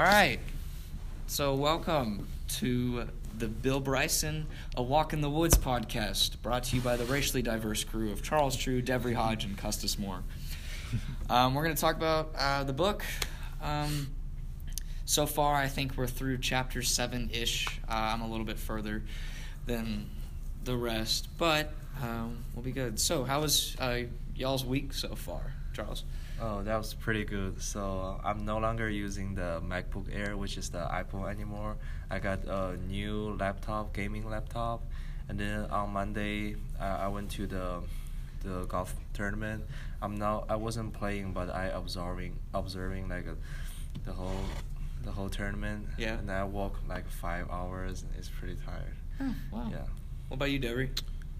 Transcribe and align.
All 0.00 0.06
right. 0.06 0.38
So, 1.26 1.54
welcome 1.54 2.26
to 2.56 3.06
the 3.36 3.48
Bill 3.48 3.80
Bryson 3.80 4.46
A 4.74 4.82
Walk 4.82 5.12
in 5.12 5.20
the 5.20 5.28
Woods 5.28 5.58
podcast, 5.58 6.40
brought 6.40 6.64
to 6.64 6.76
you 6.76 6.80
by 6.80 6.96
the 6.96 7.04
racially 7.04 7.42
diverse 7.42 7.84
crew 7.84 8.10
of 8.10 8.22
Charles 8.22 8.56
True, 8.56 8.80
Devery 8.80 9.12
Hodge, 9.12 9.44
and 9.44 9.58
Custis 9.58 9.98
Moore. 9.98 10.22
Um, 11.28 11.54
we're 11.54 11.64
going 11.64 11.74
to 11.74 11.80
talk 11.80 11.96
about 11.96 12.30
uh, 12.34 12.64
the 12.64 12.72
book. 12.72 13.04
Um, 13.62 14.08
so 15.04 15.26
far, 15.26 15.54
I 15.54 15.68
think 15.68 15.98
we're 15.98 16.06
through 16.06 16.38
chapter 16.38 16.80
seven 16.80 17.28
ish. 17.30 17.68
Uh, 17.86 17.92
I'm 17.92 18.22
a 18.22 18.28
little 18.28 18.46
bit 18.46 18.58
further 18.58 19.02
than 19.66 20.08
the 20.64 20.78
rest, 20.78 21.28
but 21.36 21.74
um, 22.02 22.38
we'll 22.54 22.64
be 22.64 22.72
good. 22.72 22.98
So, 22.98 23.24
how 23.24 23.42
was 23.42 23.76
uh, 23.78 24.04
y'all's 24.34 24.64
week 24.64 24.94
so 24.94 25.14
far, 25.14 25.52
Charles? 25.74 26.04
Oh, 26.40 26.62
that 26.62 26.76
was 26.78 26.94
pretty 26.94 27.24
good. 27.24 27.60
So 27.60 28.18
uh, 28.24 28.26
I'm 28.26 28.44
no 28.46 28.58
longer 28.58 28.88
using 28.88 29.34
the 29.34 29.60
MacBook 29.62 30.06
Air, 30.12 30.36
which 30.36 30.56
is 30.56 30.70
the 30.70 30.78
iPhone 30.78 31.30
anymore. 31.30 31.76
I 32.10 32.18
got 32.18 32.44
a 32.46 32.76
new 32.88 33.36
laptop, 33.38 33.92
gaming 33.92 34.28
laptop, 34.28 34.82
and 35.28 35.38
then 35.38 35.66
on 35.70 35.92
Monday 35.92 36.56
I, 36.80 37.04
I 37.04 37.08
went 37.08 37.30
to 37.32 37.46
the 37.46 37.82
the 38.42 38.64
golf 38.64 38.94
tournament. 39.12 39.64
I'm 40.00 40.16
now 40.16 40.44
I 40.48 40.56
wasn't 40.56 40.94
playing, 40.94 41.32
but 41.34 41.54
I 41.54 41.66
observing 41.66 42.38
observing 42.54 43.08
like 43.10 43.26
a, 43.26 43.36
the 44.06 44.12
whole 44.12 44.44
the 45.04 45.10
whole 45.10 45.28
tournament. 45.28 45.86
Yeah. 45.98 46.18
And 46.18 46.30
I 46.30 46.44
walked 46.44 46.88
like 46.88 47.08
five 47.08 47.50
hours. 47.50 48.02
And 48.02 48.10
it's 48.18 48.28
pretty 48.28 48.56
tired. 48.64 48.96
Oh, 49.20 49.34
wow. 49.52 49.68
Yeah. 49.70 49.84
What 50.28 50.36
about 50.36 50.50
you, 50.50 50.60
Devery? 50.60 50.90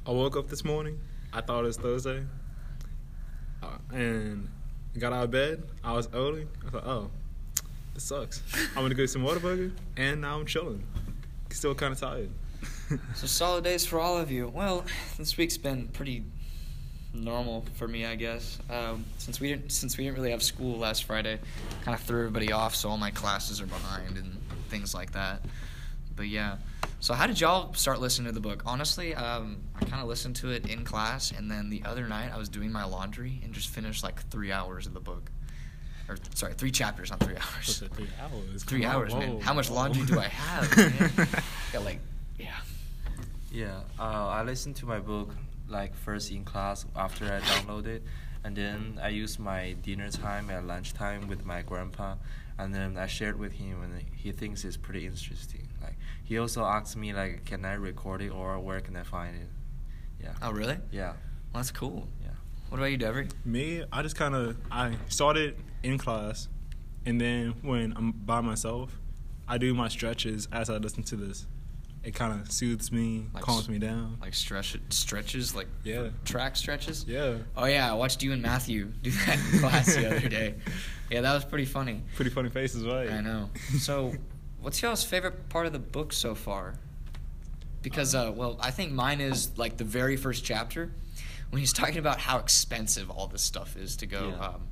I 0.06 0.10
woke 0.10 0.37
up 0.37 0.48
this 0.48 0.64
morning. 0.64 0.98
I 1.32 1.40
thought 1.40 1.64
it 1.64 1.68
was 1.68 1.76
Thursday. 1.76 2.24
Uh, 3.62 3.78
and 3.92 4.48
got 4.99 5.12
out 5.12 5.25
of 5.25 5.30
bed. 5.30 5.62
I 5.85 5.93
was 5.93 6.09
early. 6.15 6.47
I 6.67 6.71
thought, 6.71 6.87
oh, 6.87 7.10
this 7.95 8.05
sucks. 8.05 8.43
I'm 8.77 8.83
gonna 8.83 8.91
go 8.91 9.02
get 9.02 9.10
some 9.10 9.23
Whataburger, 9.23 9.73
and 9.97 10.21
now 10.21 10.38
I'm 10.38 10.47
chilling. 10.47 10.82
Still 11.51 11.74
kind 11.74 11.93
of 11.93 12.01
tired. 12.01 12.30
So 13.15 13.29
solid 13.29 13.63
days 13.63 13.87
for 13.87 14.01
all 14.01 14.19
of 14.19 14.32
you. 14.32 14.49
Well, 14.49 14.85
this 15.16 15.37
week's 15.37 15.57
been 15.57 15.87
pretty 15.88 16.24
normal 17.15 17.65
for 17.74 17.87
me, 17.87 18.05
I 18.05 18.16
guess. 18.16 18.59
Um, 18.69 19.05
since 19.19 19.38
we 19.38 19.49
didn't 19.49 19.71
since 19.71 19.97
we 19.97 20.05
didn't 20.05 20.16
really 20.16 20.32
have 20.32 20.43
school 20.43 20.77
last 20.77 21.04
Friday, 21.04 21.38
kind 21.85 21.95
of 21.95 22.01
threw 22.01 22.19
everybody 22.19 22.51
off, 22.51 22.75
so 22.75 22.88
all 22.88 22.97
my 22.97 23.13
classes 23.13 23.60
are 23.60 23.66
behind 23.66 24.16
and 24.16 24.37
things 24.71 24.93
like 24.93 25.13
that. 25.13 25.41
But 26.21 26.29
yeah. 26.29 26.59
So 27.01 27.15
how 27.15 27.26
did 27.26 27.40
y'all 27.40 27.73
start 27.73 27.99
listening 27.99 28.26
to 28.26 28.32
the 28.32 28.43
book? 28.43 28.63
Honestly, 28.66 29.15
um, 29.15 29.57
I 29.74 29.87
kind 29.87 30.02
of 30.02 30.07
listened 30.07 30.37
to 30.37 30.51
it 30.51 30.66
in 30.66 30.85
class, 30.85 31.30
and 31.30 31.51
then 31.51 31.71
the 31.71 31.82
other 31.87 32.07
night 32.07 32.30
I 32.30 32.37
was 32.37 32.51
doing 32.51 32.71
my 32.71 32.85
laundry 32.85 33.40
and 33.43 33.54
just 33.54 33.71
finished 33.71 34.04
like 34.04 34.21
three 34.29 34.52
hours 34.52 34.87
of 34.87 34.93
the 34.93 35.01
book. 35.01 35.30
Or 36.10 36.18
sorry, 36.35 36.52
three 36.52 36.73
chapters 36.73 37.09
not 37.09 37.21
three 37.21 37.37
hours. 37.37 37.82
Three 37.95 38.09
hours? 38.21 38.65
Three 38.65 38.82
Come 38.82 38.96
on, 38.96 39.18
man. 39.18 39.41
How 39.41 39.54
much 39.54 39.71
laundry 39.71 40.04
do 40.04 40.21
I 40.21 40.24
have? 40.29 40.76
Man? 40.76 41.29
Got 41.73 41.85
like, 41.87 42.01
yeah. 42.38 42.48
Yeah, 43.51 43.80
uh, 43.98 44.29
I 44.29 44.43
listened 44.43 44.76
to 44.76 44.87
my 44.87 44.98
book 44.98 45.35
like 45.71 45.95
first 45.95 46.30
in 46.30 46.45
class 46.45 46.85
after 46.95 47.24
I 47.24 47.41
downloaded 47.41 48.02
and 48.45 48.57
then 48.57 48.98
I 49.02 49.09
used 49.09 49.38
my 49.38 49.74
dinner 49.82 50.10
time 50.10 50.51
at 50.51 50.66
lunchtime 50.66 51.29
with 51.29 51.45
my 51.45 51.63
grandpa, 51.63 52.16
and 52.59 52.74
then 52.74 52.96
I 52.96 53.07
shared 53.07 53.38
with 53.38 53.52
him, 53.52 53.82
and 53.82 54.02
he 54.16 54.32
thinks 54.32 54.65
it's 54.65 54.76
pretty 54.76 55.07
interesting. 55.07 55.68
Like 56.30 56.34
he 56.36 56.38
also 56.38 56.64
asked 56.64 56.96
me 56.96 57.12
like, 57.12 57.45
can 57.45 57.64
I 57.64 57.73
record 57.73 58.23
it 58.23 58.28
or 58.30 58.56
where 58.60 58.80
can 58.80 58.95
I 58.96 59.02
find 59.02 59.34
it? 59.34 59.48
Yeah. 60.23 60.32
Oh, 60.40 60.52
really? 60.52 60.76
Yeah. 60.92 61.09
Well, 61.09 61.16
that's 61.54 61.73
cool. 61.73 62.06
Yeah. 62.23 62.28
What 62.68 62.78
about 62.78 62.92
you, 62.92 62.98
Devery? 62.98 63.28
Me, 63.45 63.82
I 63.92 64.03
just 64.03 64.14
kind 64.14 64.36
of 64.36 64.56
I 64.70 64.92
started 65.08 65.56
in 65.82 65.98
class, 65.98 66.48
and 67.04 67.20
then 67.20 67.54
when 67.62 67.92
I'm 67.97 68.12
by 68.12 68.41
myself, 68.42 68.97
I 69.48 69.58
do 69.58 69.75
my 69.75 69.88
stretches 69.88 70.47
as 70.53 70.70
I 70.70 70.76
listen 70.76 71.02
to 71.04 71.16
this. 71.16 71.46
It 72.04 72.14
kind 72.14 72.40
of 72.40 72.50
soothes 72.52 72.92
me, 72.92 73.26
Like 73.34 73.42
calms 73.42 73.69
me 73.69 73.78
down. 73.80 74.19
Like 74.20 74.34
stretch 74.34 74.76
stretches, 74.90 75.54
like 75.56 75.66
Yeah. 75.82 76.10
track 76.24 76.54
stretches. 76.54 77.04
Yeah. 77.08 77.38
Oh 77.56 77.64
yeah, 77.66 77.90
I 77.90 77.94
watched 77.94 78.22
you 78.22 78.32
and 78.32 78.40
Matthew 78.40 78.84
do 79.02 79.10
that 79.10 79.36
in 79.52 79.58
class 79.58 79.96
the 79.96 80.06
other 80.16 80.28
day. 80.28 80.54
Yeah, 81.10 81.22
that 81.22 81.34
was 81.34 81.44
pretty 81.44 81.64
funny. 81.64 82.02
Pretty 82.14 82.30
funny 82.30 82.50
faces, 82.50 82.86
right? 82.86 83.10
I 83.10 83.20
know. 83.20 83.50
So, 83.80 84.14
what's 84.60 84.81
y'all's 84.82 85.04
favorite 85.04 85.48
part 85.48 85.66
of 85.66 85.72
the 85.72 85.78
book 85.78 86.12
so 86.12 86.34
far? 86.34 86.75
Because, 87.82 88.15
uh, 88.15 88.32
well, 88.34 88.59
I 88.60 88.71
think 88.71 88.93
mine 88.93 89.21
is 89.21 89.56
like 89.59 89.76
the 89.78 89.84
very 89.84 90.16
first 90.16 90.44
chapter 90.44 90.91
when 91.50 91.60
he's 91.60 91.72
talking 91.72 91.98
about 91.98 92.19
how 92.21 92.38
expensive 92.38 93.10
all 93.10 93.26
this 93.26 93.43
stuff 93.43 93.76
is 93.76 93.97
to 93.97 94.06
go 94.06 94.28
Yeah. 94.38 94.47
um, 94.49 94.62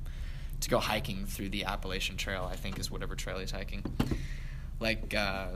to 0.61 0.69
go 0.69 0.77
hiking 0.79 1.25
through 1.25 1.49
the 1.49 1.63
Appalachian 1.65 2.17
Trail. 2.17 2.47
I 2.51 2.55
think 2.55 2.77
is 2.79 2.91
whatever 2.91 3.15
trail 3.15 3.39
he's 3.39 3.51
hiking. 3.51 3.83
Like. 4.79 5.13
Uh, 5.13 5.47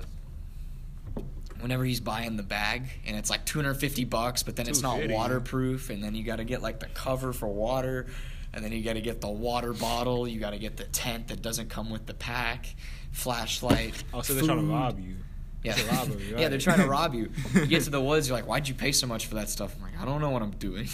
Whenever 1.61 1.85
he's 1.85 2.01
buying 2.01 2.35
the 2.35 2.43
bag 2.43 2.89
and 3.05 3.15
it's 3.15 3.29
like 3.29 3.45
250 3.45 4.03
bucks, 4.03 4.43
but 4.43 4.57
then 4.57 4.67
it's 4.67 4.81
not 4.81 5.07
waterproof, 5.07 5.89
and 5.89 6.03
then 6.03 6.13
you 6.13 6.21
got 6.21 6.37
to 6.37 6.43
get 6.43 6.61
like 6.61 6.81
the 6.81 6.87
cover 6.87 7.31
for 7.31 7.47
water, 7.47 8.07
and 8.53 8.65
then 8.65 8.73
you 8.73 8.83
got 8.83 8.93
to 8.93 9.01
get 9.01 9.21
the 9.21 9.29
water 9.29 9.71
bottle, 9.71 10.27
you 10.27 10.41
got 10.41 10.49
to 10.49 10.59
get 10.59 10.75
the 10.75 10.83
tent 10.85 11.29
that 11.29 11.41
doesn't 11.41 11.69
come 11.69 11.89
with 11.89 12.05
the 12.05 12.13
pack, 12.15 12.75
flashlight. 13.13 14.03
Oh, 14.13 14.21
so 14.21 14.33
they're 14.33 14.43
trying 14.43 14.57
to 14.57 14.63
food. 14.63 14.71
rob 14.71 14.99
you. 14.99 15.15
Yeah, 15.63 15.71
It's 15.77 15.81
a 15.83 15.93
robbery, 15.95 16.33
yeah, 16.37 16.49
they're 16.49 16.59
trying 16.59 16.79
to 16.79 16.87
rob 16.87 17.13
you. 17.15 17.31
You 17.53 17.65
get 17.67 17.83
to 17.83 17.89
the 17.89 18.01
woods, 18.01 18.27
you're 18.27 18.35
like, 18.37 18.45
"Why'd 18.47 18.67
you 18.67 18.73
pay 18.75 18.91
so 18.91 19.07
much 19.07 19.27
for 19.27 19.35
that 19.35 19.49
stuff?" 19.49 19.73
I'm 19.77 19.81
like, 19.81 19.97
"I 19.97 20.03
don't 20.03 20.19
know 20.19 20.29
what 20.29 20.41
I'm 20.41 20.51
doing." 20.51 20.89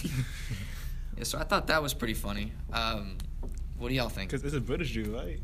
yeah, 1.18 1.24
so 1.24 1.40
I 1.40 1.44
thought 1.44 1.66
that 1.68 1.82
was 1.82 1.96
pretty 1.96 2.14
funny. 2.14 2.52
Um, 2.72 3.18
what 3.80 3.90
do 3.90 3.96
y'all 3.96 4.10
think? 4.10 4.30
Because 4.30 4.46
it's 4.46 4.54
a 4.56 4.62
British 4.62 4.94
dude, 4.94 5.08
right? 5.08 5.40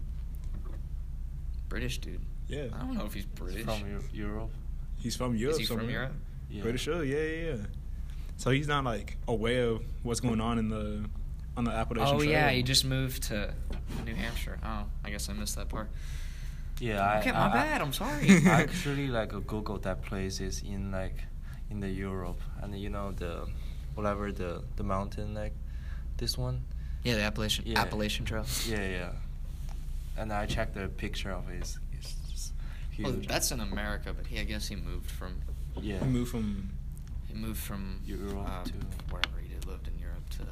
British 1.70 1.98
dude. 1.98 2.22
Yeah. 2.48 2.66
I 2.74 2.80
don't 2.80 2.94
know 2.94 3.06
if 3.06 3.14
he's 3.14 3.26
British. 3.26 3.64
From 3.64 3.82
Europe. 4.14 4.52
He's 5.00 5.16
from 5.16 5.36
Europe. 5.36 5.54
Is 5.60 5.60
he 5.60 5.66
from. 5.66 5.90
Europe? 5.90 6.14
Yeah. 6.50 6.62
Pretty 6.62 6.78
sure, 6.78 7.04
yeah, 7.04 7.18
yeah, 7.18 7.54
yeah. 7.56 7.58
So 8.38 8.52
he's 8.52 8.68
not 8.68 8.84
like 8.84 9.18
aware 9.28 9.70
of 9.70 9.82
what's 10.04 10.20
going 10.20 10.42
on 10.42 10.60
in 10.60 10.70
the 10.70 11.06
on 11.58 11.64
the 11.64 11.72
Appalachian 11.72 12.16
Oh 12.16 12.20
Trail. 12.20 12.30
yeah, 12.30 12.50
he 12.52 12.62
just 12.62 12.86
moved 12.86 13.24
to 13.24 13.54
New 14.06 14.14
Hampshire. 14.14 14.60
Oh, 14.64 14.84
I 15.04 15.10
guess 15.10 15.30
I 15.30 15.34
missed 15.34 15.56
that 15.56 15.70
part. 15.70 15.90
Yeah. 16.80 17.02
I, 17.06 17.20
Okay, 17.20 17.32
my 17.32 17.38
I- 17.40 17.50
I- 17.50 17.54
bad, 17.54 17.82
I'm 17.82 17.94
sorry. 17.94 18.30
I 18.46 18.62
actually 18.64 19.08
like 19.08 19.30
Google 19.48 19.78
that 19.80 20.02
places 20.04 20.62
in 20.62 20.92
like 20.92 21.18
in 21.70 21.80
the 21.80 21.90
Europe, 21.90 22.40
and 22.62 22.78
you 22.78 22.90
know 22.90 23.12
the 23.12 23.48
whatever 23.96 24.32
the 24.32 24.62
the 24.76 24.84
mountain 24.84 25.34
like 25.34 25.54
this 26.18 26.38
one. 26.38 26.62
Yeah, 27.04 27.16
the 27.16 27.24
Appalachian 27.24 27.66
Yeah. 27.68 27.80
Appalachian 27.82 28.26
Trail. 28.26 28.46
Yeah, 28.68 28.88
yeah. 28.88 29.12
And 30.18 30.32
I 30.34 30.46
checked 30.48 30.74
the 30.76 30.88
picture 30.88 31.32
of 31.32 31.50
it. 31.50 31.58
It's, 31.60 31.78
it's 31.94 32.14
just 32.32 32.54
huge. 32.92 33.06
Well, 33.08 33.16
that's 33.28 33.52
in 33.52 33.60
America, 33.60 34.14
but 34.14 34.26
he, 34.28 34.40
I 34.40 34.44
guess 34.44 34.68
he 34.68 34.76
moved 34.76 35.10
from 35.12 35.36
yeah. 35.82 36.00
He 36.00 36.06
moved 36.06 36.32
from 36.32 36.70
he 37.28 37.34
moved 37.36 37.60
from 37.60 38.00
Europe 38.06 38.48
um, 38.50 38.64
to- 38.66 38.74
wherever 39.12 39.40
he 39.42 39.50
did 39.50 39.66
lived 39.66 39.88
in 39.88 39.98
Europe 40.00 40.28
to 40.38 40.44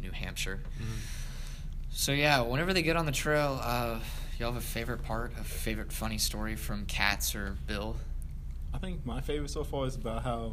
New 0.00 0.12
Hampshire. 0.12 0.60
Mhm. 0.78 0.98
So 1.90 2.12
yeah, 2.12 2.40
whenever 2.40 2.72
they 2.72 2.82
get 2.82 2.96
on 2.96 3.04
the 3.06 3.12
trail, 3.12 3.58
uh, 3.62 3.98
y'all 4.40 4.52
have 4.52 4.62
a 4.62 4.66
favorite 4.66 5.02
part, 5.02 5.32
a 5.38 5.44
favorite 5.44 5.92
funny 5.92 6.16
story 6.16 6.56
from 6.56 6.86
Katz 6.86 7.34
or 7.34 7.56
Bill? 7.66 7.94
I 8.72 8.78
think 8.78 9.04
my 9.04 9.20
favorite 9.20 9.50
so 9.50 9.64
far 9.64 9.86
is 9.86 9.96
about 9.96 10.22
how 10.22 10.52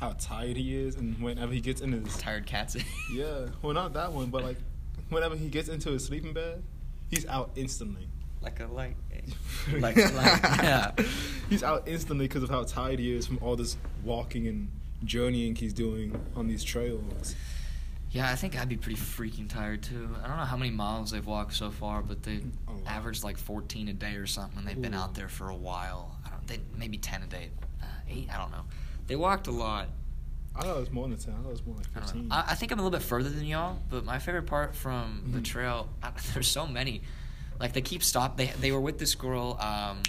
how 0.00 0.14
tired 0.18 0.56
he 0.56 0.76
is 0.76 0.96
and 0.96 1.18
whenever 1.22 1.52
he 1.52 1.60
gets 1.60 1.80
in 1.80 1.92
his 1.92 2.16
Tired 2.18 2.46
Katz. 2.46 2.76
Yeah. 3.14 3.46
Well 3.62 3.72
not 3.74 3.92
that 3.94 4.12
one, 4.12 4.26
but 4.30 4.42
like 4.42 4.56
whenever 5.10 5.36
he 5.36 5.48
gets 5.48 5.68
into 5.68 5.90
his 5.90 6.04
sleeping 6.04 6.32
bed, 6.32 6.62
he's 7.10 7.26
out 7.26 7.50
instantly. 7.56 8.08
like 8.42 8.60
a 8.60 8.66
light. 8.66 8.96
Like, 9.80 9.96
like 9.96 10.42
yeah. 10.62 10.92
He's 11.50 11.64
out 11.64 11.88
instantly 11.88 12.28
because 12.28 12.44
of 12.44 12.50
how 12.50 12.62
tired 12.62 13.00
he 13.00 13.12
is 13.12 13.26
from 13.26 13.40
all 13.42 13.56
this 13.56 13.76
walking 14.04 14.46
and 14.46 14.70
journeying 15.02 15.56
he's 15.56 15.72
doing 15.72 16.16
on 16.36 16.46
these 16.46 16.62
trails. 16.62 17.34
Yeah, 18.10 18.30
I 18.30 18.34
think 18.36 18.58
I'd 18.58 18.68
be 18.68 18.76
pretty 18.76 18.98
freaking 18.98 19.48
tired 19.48 19.82
too. 19.82 20.08
I 20.22 20.28
don't 20.28 20.36
know 20.36 20.44
how 20.44 20.56
many 20.56 20.70
miles 20.70 21.10
they've 21.10 21.26
walked 21.26 21.52
so 21.54 21.70
far, 21.70 22.02
but 22.02 22.22
they 22.22 22.40
averaged 22.86 23.24
like 23.24 23.36
14 23.36 23.88
a 23.88 23.92
day 23.92 24.14
or 24.14 24.26
something. 24.26 24.58
and 24.60 24.66
They've 24.68 24.80
been 24.80 24.94
Ooh. 24.94 24.98
out 24.98 25.14
there 25.14 25.28
for 25.28 25.48
a 25.50 25.56
while. 25.56 26.16
I 26.24 26.30
don't. 26.30 26.46
They 26.46 26.60
maybe 26.78 26.96
10 26.98 27.22
a 27.24 27.26
day, 27.26 27.50
uh, 27.82 27.86
eight. 28.08 28.28
I 28.32 28.38
don't 28.38 28.50
know. 28.52 28.62
They 29.06 29.16
walked 29.16 29.48
a 29.48 29.50
lot. 29.52 29.88
I 30.54 30.62
thought 30.62 30.76
it 30.78 30.80
was 30.80 30.90
more 30.90 31.06
than 31.08 31.18
ten. 31.18 31.34
I 31.34 31.42
thought 31.42 31.48
it 31.48 31.52
was 31.52 31.66
more 31.66 31.76
like 31.76 31.86
I 31.94 32.00
fifteen. 32.00 32.28
know. 32.28 32.34
I, 32.34 32.44
I 32.52 32.54
think 32.54 32.72
I'm 32.72 32.78
a 32.78 32.82
little 32.82 32.98
bit 32.98 33.04
further 33.06 33.28
than 33.28 33.44
y'all, 33.44 33.78
but 33.90 34.06
my 34.06 34.18
favorite 34.18 34.46
part 34.46 34.74
from 34.74 35.28
the 35.32 35.40
Mhm. 35.40 35.44
trail, 35.44 35.88
I, 36.02 36.12
there's 36.32 36.48
so 36.48 36.66
many. 36.66 37.02
Like 37.60 37.74
they 37.74 37.82
keep 37.82 38.02
stop. 38.02 38.38
They 38.38 38.46
they 38.46 38.72
were 38.72 38.80
with 38.80 38.98
this 38.98 39.14
girl, 39.14 39.58
um, 39.60 40.02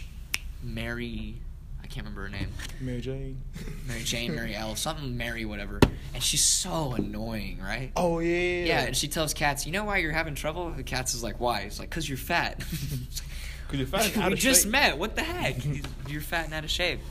Mary. 0.63 1.41
I 1.87 1.89
can't 1.89 2.05
remember 2.05 2.23
her 2.23 2.29
name. 2.29 2.49
Mary 2.81 2.99
Jane. 2.99 3.41
Mary 3.87 4.03
Jane, 4.03 4.35
Mary 4.35 4.53
L, 4.53 4.75
something 4.75 5.15
Mary, 5.15 5.45
whatever. 5.45 5.79
And 6.13 6.21
she's 6.21 6.43
so 6.43 6.91
annoying, 6.93 7.59
right? 7.63 7.93
Oh 7.95 8.19
yeah. 8.19 8.65
Yeah, 8.65 8.81
and 8.87 8.97
she 8.97 9.07
tells 9.07 9.33
Katz, 9.33 9.65
you 9.65 9.71
know 9.71 9.85
why 9.85 9.97
you're 9.99 10.11
having 10.11 10.35
trouble? 10.35 10.69
The 10.71 10.83
Katz 10.83 11.13
is 11.15 11.23
like, 11.23 11.39
why? 11.39 11.61
It's 11.61 11.79
like, 11.79 11.89
cause 11.89 12.07
you're 12.07 12.17
fat. 12.17 12.59
Cause 13.69 13.79
you're 13.79 13.87
fat 13.87 14.29
we 14.29 14.35
just 14.35 14.63
shape. 14.63 14.71
met. 14.71 14.97
What 14.97 15.15
the 15.17 15.23
heck? 15.23 15.57
You're 16.07 16.21
fat 16.21 16.45
and 16.45 16.53
out 16.53 16.63
of 16.63 16.69
shape. 16.69 17.01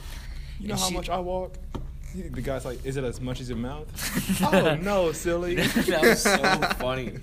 You 0.59 0.69
know 0.69 0.73
And 0.73 0.81
how 0.81 0.87
she- 0.87 0.93
much 0.95 1.07
I 1.07 1.19
walk? 1.19 1.53
The 2.15 2.41
guy's 2.41 2.65
like, 2.65 2.83
is 2.83 2.97
it 2.97 3.03
as 3.03 3.21
much 3.21 3.39
as 3.41 3.47
your 3.49 3.59
mouth? 3.59 3.85
oh 4.51 4.73
no, 4.81 5.11
silly. 5.11 5.53
that 5.53 6.01
was 6.01 6.23
so 6.23 6.37
funny. 6.79 7.19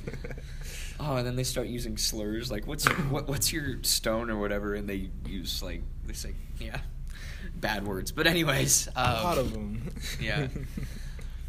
Oh, 1.01 1.17
and 1.17 1.27
then 1.27 1.35
they 1.35 1.43
start 1.43 1.67
using 1.67 1.97
slurs 1.97 2.53
like 2.53 2.69
what's 2.69 2.85
what, 2.87 3.27
what's 3.27 3.53
your 3.53 3.83
stone 3.83 4.31
or 4.31 4.39
whatever, 4.39 4.75
and 4.75 4.89
they 4.89 5.11
use 5.27 5.65
like 5.65 5.83
they 6.07 6.13
say 6.13 6.35
yeah, 6.61 6.79
bad 7.65 7.87
words. 7.87 8.13
But 8.13 8.27
anyways, 8.27 8.89
um, 8.95 8.95
a 9.17 9.23
lot 9.25 9.39
of 9.39 9.53
them. 9.53 9.91
yeah. 10.21 10.49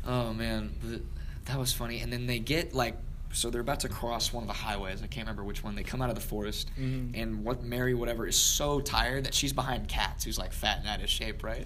Oh 0.08 0.34
man, 0.36 0.72
th- 0.88 1.02
that 1.46 1.58
was 1.58 1.74
funny. 1.74 2.00
And 2.02 2.14
then 2.14 2.28
they 2.28 2.38
get 2.38 2.76
like, 2.76 2.96
so 3.34 3.50
they're 3.50 3.60
about 3.60 3.80
to 3.80 3.90
cross 3.90 4.32
one 4.32 4.44
of 4.44 4.48
the 4.48 4.54
highways. 4.54 5.02
I 5.02 5.08
can't 5.08 5.26
remember 5.26 5.44
which 5.44 5.64
one. 5.64 5.74
They 5.74 5.82
come 5.82 6.00
out 6.00 6.10
of 6.10 6.16
the 6.16 6.22
forest, 6.22 6.70
Mhm. 6.80 7.20
and 7.20 7.44
what 7.44 7.64
Mary 7.64 7.96
whatever 7.96 8.28
is 8.28 8.38
so 8.38 8.80
tired 8.80 9.26
that 9.26 9.34
she's 9.34 9.52
behind 9.52 9.88
Katz, 9.88 10.24
who's 10.24 10.38
like 10.38 10.54
fat 10.54 10.78
and 10.82 10.88
out 10.88 11.02
of 11.02 11.10
shape, 11.10 11.44
right? 11.44 11.66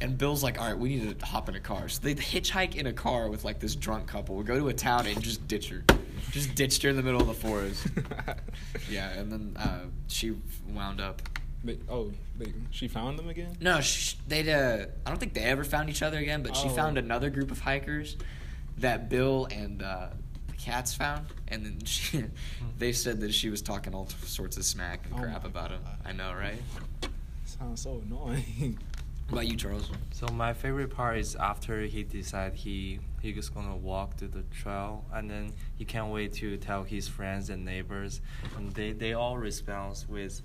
And 0.00 0.18
Bill's 0.18 0.42
like, 0.42 0.60
all 0.60 0.66
right, 0.66 0.76
we 0.76 0.88
need 0.96 1.20
to 1.20 1.24
hop 1.26 1.48
in 1.48 1.54
a 1.54 1.60
car. 1.60 1.88
So 1.88 2.00
they 2.02 2.16
hitchhike 2.16 2.74
in 2.74 2.86
a 2.88 2.92
car 2.92 3.28
with 3.28 3.44
like 3.44 3.60
this 3.60 3.76
drunk 3.76 4.08
couple. 4.08 4.34
We 4.34 4.42
go 4.42 4.58
to 4.58 4.66
a 4.68 4.74
town 4.74 5.06
and 5.06 5.22
just 5.22 5.46
ditch 5.46 5.68
her, 5.68 5.84
just 6.32 6.56
ditched 6.56 6.82
her 6.82 6.88
in 6.90 6.96
the 6.96 7.02
middle 7.04 7.20
of 7.20 7.28
the 7.28 7.34
forest. 7.48 7.86
Yeah, 8.90 9.10
and 9.10 9.30
then 9.30 9.56
uh, 9.56 9.80
she 10.08 10.34
wound 10.74 11.00
up. 11.00 11.22
They, 11.64 11.78
oh, 11.88 12.12
they, 12.38 12.52
she 12.70 12.86
found 12.88 13.18
them 13.18 13.28
again. 13.28 13.56
No, 13.60 13.80
sh- 13.80 14.14
they'd. 14.28 14.48
Uh, 14.48 14.86
I 15.04 15.10
don't 15.10 15.18
think 15.18 15.34
they 15.34 15.42
ever 15.42 15.64
found 15.64 15.90
each 15.90 16.02
other 16.02 16.18
again. 16.18 16.42
But 16.42 16.56
she 16.56 16.68
Oh. 16.68 16.70
found 16.70 16.98
another 16.98 17.30
group 17.30 17.50
of 17.50 17.58
hikers 17.60 18.16
that 18.78 19.08
Bill 19.08 19.48
and 19.50 19.82
uh, 19.82 20.08
the 20.46 20.52
Katz 20.56 20.94
found, 20.94 21.26
and 21.48 21.66
then 21.66 21.84
she, 21.84 22.24
they 22.78 22.92
said 22.92 23.20
that 23.20 23.34
she 23.34 23.50
was 23.50 23.60
talking 23.60 23.92
all 23.94 24.08
sorts 24.24 24.56
of 24.56 24.64
smack 24.64 25.04
and 25.06 25.14
Oh 25.14 25.22
crap 25.24 25.42
my 25.42 25.48
about 25.48 25.70
him. 25.72 25.80
God. 25.84 25.96
I 26.04 26.12
know, 26.12 26.32
right? 26.32 26.62
Sounds 27.44 27.82
so 27.82 28.02
annoying. 28.06 28.78
What 29.30 29.42
about 29.42 29.48
you, 29.48 29.56
Charles? 29.58 29.90
So 30.12 30.26
my 30.28 30.54
favorite 30.54 30.88
part 30.88 31.18
is 31.18 31.36
after 31.36 31.82
he 31.82 32.02
decide 32.02 32.54
he 32.54 32.98
he 33.20 33.32
just 33.32 33.54
gonna 33.54 33.76
walk 33.76 34.16
to 34.16 34.28
the 34.28 34.42
trail 34.44 35.04
and 35.12 35.28
then 35.30 35.52
he 35.76 35.84
can't 35.84 36.12
wait 36.12 36.32
to 36.34 36.56
tell 36.56 36.82
his 36.84 37.08
friends 37.08 37.50
and 37.50 37.64
neighbors 37.64 38.20
and 38.56 38.72
they 38.74 38.92
they 38.92 39.12
all 39.12 39.36
respond 39.36 40.04
with 40.08 40.40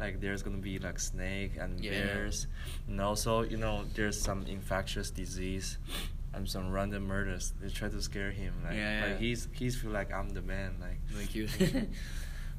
like 0.00 0.20
there's 0.20 0.42
gonna 0.42 0.56
be 0.58 0.78
like 0.78 0.98
snake 0.98 1.52
and 1.58 1.82
Yeah. 1.82 1.90
bears 1.92 2.46
and 2.86 3.00
also 3.00 3.42
you 3.42 3.56
know 3.56 3.84
there's 3.94 4.20
some 4.20 4.44
infectious 4.46 5.10
disease 5.10 5.78
and 6.34 6.48
some 6.48 6.70
random 6.70 7.06
murders 7.06 7.54
they 7.60 7.68
try 7.70 7.88
to 7.88 8.02
scare 8.02 8.30
him 8.30 8.52
like, 8.64 8.76
Yeah, 8.76 9.00
like 9.02 9.10
yeah. 9.12 9.18
he's 9.18 9.48
he's 9.52 9.76
feel 9.76 9.90
like 9.90 10.12
I'm 10.12 10.28
the 10.30 10.42
man 10.42 10.74
like 10.80 11.00
Like 11.16 11.34
you. 11.34 11.48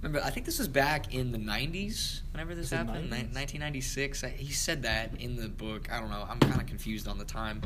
Remember, 0.02 0.26
I 0.26 0.30
think 0.30 0.46
this 0.46 0.60
was 0.60 0.68
back 0.70 1.14
in 1.14 1.32
the 1.34 1.38
'90s. 1.38 2.22
Whenever 2.32 2.56
this 2.56 2.68
Is 2.68 2.72
it 2.72 2.76
happened, 2.78 3.12
1996. 3.12 4.24
I, 4.24 4.30
he 4.30 4.54
said 4.54 4.84
that 4.84 5.20
in 5.20 5.36
the 5.36 5.50
book. 5.50 5.92
I 5.92 6.00
don't 6.00 6.10
know. 6.10 6.26
I'm 6.30 6.40
kind 6.40 6.62
of 6.62 6.68
confused 6.68 7.08
on 7.08 7.18
the 7.18 7.26
time 7.26 7.62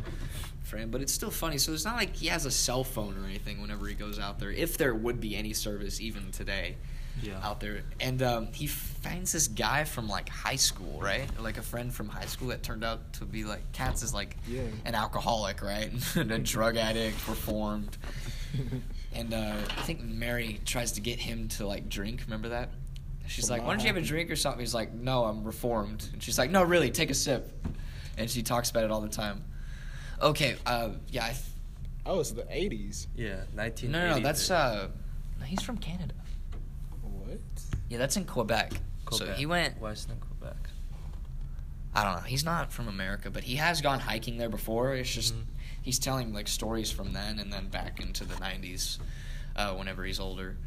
frame, 0.63 0.89
but 0.89 1.01
it's 1.01 1.13
still 1.13 1.30
funny. 1.30 1.59
So 1.59 1.74
it's 1.74 1.85
not 1.85 1.95
like 1.95 2.15
he 2.15 2.27
has 2.27 2.45
a 2.47 2.51
cell 2.51 2.83
phone 2.83 3.15
or 3.21 3.25
anything 3.27 3.62
whenever 3.62 3.85
he 3.88 3.94
goes 3.94 4.18
out 4.18 4.39
there. 4.39 4.51
If 4.51 4.77
there 4.80 4.95
would 4.95 5.19
be 5.19 5.35
any 5.35 5.53
service 5.53 6.01
even 6.01 6.31
today, 6.31 6.77
Yeah. 7.21 7.39
out 7.44 7.59
there, 7.59 7.83
and 8.00 8.24
um, 8.24 8.47
he 8.51 8.65
finds 8.65 9.31
this 9.33 9.47
guy 9.47 9.83
from 9.83 10.07
like 10.09 10.27
high 10.29 10.56
school, 10.56 11.00
right? 11.00 11.29
Like 11.39 11.57
a 11.59 11.62
friend 11.62 11.94
from 11.94 12.09
high 12.09 12.25
school 12.25 12.47
that 12.47 12.63
turned 12.63 12.83
out 12.83 13.13
to 13.13 13.25
be 13.25 13.44
like 13.44 13.71
Katz 13.74 14.01
is 14.01 14.12
like 14.12 14.38
Yeah. 14.47 14.62
an 14.86 14.95
alcoholic, 14.95 15.62
right? 15.62 15.91
and 16.15 16.31
a 16.31 16.39
drug 16.39 16.77
addict, 16.77 17.27
reformed. 17.27 17.95
And 19.15 19.33
uh, 19.33 19.56
I 19.77 19.81
think 19.81 20.01
Mary 20.01 20.60
tries 20.65 20.94
to 20.94 21.01
get 21.01 21.19
him 21.19 21.48
to 21.50 21.68
like 21.68 21.89
drink. 21.89 22.21
Remember 22.25 22.50
that? 22.50 22.69
She's 23.27 23.45
But 23.45 23.60
like, 23.60 23.62
"Why 23.63 23.69
don't 23.74 23.81
you 23.81 23.88
have 23.88 23.98
a 23.98 24.01
drink 24.01 24.30
or 24.31 24.36
something?" 24.36 24.60
He's 24.60 24.74
like, 24.74 24.94
"No, 24.94 25.25
I'm 25.25 25.44
reformed." 25.44 26.10
And 26.13 26.21
she's 26.21 26.38
like, 26.38 26.51
"No, 26.51 26.63
really, 26.63 26.92
take 26.92 27.10
a 27.10 27.13
sip." 27.13 27.51
And 28.18 28.30
she 28.30 28.44
talks 28.44 28.69
about 28.69 28.83
it 28.83 28.92
all 28.92 29.01
the 29.01 29.10
time. 29.10 29.44
Okay, 30.21 30.56
uh, 30.65 30.89
yeah. 31.10 31.25
I 31.25 31.30
th- 31.30 31.39
oh, 32.06 32.19
it's 32.19 32.31
the 32.31 32.44
'80s. 32.44 33.07
yeah 33.15 33.44
19 33.56 33.92
no, 33.92 34.00
no, 34.07 34.15
no, 34.15 34.19
that's 34.19 34.51
uh, 34.51 34.89
no, 35.39 35.45
he's 35.45 35.62
from 35.62 35.77
Canada. 35.77 36.13
What? 37.01 37.39
Yeah, 37.89 37.98
that's 37.98 38.18
in 38.18 38.25
Quebec. 38.25 38.74
So 39.12 39.25
he 39.33 39.45
went. 39.45 39.80
Western 39.80 40.18
Quebec 40.18 40.33
I 41.95 42.04
don't 42.04 42.13
know. 42.15 42.21
He's 42.21 42.44
not 42.44 42.71
from 42.74 42.88
America, 42.88 43.30
but 43.30 43.44
he 43.44 43.56
has 43.57 43.81
gone 43.81 44.00
hiking 44.00 44.38
there 44.38 44.50
before. 44.50 44.95
It's 44.95 45.13
just 45.13 45.36
Mhm. 45.36 45.44
He's 45.83 46.00
telling 46.00 46.33
like 46.33 46.47
stories 46.47 46.89
from 46.89 47.13
then 47.13 47.38
and 47.38 47.53
then 47.53 47.68
back 47.68 48.00
into 48.00 48.25
the 48.25 48.33
'90s, 48.35 48.97
uh, 49.56 49.74
whenever 49.74 50.03
he's 50.03 50.19
older. 50.19 50.57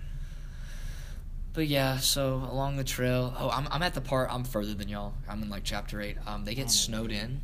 But 1.53 1.67
yeah, 1.67 1.97
so 1.99 2.47
along 2.51 2.77
the 2.77 2.85
trail. 2.85 3.35
Oh, 3.39 3.51
I'm 3.51 3.67
I'm 3.71 3.83
at 3.83 3.95
the 3.95 4.01
part. 4.01 4.29
I'm 4.31 4.45
further 4.45 4.75
than 4.75 4.89
y'all. 4.89 5.15
I'm 5.29 5.43
in 5.43 5.49
like 5.51 5.65
chapter 5.65 6.01
eight. 6.01 6.19
Um, 6.27 6.45
they 6.45 6.55
get 6.55 6.67
no. 6.67 6.71
snowed 6.71 7.11
in, 7.11 7.41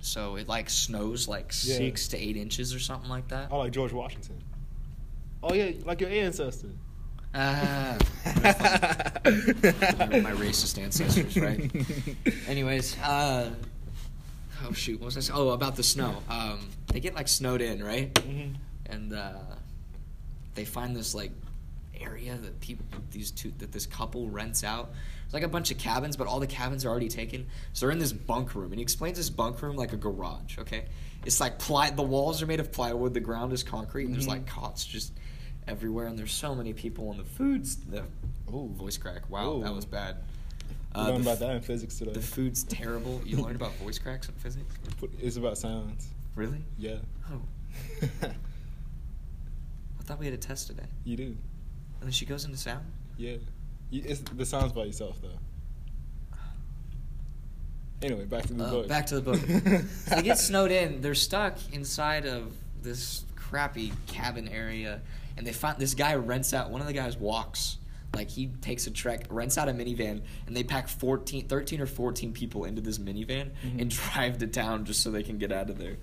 so 0.00 0.36
it 0.36 0.48
like 0.48 0.68
snows 0.70 1.28
like 1.28 1.52
Yeah. 1.62 1.76
six 1.76 2.08
to 2.08 2.16
eight 2.18 2.36
inches 2.36 2.74
or 2.74 2.78
something 2.80 3.10
like 3.10 3.28
that. 3.28 3.48
Oh, 3.50 3.58
like 3.58 3.72
George 3.72 3.92
Washington. 3.92 4.42
Oh 5.42 5.52
yeah, 5.54 5.72
like 5.84 6.00
your 6.00 6.10
ancestor. 6.10 6.68
Ah, 7.34 7.96
my, 8.26 10.20
my 10.20 10.32
racist 10.32 10.78
ancestors, 10.80 11.36
right? 11.38 11.70
Anyways, 12.48 12.98
uh, 13.00 13.50
oh 14.68 14.72
shoot, 14.72 15.00
what 15.00 15.06
was 15.06 15.16
I 15.16 15.20
saying? 15.20 15.38
Oh, 15.38 15.50
about 15.50 15.76
the 15.76 15.82
snow. 15.82 16.22
Um, 16.28 16.68
they 16.88 17.00
get 17.00 17.14
like 17.14 17.28
snowed 17.28 17.60
in, 17.60 17.82
right? 17.82 18.12
Mm-hmm. 18.14 18.54
And 18.86 19.12
uh, 19.12 19.32
they 20.54 20.64
find 20.64 20.94
this 20.94 21.14
like 21.14 21.30
area 22.00 22.36
that 22.36 22.60
people, 22.60 22.84
these 23.10 23.30
two, 23.30 23.52
that 23.58 23.72
this 23.72 23.86
couple 23.86 24.28
rents 24.28 24.64
out. 24.64 24.90
It's 25.24 25.34
like 25.34 25.44
a 25.44 25.48
bunch 25.48 25.70
of 25.70 25.78
cabins, 25.78 26.16
but 26.16 26.26
all 26.26 26.40
the 26.40 26.46
cabins 26.46 26.84
are 26.84 26.90
already 26.90 27.08
taken. 27.08 27.46
So 27.72 27.86
they're 27.86 27.92
in 27.92 27.98
this 27.98 28.12
bunk 28.12 28.54
room, 28.54 28.66
and 28.72 28.74
he 28.76 28.82
explains 28.82 29.16
this 29.16 29.30
bunk 29.30 29.62
room 29.62 29.76
like 29.76 29.92
a 29.92 29.96
garage. 29.96 30.58
Okay, 30.58 30.86
it's 31.24 31.40
like 31.40 31.58
ply. 31.58 31.90
The 31.90 32.02
walls 32.02 32.42
are 32.42 32.46
made 32.46 32.60
of 32.60 32.70
plywood. 32.72 33.14
The 33.14 33.20
ground 33.20 33.52
is 33.52 33.62
concrete, 33.62 34.04
and 34.06 34.14
there's 34.14 34.26
Mhm. 34.26 34.30
like 34.30 34.46
cots 34.46 34.84
just 34.84 35.12
everywhere. 35.66 36.06
And 36.06 36.18
there's 36.18 36.32
so 36.32 36.54
many 36.54 36.72
people, 36.74 37.10
and 37.10 37.20
the 37.20 37.24
food's 37.24 37.76
the 37.76 38.02
oh 38.52 38.66
voice 38.66 38.98
crack. 38.98 39.30
Wow, 39.30 39.60
that 39.62 39.74
was 39.74 39.86
bad. 39.86 40.16
Uh, 40.94 41.08
learned 41.08 41.22
about 41.22 41.38
that 41.38 41.50
in 41.56 41.60
physics 41.62 41.98
today. 41.98 42.12
The 42.12 42.20
food's 42.20 42.64
terrible. 42.64 43.20
You 43.24 43.38
learned 43.38 43.56
about 43.56 43.74
voice 43.76 43.98
cracks 43.98 44.28
in 44.28 44.34
physics? 44.34 44.74
It's 45.20 45.36
about 45.36 45.56
sounds. 45.58 46.08
Really? 46.34 46.62
Yeah. 46.78 46.96
Oh, 47.32 47.40
I 48.22 50.02
thought 50.04 50.18
we 50.18 50.26
had 50.26 50.34
a 50.34 50.38
test 50.38 50.66
today. 50.66 50.84
you 51.04 51.16
do. 51.16 51.24
And 51.24 51.36
then 52.02 52.10
she 52.12 52.26
goes 52.26 52.44
into 52.44 52.56
sound. 52.58 52.84
Yeah. 53.16 53.36
It's 53.92 54.20
the 54.20 54.44
sounds 54.44 54.72
by 54.72 54.84
yourself 54.84 55.18
though. 55.22 55.28
Anyway, 58.02 58.24
back 58.24 58.42
to 58.46 58.54
the 58.54 58.64
Uh, 58.64 58.70
book. 58.70 58.88
back 58.88 59.06
to 59.06 59.20
the 59.20 59.20
book. 59.20 59.38
so 59.40 60.14
they 60.16 60.22
get 60.22 60.38
snowed 60.38 60.72
in. 60.72 61.00
They're 61.00 61.14
stuck 61.14 61.56
inside 61.72 62.26
of 62.26 62.52
this 62.82 63.24
crappy 63.36 63.92
cabin 64.08 64.48
area, 64.48 65.00
and 65.36 65.46
they 65.46 65.52
find 65.52 65.78
this 65.78 65.94
guy 65.94 66.16
rents 66.16 66.52
out. 66.52 66.70
One 66.70 66.80
of 66.80 66.86
the 66.88 66.92
guys 66.92 67.16
walks. 67.16 67.78
Like 68.14 68.28
he 68.30 68.48
takes 68.48 68.86
a 68.86 68.90
trek, 68.90 69.24
rents 69.30 69.56
out 69.56 69.68
a 69.68 69.72
minivan, 69.72 70.20
and 70.46 70.54
they 70.56 70.62
pack 70.64 70.88
14, 70.88 71.48
13 71.48 71.80
or 71.80 71.86
14 71.86 72.32
people 72.32 72.64
into 72.66 72.80
this 72.82 72.98
minivan 72.98 73.50
Mhm. 73.66 73.80
and 73.80 73.90
drive 74.12 74.38
to 74.38 74.46
town 74.46 74.84
just 74.84 75.00
so 75.02 75.10
they 75.10 75.22
can 75.22 75.38
get 75.38 75.50
out 75.52 75.70
of 75.70 75.78
there. 75.78 75.96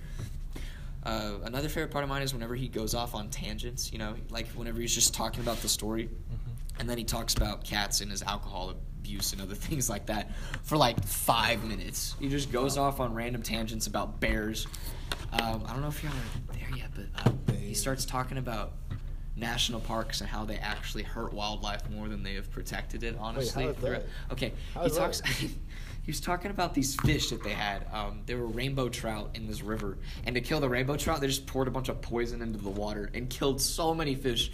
Uh, 1.03 1.33
another 1.43 1.69
favorite 1.69 1.91
part 1.91 2.03
of 2.03 2.09
mine 2.09 2.21
is 2.21 2.33
whenever 2.33 2.55
he 2.55 2.67
goes 2.67 2.93
off 2.93 3.15
on 3.15 3.29
tangents, 3.29 3.91
you 3.93 3.99
know, 3.99 4.15
like 4.29 4.47
whenever 4.49 4.81
he's 4.81 4.93
just 4.93 5.13
talking 5.13 5.41
about 5.41 5.57
the 5.61 5.69
story, 5.69 6.05
Mm-hmm. 6.05 6.79
and 6.81 6.89
then 6.89 6.97
he 6.97 7.03
talks 7.03 7.35
about 7.35 7.63
Katz 7.63 8.01
and 8.01 8.11
his 8.11 8.21
alcohol 8.23 8.71
abuse 8.71 9.31
and 9.33 9.41
other 9.41 9.55
things 9.67 9.89
like 9.89 10.07
that 10.07 10.31
for 10.63 10.77
like 10.77 11.01
five 11.05 11.63
minutes. 11.63 12.15
He 12.19 12.27
just 12.27 12.51
goes 12.51 12.77
off 12.77 12.99
on 12.99 13.13
random 13.13 13.43
tangents 13.43 13.87
about 13.87 14.19
bears. 14.19 14.67
Um, 15.31 15.63
I 15.67 15.73
don't 15.73 15.81
know 15.81 15.87
if 15.87 16.01
you're 16.03 16.11
there 16.53 16.77
yet, 16.77 16.89
but 16.95 17.05
uh, 17.53 17.57
he 17.57 17.73
starts 17.75 18.03
talking 18.03 18.37
about 18.37 18.73
national 19.43 19.79
parks 19.79 20.21
and 20.21 20.29
how 20.29 20.45
they 20.45 20.57
actually 20.57 21.03
hurt 21.03 21.33
wildlife 21.33 21.89
more 21.89 22.07
than 22.07 22.21
they 22.23 22.35
have 22.35 22.51
protected 22.51 23.03
it. 23.03 23.15
Honestly, 23.19 23.63
how 23.63 23.69
is 23.69 23.77
They're- 23.77 23.91
that? 23.99 24.05
okay. 24.33 24.53
How 24.73 24.83
he 24.83 24.89
talks. 24.89 25.21
he 25.39 25.55
was 26.07 26.19
talking 26.19 26.51
about 26.51 26.73
these 26.73 26.95
fish 26.95 27.29
that 27.29 27.43
they 27.43 27.51
had. 27.53 27.85
Um, 27.93 28.21
there 28.25 28.37
were 28.37 28.47
rainbow 28.47 28.89
trout 28.89 29.31
in 29.35 29.47
this 29.47 29.61
river, 29.61 29.97
and 30.25 30.35
to 30.35 30.41
kill 30.41 30.59
the 30.59 30.69
rainbow 30.69 30.97
trout, 30.97 31.21
they 31.21 31.27
just 31.27 31.45
poured 31.47 31.67
a 31.67 31.71
bunch 31.71 31.89
of 31.89 32.01
poison 32.01 32.41
into 32.41 32.59
the 32.59 32.69
water 32.69 33.09
and 33.13 33.29
killed 33.29 33.61
so 33.61 33.93
many 33.93 34.15
fish. 34.15 34.51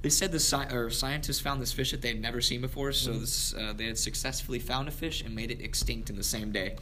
They 0.00 0.10
said 0.10 0.32
the 0.32 0.40
sci- 0.40 0.72
or 0.74 0.90
scientists 0.90 1.38
found 1.40 1.62
this 1.62 1.72
fish 1.72 1.92
that 1.92 2.02
they 2.02 2.08
had 2.08 2.20
never 2.20 2.40
seen 2.40 2.60
before, 2.60 2.90
so 2.92 3.12
Mhm. 3.12 3.20
this, 3.20 3.54
uh, 3.54 3.72
they 3.76 3.86
had 3.86 3.96
successfully 3.98 4.58
found 4.58 4.88
a 4.88 4.90
fish 4.90 5.22
and 5.22 5.32
made 5.34 5.50
it 5.52 5.60
extinct 5.60 6.10
in 6.10 6.16
the 6.16 6.24
same 6.24 6.50
day. 6.50 6.76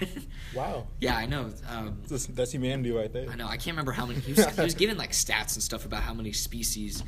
Wow. 0.54 0.86
Yeah, 1.00 1.16
I 1.16 1.26
know. 1.26 1.50
Um, 1.68 1.98
That's, 2.08 2.26
that's 2.26 2.52
humanity 2.52 2.90
right 2.90 3.12
there. 3.12 3.28
I 3.28 3.36
know. 3.36 3.46
I 3.46 3.56
can't 3.56 3.68
remember 3.76 3.92
how 3.92 4.06
many. 4.06 4.20
He 4.20 4.32
was, 4.32 4.46
he 4.46 4.62
was 4.62 4.74
giving 4.82 4.96
like 4.96 5.10
stats 5.12 5.54
and 5.54 5.62
stuff 5.62 5.84
about 5.84 6.02
how 6.02 6.14
many 6.14 6.32
species 6.32 7.02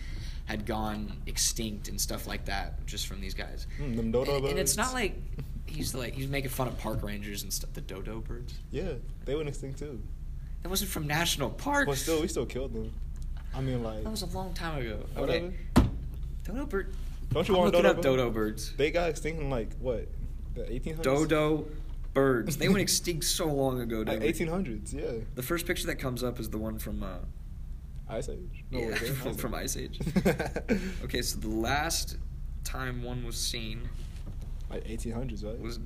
had 0.45 0.67
gone 0.67 1.13
extinct 1.27 1.89
and 1.89 2.01
stuff 2.01 2.27
like 2.27 2.45
that 2.47 2.85
just 2.87 3.07
from 3.07 3.21
these 3.21 3.35
guys. 3.35 3.67
Mm, 3.81 3.97
them 3.97 4.13
dodo 4.13 4.37
and, 4.37 4.47
and 4.47 4.59
it's 4.59 4.77
not 4.77 4.93
like 4.93 5.15
he's 5.67 5.95
like 5.95 6.13
he's 6.13 6.29
making 6.29 6.51
fun 6.51 6.69
of 6.69 6.79
park 6.79 7.03
rangers 7.03 7.43
and 7.43 7.53
stuff. 7.53 7.73
The 7.73 7.81
dodo 7.81 8.21
birds. 8.21 8.55
Yeah, 8.71 8.93
they 9.25 9.35
went 9.35 9.49
extinct 9.49 9.79
too. 9.79 10.03
That 10.63 10.69
wasn't 10.69 10.91
from 10.91 11.07
national 11.07 11.51
parks. 11.51 11.87
But 11.87 11.97
still, 11.97 12.21
we 12.21 12.29
still 12.29 12.47
killed 12.47 12.75
them. 12.75 12.93
I 13.55 13.61
mean, 13.61 13.83
like, 13.83 14.05
that 14.05 14.11
was 14.11 14.23
a 14.23 14.27
long 14.27 14.53
time 14.53 14.81
ago. 14.81 14.99
whatever. 15.15 15.47
Okay. 15.47 15.89
Dodo 16.45 16.67
bird. 16.67 16.95
Don't 17.33 17.49
you 17.49 17.55
I'm 17.55 17.61
want 17.63 17.73
dodo 17.73 17.89
up 17.89 17.97
birds? 17.97 18.05
dodo 18.05 18.31
birds. 18.31 18.73
They 18.77 18.91
got 18.91 19.09
extinct 19.09 19.41
in 19.41 19.49
like 19.51 19.73
what, 19.79 20.09
the 20.55 20.63
1800s? 20.63 21.03
Dodo 21.03 21.67
birds. 22.15 22.57
They 22.57 22.69
went 22.69 22.81
extinct 22.89 23.25
so 23.25 23.47
long 23.47 23.81
ago. 23.81 23.99
Like 24.07 24.21
1800s, 24.21 24.93
yeah. 24.93 25.25
The 25.35 25.43
first 25.43 25.67
picture 25.67 25.87
that 25.89 25.97
comes 25.97 26.23
up 26.23 26.39
is 26.41 26.51
the 26.51 26.59
one 26.59 26.79
from 26.79 27.03
uh, 27.03 27.19
Ice 28.09 28.29
Age. 28.29 28.65
No, 28.71 28.81
yeah, 28.81 28.95
from, 28.95 29.35
from 29.35 29.55
Ice 29.55 29.77
Age. 29.77 30.01
Okay. 31.05 31.23
So 31.23 31.39
the 31.41 31.49
last 31.49 32.17
time 32.65 33.03
one 33.03 33.25
was 33.25 33.37
seen 33.37 33.89
Like 34.71 34.85
1800s, 34.85 35.45
right? 35.45 35.59
was 35.61 35.79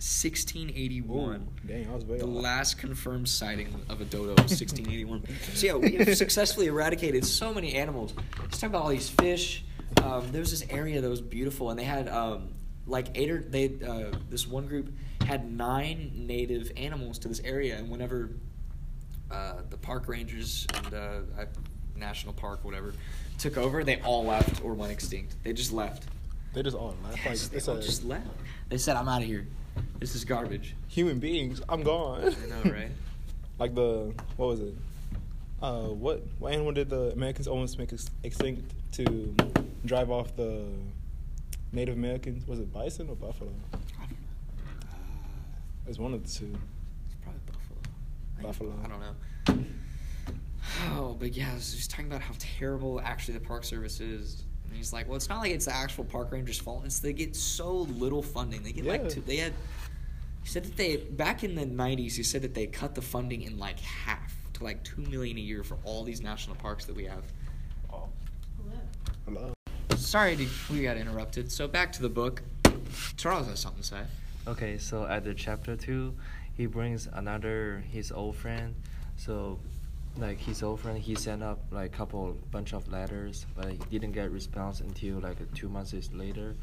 1681. 0.00 1.34
Ooh, 1.36 1.68
dang, 1.68 1.86
I 1.90 1.94
was 1.94 2.04
way 2.04 2.18
The 2.18 2.24
off. 2.24 2.30
last 2.42 2.78
confirmed 2.78 3.28
sighting 3.28 3.68
of 3.90 4.00
a 4.00 4.04
dodo 4.04 4.30
was 4.42 4.50
1681. 4.60 5.22
so 5.54 5.66
yeah, 5.66 5.74
we 5.74 5.92
have 5.96 6.16
successfully 6.16 6.66
eradicated 6.68 7.24
so 7.24 7.52
many 7.52 7.74
animals. 7.74 8.14
Let's 8.40 8.58
talk 8.58 8.70
about 8.70 8.82
all 8.84 8.88
these 8.88 9.08
fish. 9.10 9.64
Um, 10.02 10.30
there 10.32 10.40
was 10.40 10.50
this 10.50 10.64
area 10.70 11.00
that 11.02 11.08
was 11.10 11.20
beautiful, 11.20 11.68
and 11.70 11.78
they 11.78 11.84
had 11.84 12.08
um, 12.08 12.48
like 12.86 13.08
eight 13.14 13.30
or 13.30 13.40
they 13.42 13.72
uh, 13.86 14.16
this 14.30 14.46
one 14.46 14.66
group 14.66 14.90
had 15.30 15.50
nine 15.50 16.10
native 16.14 16.72
animals 16.76 17.18
to 17.20 17.28
this 17.28 17.40
area, 17.40 17.76
and 17.76 17.88
whenever 17.88 18.30
uh, 19.30 19.54
the 19.70 19.76
park 19.76 20.08
rangers 20.08 20.66
and 20.74 20.92
uh, 20.92 21.20
national 21.96 22.34
park 22.34 22.64
whatever 22.64 22.92
took 23.38 23.56
over, 23.56 23.84
they 23.84 24.00
all 24.00 24.24
left 24.24 24.62
or 24.64 24.74
went 24.74 24.92
extinct. 24.92 25.36
They 25.44 25.52
just 25.52 25.72
left. 25.72 26.04
They 26.52 26.62
just 26.62 26.76
all 26.76 26.96
laugh. 27.04 27.24
Like, 27.24 27.38
they 27.38 27.60
all 27.70 27.78
a, 27.78 27.82
just 27.82 28.04
left. 28.04 28.26
They 28.68 28.78
said, 28.78 28.96
"I'm 28.96 29.08
out 29.08 29.22
of 29.22 29.28
here. 29.28 29.46
This 30.00 30.14
is 30.14 30.24
garbage." 30.24 30.74
human 30.88 31.20
beings. 31.20 31.62
I'm 31.68 31.82
gone. 31.82 32.24
I 32.24 32.48
know, 32.48 32.72
right? 32.72 32.90
like 33.58 33.74
the 33.74 34.12
what 34.36 34.48
was 34.48 34.60
it? 34.60 34.74
Uh, 35.62 35.88
what 35.88 36.22
what 36.38 36.52
animal 36.52 36.72
did 36.72 36.90
the 36.90 37.12
Americans 37.12 37.46
almost 37.46 37.78
make 37.78 37.92
ex- 37.92 38.10
extinct 38.24 38.72
to 38.92 39.34
drive 39.84 40.10
off 40.10 40.34
the 40.36 40.64
Native 41.72 41.96
Americans? 41.96 42.46
Was 42.48 42.58
it 42.58 42.72
bison 42.72 43.08
or 43.08 43.14
buffalo? 43.14 43.52
I 43.72 43.76
don't 43.76 43.80
know. 43.80 43.86
Uh, 45.79 45.79
It 45.90 45.98
was 45.98 45.98
one 45.98 46.14
of 46.14 46.22
the 46.22 46.30
two. 46.30 46.56
It's 47.06 47.16
probably 47.20 47.40
Buffalo. 47.50 47.80
Buffalo. 48.40 48.74
I 48.84 48.86
don't 48.86 49.00
know. 49.58 49.64
Oh, 50.92 51.16
but 51.18 51.32
yeah, 51.32 51.52
he's 51.54 51.74
just 51.74 51.90
talking 51.90 52.06
about 52.06 52.20
how 52.20 52.32
terrible 52.38 53.00
actually 53.00 53.34
the 53.34 53.40
Park 53.44 53.64
Service 53.64 53.98
is. 53.98 54.44
And 54.68 54.76
he's 54.76 54.92
like, 54.92 55.08
well, 55.08 55.16
it's 55.16 55.28
not 55.28 55.40
like 55.40 55.50
it's 55.50 55.64
the 55.64 55.74
actual 55.74 56.04
park 56.04 56.30
rangers' 56.30 56.60
fault. 56.60 56.84
It's 56.84 57.00
they 57.00 57.12
get 57.12 57.34
so 57.34 57.72
little 57.98 58.22
funding. 58.22 58.62
They 58.62 58.70
get 58.70 58.84
Yeah. 58.84 58.92
like 58.92 59.08
two, 59.08 59.20
they 59.22 59.38
had. 59.38 59.52
He 60.44 60.48
said 60.48 60.62
that 60.64 60.76
they 60.76 60.98
back 60.98 61.42
in 61.42 61.56
the 61.56 61.66
'90s. 61.66 62.12
He 62.14 62.22
said 62.22 62.42
that 62.42 62.54
they 62.54 62.68
cut 62.68 62.94
the 62.94 63.02
funding 63.02 63.42
in 63.42 63.58
like 63.58 63.80
half 63.80 64.32
to 64.52 64.62
like 64.62 64.84
two 64.84 65.02
million 65.02 65.38
a 65.38 65.40
year 65.40 65.64
for 65.64 65.76
all 65.82 66.04
these 66.04 66.20
national 66.20 66.54
parks 66.54 66.84
that 66.84 66.94
we 66.94 67.06
have. 67.06 67.24
Oh, 67.92 68.08
hello. 69.24 69.52
Sorry, 69.96 70.36
to, 70.36 70.46
we 70.70 70.82
got 70.82 70.96
interrupted. 70.96 71.50
So 71.50 71.66
back 71.66 71.90
to 71.94 72.02
the 72.02 72.08
book. 72.08 72.42
Charles 73.16 73.48
has 73.48 73.58
something 73.58 73.82
to 73.82 73.88
say. 73.88 74.02
Okay, 74.46 74.78
so 74.78 75.06
at 75.06 75.24
the 75.24 75.34
chapter 75.34 75.76
two, 75.76 76.14
he 76.56 76.66
brings 76.66 77.08
another 77.12 77.84
his 77.90 78.10
old 78.10 78.36
friend. 78.36 78.74
So, 79.16 79.58
like 80.16 80.38
his 80.38 80.62
old 80.62 80.80
friend, 80.80 80.98
he 80.98 81.14
sent 81.14 81.42
up 81.42 81.60
like 81.70 81.92
couple 81.92 82.36
bunch 82.50 82.72
of 82.72 82.90
letters, 82.90 83.46
but 83.54 83.66
he 83.90 83.98
didn't 83.98 84.12
get 84.12 84.30
response 84.30 84.80
until 84.80 85.18
like 85.20 85.36
two 85.54 85.68
months 85.68 85.94
later, 86.12 86.56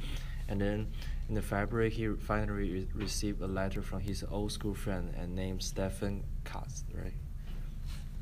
and 0.50 0.60
then 0.60 0.88
in 1.30 1.36
the 1.36 1.42
February 1.42 1.90
he 1.90 2.08
finally 2.10 2.72
re- 2.72 2.88
received 2.96 3.42
a 3.42 3.48
letter 3.48 3.82
from 3.82 4.00
his 4.00 4.24
old 4.30 4.52
school 4.52 4.74
friend 4.74 5.14
and 5.18 5.36
named 5.36 5.62
Stephen 5.62 6.24
Katz, 6.46 6.84
right? 6.94 7.14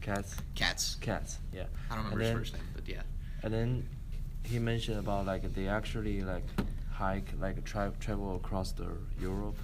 Katz. 0.02 0.36
Cats. 0.54 0.98
Katz, 1.02 1.40
yeah. 1.54 1.64
I 1.90 1.96
don't 1.96 2.04
remember 2.06 2.20
his 2.20 2.30
then- 2.30 2.38
first 2.38 2.54
name, 2.54 2.64
but 2.76 2.88
yeah. 2.88 3.02
and 3.42 3.54
then 3.54 3.90
he 4.44 4.60
mentioned 4.60 5.00
about 5.00 5.26
like 5.26 5.54
they 5.56 5.68
actually 5.68 6.22
like 6.22 6.44
hike 6.98 7.30
like 7.40 7.64
tra- 7.66 7.94
travel 8.00 8.36
across 8.36 8.72
the 8.72 8.88
Europe. 9.20 9.58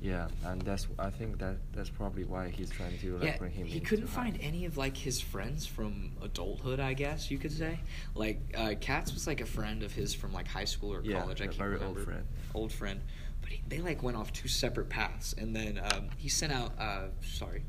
Yeah, 0.00 0.28
and 0.44 0.60
that's 0.62 0.86
I 0.98 1.08
think 1.08 1.38
that 1.38 1.56
that's 1.72 1.88
probably 1.88 2.24
why 2.24 2.48
he's 2.48 2.68
trying 2.70 2.98
to 2.98 3.14
like 3.16 3.24
yeah, 3.24 3.38
bring 3.38 3.52
him. 3.52 3.66
he 3.66 3.80
couldn't 3.80 4.06
hike. 4.08 4.14
find 4.24 4.38
any 4.42 4.66
of 4.66 4.76
like 4.76 4.96
his 4.96 5.18
friends 5.20 5.64
from 5.66 6.12
adulthood. 6.22 6.78
I 6.80 6.92
guess 6.92 7.30
you 7.30 7.38
could 7.38 7.52
say. 7.52 7.78
Like 8.14 8.38
uh, 8.56 8.74
Katz 8.80 9.14
was 9.14 9.26
like 9.26 9.40
a 9.40 9.46
friend 9.46 9.82
of 9.82 9.92
his 9.92 10.12
from 10.14 10.32
like 10.34 10.46
high 10.46 10.66
school 10.66 10.92
or 10.92 11.00
Yeah, 11.02 11.20
college. 11.20 11.40
I 11.40 11.44
a 11.44 11.46
can't 11.48 11.56
very 11.58 11.74
old 11.76 11.82
remember. 11.96 12.04
friend. 12.04 12.26
Old 12.54 12.72
friend, 12.72 13.00
but 13.40 13.50
he, 13.50 13.62
they 13.66 13.78
like 13.78 14.02
went 14.02 14.16
off 14.18 14.30
two 14.32 14.48
separate 14.48 14.88
paths, 14.90 15.34
and 15.38 15.56
then 15.56 15.80
um, 15.92 16.08
he 16.18 16.28
sent 16.28 16.52
out. 16.52 16.72
Uh, 16.78 17.06
sorry, 17.22 17.64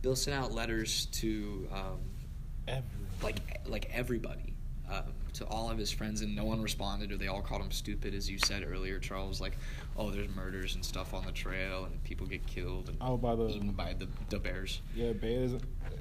Bill 0.00 0.14
sent 0.16 0.36
out 0.36 0.52
letters 0.52 1.06
to 1.06 1.68
um, 1.72 1.98
Everyone. 2.68 3.08
like 3.22 3.36
like 3.66 3.90
everybody. 3.92 4.53
Um, 4.90 5.04
to 5.32 5.44
all 5.46 5.70
of 5.70 5.78
his 5.78 5.90
friends, 5.90 6.20
and 6.20 6.36
no 6.36 6.44
one 6.44 6.60
responded, 6.62 7.10
or 7.10 7.16
they 7.16 7.26
all 7.26 7.40
called 7.42 7.62
him 7.62 7.70
stupid, 7.72 8.14
as 8.14 8.30
you 8.30 8.38
said 8.38 8.64
earlier. 8.70 8.98
Charles, 9.00 9.40
like, 9.40 9.56
oh, 9.96 10.10
there's 10.10 10.28
murders 10.36 10.74
and 10.76 10.84
stuff 10.84 11.12
on 11.14 11.24
the 11.24 11.32
trail, 11.32 11.86
and 11.86 12.04
people 12.04 12.26
get 12.26 12.46
killed 12.46 12.88
and 12.90 12.98
Oh, 13.00 13.16
by 13.16 13.34
the 13.34 13.48
eaten 13.48 13.72
by 13.72 13.94
the, 13.94 14.06
the 14.28 14.38
bears. 14.38 14.80
yeah 14.94 15.12
bears. 15.12 15.52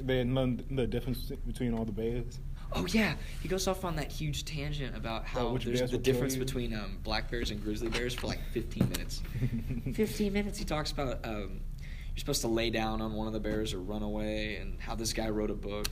They 0.01 0.23
none 0.25 0.63
the 0.69 0.85
difference 0.85 1.31
between 1.47 1.73
all 1.73 1.85
the 1.85 1.91
bears. 1.93 2.39
Oh 2.73 2.85
yeah, 2.87 3.15
he 3.41 3.47
goes 3.47 3.67
off 3.67 3.85
on 3.85 3.95
that 3.95 4.11
huge 4.11 4.45
tangent 4.45 4.95
about 4.97 5.23
how 5.25 5.53
which 5.53 5.63
there's 5.65 5.89
the 5.89 5.97
difference 5.97 6.35
between 6.35 6.73
um, 6.75 6.97
black 7.03 7.31
bears 7.31 7.51
and 7.51 7.63
grizzly 7.63 7.87
bears 7.89 8.13
for 8.13 8.27
like 8.27 8.41
15 8.51 8.89
minutes. 8.89 9.21
15 9.93 10.33
minutes. 10.33 10.59
He 10.59 10.65
talks 10.65 10.91
about 10.91 11.25
um, 11.25 11.61
you're 12.13 12.17
supposed 12.19 12.41
to 12.41 12.47
lay 12.47 12.69
down 12.69 13.01
on 13.01 13.13
one 13.13 13.27
of 13.27 13.33
the 13.33 13.39
bears 13.39 13.73
or 13.73 13.79
run 13.79 14.03
away, 14.03 14.57
and 14.57 14.79
how 14.79 14.93
this 14.93 15.13
guy 15.13 15.29
wrote 15.29 15.49
a 15.51 15.55
book. 15.55 15.87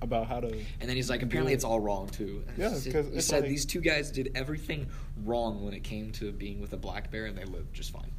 About 0.00 0.28
how 0.28 0.38
to. 0.40 0.46
And 0.46 0.88
then 0.88 0.94
he's 0.94 1.10
like, 1.10 1.22
apparently 1.22 1.52
it's 1.52 1.64
all 1.64 1.80
wrong 1.80 2.08
too. 2.08 2.44
And 2.48 2.58
Yeah, 2.58 2.70
he 2.70 2.76
said- 2.76 2.92
'cause 2.92 3.06
he 3.12 3.20
said 3.20 3.40
like- 3.42 3.50
these 3.50 3.64
two 3.66 3.80
guys 3.80 4.12
did 4.12 4.30
everything 4.36 4.86
wrong 5.24 5.64
when 5.64 5.74
it 5.74 5.82
came 5.82 6.12
to 6.12 6.30
being 6.30 6.60
with 6.60 6.72
a 6.72 6.76
black 6.76 7.10
bear, 7.10 7.26
and 7.26 7.36
they 7.36 7.44
lived 7.44 7.74
just 7.74 7.90
fine. 7.90 8.10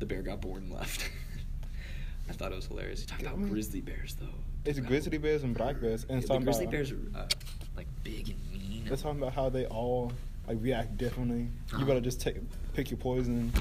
The 0.00 0.06
bear 0.06 0.22
got 0.22 0.40
bored 0.40 0.62
and 0.62 0.72
left. 0.72 1.08
I 2.28 2.32
thought 2.32 2.50
it 2.52 2.56
was 2.56 2.66
hilarious. 2.66 3.00
He 3.00 3.06
talked 3.06 3.22
Yeah, 3.22 3.28
I 3.28 3.32
about 3.32 3.42
mean, 3.44 3.52
grizzly 3.52 3.80
bears 3.80 4.16
though. 4.18 4.26
It's 4.64 4.78
About- 4.78 4.88
grizzly 4.88 5.18
bears 5.18 5.44
and 5.44 5.54
black 5.56 5.80
bears, 5.80 6.04
and 6.08 6.20
Yeah, 6.22 6.26
the 6.28 6.38
grizzly 6.40 6.64
about, 6.64 6.72
bears 6.72 6.90
are 6.92 6.98
uh, 7.14 7.28
like 7.76 7.86
big 8.02 8.30
and 8.30 8.52
mean. 8.52 8.84
They're 8.86 8.96
talking 8.96 9.18
about 9.22 9.32
how 9.32 9.48
they 9.48 9.66
all 9.66 10.12
like 10.48 10.58
react 10.60 10.96
differently. 10.98 11.46
Uh-huh. 11.70 11.78
You 11.78 11.86
better 11.86 12.00
just 12.00 12.20
take 12.20 12.36
pick 12.74 12.90
your 12.90 12.98
poison 12.98 13.52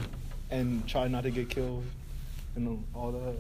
and 0.50 0.86
try 0.88 1.08
not 1.08 1.22
to 1.24 1.30
get 1.32 1.50
killed, 1.50 1.84
and 2.56 2.84
all 2.96 3.12
that. 3.12 3.36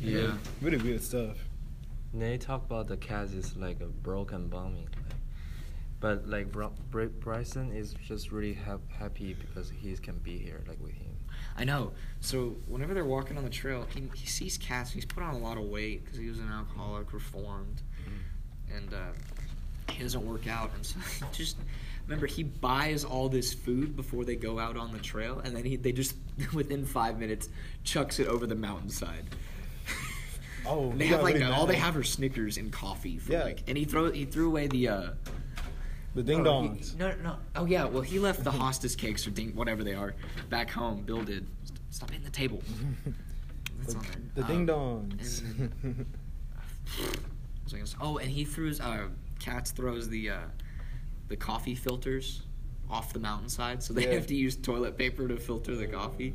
Yeah. 0.00 0.32
really 0.60 0.76
weird 0.78 1.02
stuff. 1.02 1.36
And 2.12 2.22
they 2.22 2.38
talk 2.38 2.64
about 2.64 2.88
the 2.88 2.96
Katz 2.96 3.32
is 3.32 3.56
like 3.56 3.80
a 3.80 3.86
broken 3.86 4.48
bombing, 4.48 4.88
like, 5.04 5.14
but 6.00 6.28
like 6.28 6.50
Bro- 6.50 6.72
Bry- 6.90 7.06
Bryson 7.06 7.72
is 7.72 7.94
just 8.06 8.32
really 8.32 8.54
hap- 8.54 8.90
happy 8.90 9.34
because 9.34 9.70
he 9.70 9.94
can 9.96 10.18
be 10.18 10.38
here 10.38 10.62
like 10.66 10.80
with 10.80 10.92
him. 10.94 11.06
I 11.56 11.64
know. 11.64 11.92
So 12.20 12.56
whenever 12.66 12.94
they're 12.94 13.04
walking 13.04 13.36
on 13.36 13.44
the 13.44 13.50
trail, 13.50 13.86
he, 13.94 14.04
he 14.14 14.26
sees 14.26 14.56
Katz. 14.56 14.90
He's 14.92 15.04
put 15.04 15.22
on 15.22 15.34
a 15.34 15.38
lot 15.38 15.58
of 15.58 15.64
weight 15.64 16.04
because 16.04 16.18
he 16.18 16.28
was 16.28 16.38
an 16.38 16.48
alcoholic, 16.50 17.12
reformed, 17.12 17.82
and 18.74 18.92
uh, 18.94 19.92
he 19.92 20.02
doesn't 20.02 20.24
work 20.26 20.46
out. 20.46 20.70
And 20.74 20.86
so 20.86 20.98
he 21.18 21.24
just 21.32 21.56
remember 22.06 22.26
he 22.26 22.42
buys 22.44 23.04
all 23.04 23.28
this 23.28 23.52
food 23.52 23.96
before 23.96 24.24
they 24.24 24.36
go 24.36 24.58
out 24.58 24.76
on 24.76 24.92
the 24.92 24.98
trail, 24.98 25.40
and 25.44 25.54
then 25.54 25.64
he 25.64 25.76
they 25.76 25.92
just 25.92 26.14
within 26.54 26.86
five 26.86 27.18
minutes 27.18 27.48
chucks 27.84 28.18
it 28.18 28.28
over 28.28 28.46
the 28.46 28.54
mountainside. 28.56 29.24
Oh, 30.68 30.92
they 30.96 31.06
he 31.06 31.10
have 31.12 31.22
like 31.22 31.40
all 31.42 31.66
they 31.66 31.76
have 31.76 31.96
are 31.96 32.02
Snickers 32.04 32.56
and 32.58 32.72
coffee. 32.72 33.18
For 33.18 33.32
Yeah. 33.32 33.44
like, 33.44 33.62
and 33.68 33.76
he 33.78 33.84
throw 33.84 34.10
he 34.10 34.24
threw 34.24 34.48
away 34.48 34.66
the. 34.66 34.88
Uh, 34.88 35.10
the 36.14 36.22
ding 36.22 36.40
Oh, 36.46 36.50
dongs. 36.62 36.96
No, 36.96 37.14
no. 37.22 37.36
Oh 37.54 37.64
yeah. 37.66 37.84
Well, 37.84 38.02
he 38.02 38.18
left 38.18 38.42
the 38.42 38.50
hostess 38.50 38.96
cakes 38.96 39.26
or 39.26 39.30
ding 39.30 39.54
whatever 39.54 39.84
they 39.84 39.94
are 39.94 40.14
back 40.50 40.70
home. 40.70 41.02
Bill 41.02 41.22
did. 41.22 41.46
Stop 41.90 42.10
hitting 42.10 42.24
the 42.24 42.30
table. 42.30 42.62
That's 43.80 43.94
the 43.94 44.00
the 44.34 44.42
Um, 44.42 44.48
ding 44.48 44.66
dongs. 44.66 45.40
and- 45.42 46.06
what 46.96 47.24
was 47.64 47.72
I 47.74 47.76
gonna 47.76 47.86
say? 47.86 47.96
Oh, 48.00 48.18
and 48.18 48.30
he 48.30 48.44
throws. 48.44 48.80
Uh, 48.80 49.08
Katz 49.38 49.70
throws 49.70 50.08
the 50.08 50.30
uh, 50.30 50.38
the 51.28 51.36
coffee 51.36 51.74
filters 51.74 52.42
off 52.90 53.12
the 53.12 53.20
mountainside, 53.20 53.82
so 53.82 53.92
they 53.94 54.04
Yeah. 54.08 54.14
have 54.14 54.26
to 54.28 54.34
use 54.34 54.56
toilet 54.56 54.96
paper 54.96 55.28
to 55.28 55.36
filter 55.36 55.76
the 55.76 55.86
coffee. 55.86 56.34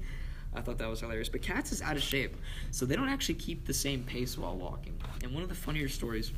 I 0.56 0.62
thought 0.62 0.78
that 0.78 0.90
was 0.90 1.02
hilarious. 1.02 1.30
But 1.30 1.42
Katz 1.42 1.72
is 1.72 1.82
out 1.82 1.96
of 1.96 2.02
shape, 2.04 2.36
so 2.72 2.86
they 2.86 2.96
don't 2.96 3.10
actually 3.10 3.36
keep 3.36 3.66
the 3.66 3.74
same 3.74 4.04
pace 4.04 4.38
while 4.38 4.56
walking. 4.56 5.00
And 5.24 5.34
one 5.34 5.44
of 5.44 5.50
the 5.50 5.56
funnier 5.56 5.88
stories 5.90 6.32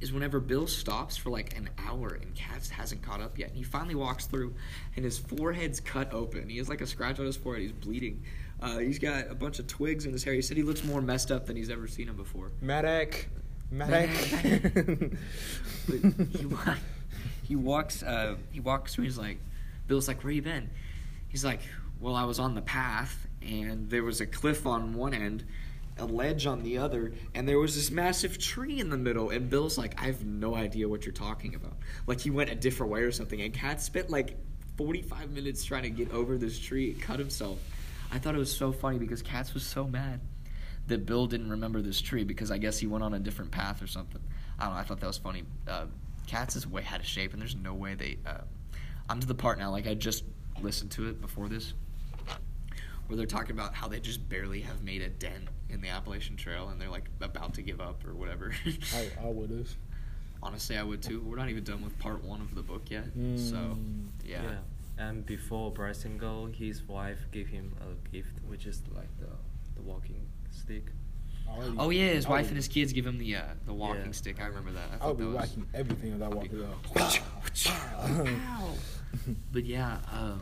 is 0.00 0.12
whenever 0.12 0.40
Bill 0.40 0.66
stops 0.66 1.16
for 1.16 1.30
like 1.30 1.56
an 1.56 1.70
hour 1.78 2.18
and 2.20 2.34
Katz 2.34 2.68
hasn't 2.68 3.02
caught 3.02 3.20
up 3.20 3.38
yet, 3.38 3.48
and 3.48 3.56
he 3.56 3.62
finally 3.62 3.94
walks 3.94 4.26
through, 4.26 4.54
and 4.94 5.04
his 5.04 5.18
forehead's 5.18 5.80
cut 5.80 6.12
open. 6.12 6.48
He 6.48 6.58
has 6.58 6.68
like 6.68 6.80
a 6.80 6.86
scratch 6.86 7.18
on 7.18 7.26
his 7.26 7.36
forehead. 7.36 7.62
He's 7.62 7.72
bleeding. 7.72 8.22
Uh, 8.60 8.78
he's 8.78 8.98
got 8.98 9.30
a 9.30 9.34
bunch 9.34 9.58
of 9.58 9.66
twigs 9.66 10.06
in 10.06 10.12
his 10.12 10.24
hair. 10.24 10.34
He 10.34 10.42
said 10.42 10.56
he 10.56 10.62
looks 10.62 10.84
more 10.84 11.02
messed 11.02 11.30
up 11.30 11.46
than 11.46 11.56
he's 11.56 11.70
ever 11.70 11.86
seen 11.86 12.08
him 12.08 12.16
before. 12.16 12.52
Medic! 12.60 13.28
Medic! 13.70 14.10
But 15.88 15.96
he, 16.00 16.38
he 17.46 17.56
walks. 17.56 18.02
Uh, 18.02 18.36
he 18.50 18.60
walks 18.60 18.94
through. 18.94 19.04
He's 19.04 19.18
like, 19.18 19.38
Bill's 19.86 20.08
like, 20.08 20.24
"Where 20.24 20.32
you 20.32 20.42
been?" 20.42 20.68
He's 21.28 21.44
like, 21.44 21.60
"Well, 22.00 22.14
I 22.14 22.24
was 22.24 22.38
on 22.38 22.54
the 22.54 22.62
path, 22.62 23.26
and 23.42 23.90
there 23.90 24.02
was 24.02 24.20
a 24.20 24.26
cliff 24.26 24.66
on 24.66 24.94
one 24.94 25.14
end, 25.14 25.44
a 25.98 26.04
ledge 26.04 26.46
on 26.46 26.62
the 26.62 26.78
other, 26.78 27.12
and 27.34 27.48
there 27.48 27.58
was 27.58 27.74
this 27.74 27.90
massive 27.90 28.38
tree 28.38 28.80
in 28.80 28.90
the 28.90 28.98
middle." 28.98 29.30
And 29.30 29.48
Bill's 29.48 29.78
like, 29.78 30.00
"I 30.00 30.06
have 30.06 30.24
no 30.24 30.54
idea 30.54 30.88
what 30.88 31.04
you're 31.04 31.12
talking 31.12 31.54
about." 31.54 31.76
Like 32.06 32.20
he 32.20 32.30
went 32.30 32.50
a 32.50 32.54
different 32.54 32.92
way 32.92 33.02
or 33.02 33.12
something. 33.12 33.40
And 33.40 33.52
Cat 33.52 33.80
spent 33.80 34.10
like 34.10 34.36
45 34.76 35.30
minutes 35.30 35.64
trying 35.64 35.82
to 35.84 35.90
get 35.90 36.12
over 36.12 36.36
this 36.36 36.58
tree, 36.58 36.92
and 36.92 37.00
cut 37.00 37.18
himself. 37.18 37.58
I 38.10 38.18
thought 38.18 38.34
it 38.34 38.38
was 38.38 38.54
so 38.54 38.72
funny 38.72 38.98
because 38.98 39.22
Katz 39.22 39.54
was 39.54 39.64
so 39.64 39.86
mad 39.86 40.20
that 40.86 41.06
Bill 41.06 41.26
didn't 41.26 41.50
remember 41.50 41.82
this 41.82 42.00
tree 42.00 42.24
because 42.24 42.50
I 42.50 42.58
guess 42.58 42.78
he 42.78 42.86
went 42.86 43.02
on 43.02 43.14
a 43.14 43.18
different 43.18 43.50
path 43.50 43.82
or 43.82 43.86
something. 43.86 44.22
I 44.58 44.64
don't 44.64 44.74
know. 44.74 44.80
I 44.80 44.84
thought 44.84 45.00
that 45.00 45.06
was 45.06 45.18
funny. 45.18 45.42
Uh, 45.66 45.86
Katz 46.26 46.56
is 46.56 46.66
way 46.66 46.84
out 46.90 47.00
of 47.00 47.06
shape, 47.06 47.32
and 47.32 47.40
there's 47.40 47.56
no 47.56 47.74
way 47.74 47.94
they. 47.94 48.18
Uh, 48.24 48.38
I'm 49.08 49.20
to 49.20 49.26
the 49.26 49.34
part 49.34 49.58
now. 49.58 49.70
Like 49.70 49.86
I 49.86 49.94
just 49.94 50.24
listened 50.60 50.90
to 50.92 51.08
it 51.08 51.20
before 51.20 51.48
this, 51.48 51.74
where 53.08 53.16
they're 53.16 53.26
talking 53.26 53.52
about 53.52 53.74
how 53.74 53.88
they 53.88 54.00
just 54.00 54.28
barely 54.28 54.60
have 54.62 54.82
made 54.82 55.02
a 55.02 55.08
dent 55.08 55.48
in 55.68 55.80
the 55.80 55.88
Appalachian 55.88 56.36
Trail, 56.36 56.68
and 56.68 56.80
they're 56.80 56.88
like 56.90 57.08
about 57.20 57.54
to 57.54 57.62
give 57.62 57.80
up 57.80 58.06
or 58.06 58.14
whatever. 58.14 58.52
I, 58.94 59.10
I 59.22 59.26
would 59.26 59.50
have. 59.50 59.68
Honestly, 60.42 60.76
I 60.76 60.82
would 60.82 61.02
too. 61.02 61.20
We're 61.20 61.36
not 61.36 61.48
even 61.48 61.64
done 61.64 61.82
with 61.82 61.98
part 61.98 62.22
one 62.22 62.40
of 62.40 62.54
the 62.54 62.62
book 62.62 62.90
yet, 62.90 63.04
so 63.14 63.56
Mm. 63.56 64.08
yeah. 64.24 64.56
And 64.98 65.26
before 65.26 65.70
Bryson 65.72 66.16
go, 66.18 66.46
his 66.46 66.82
wife 66.82 67.26
gave 67.30 67.48
him 67.48 67.74
a 67.82 68.10
gift, 68.14 68.32
which 68.46 68.66
is 68.66 68.82
like 68.94 69.08
the 69.18 69.26
the 69.74 69.82
walking 69.82 70.26
stick. 70.50 70.86
Already- 71.48 71.76
Oh 71.78 71.90
yeah, 71.90 72.08
his 72.10 72.26
I 72.26 72.30
wife 72.30 72.42
would- 72.44 72.48
and 72.48 72.56
his 72.56 72.66
kids 72.68 72.92
give 72.92 73.06
him 73.06 73.18
the 73.18 73.36
uh, 73.36 73.42
the 73.66 73.74
walking 73.74 74.06
Yeah. 74.06 74.12
stick. 74.12 74.40
I 74.40 74.46
remember 74.46 74.72
that. 74.72 74.88
I 74.92 74.94
I 74.94 74.98
thought 74.98 75.08
would 75.08 75.18
be 75.18 75.24
that 75.24 75.30
was. 75.30 75.36
whacking 75.40 75.66
everything 75.74 76.12
as 76.14 76.22
I 76.22 76.28
walk 76.28 76.46
it 76.52 77.68
Ow. 77.68 78.74
But 79.52 79.64
yeah, 79.64 79.98
um, 80.12 80.40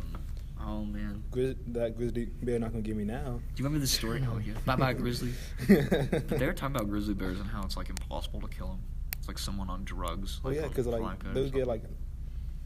oh 0.60 0.84
man. 0.84 1.22
Grizz, 1.30 1.56
that 1.68 1.96
grizzly 1.96 2.26
bear 2.42 2.58
not 2.58 2.70
gonna 2.72 2.82
get 2.82 2.96
me 2.96 3.04
now. 3.04 3.40
Do 3.54 3.62
you 3.62 3.64
remember 3.64 3.78
the 3.80 3.86
story? 3.86 4.24
Oh 4.30 4.38
yeah, 4.38 4.54
bye 4.64 4.76
bye 4.76 4.92
grizzly. 4.92 5.32
But 5.68 6.28
they 6.28 6.46
were 6.46 6.52
talking 6.52 6.76
about 6.76 6.88
grizzly 6.88 7.14
bears 7.14 7.38
and 7.40 7.48
how 7.48 7.62
it's 7.64 7.76
like 7.76 7.88
impossible 7.90 8.40
to 8.40 8.48
kill 8.48 8.68
them. 8.68 8.80
It's 9.18 9.28
like 9.28 9.38
someone 9.38 9.70
on 9.70 9.84
drugs. 9.84 10.40
Oh 10.44 10.48
like 10.48 10.56
yeah, 10.58 10.68
because 10.68 10.86
like 10.86 11.02
Flacco 11.02 11.30
or 11.30 11.34
they'll 11.34 11.50
get 11.50 11.66
like 11.66 11.82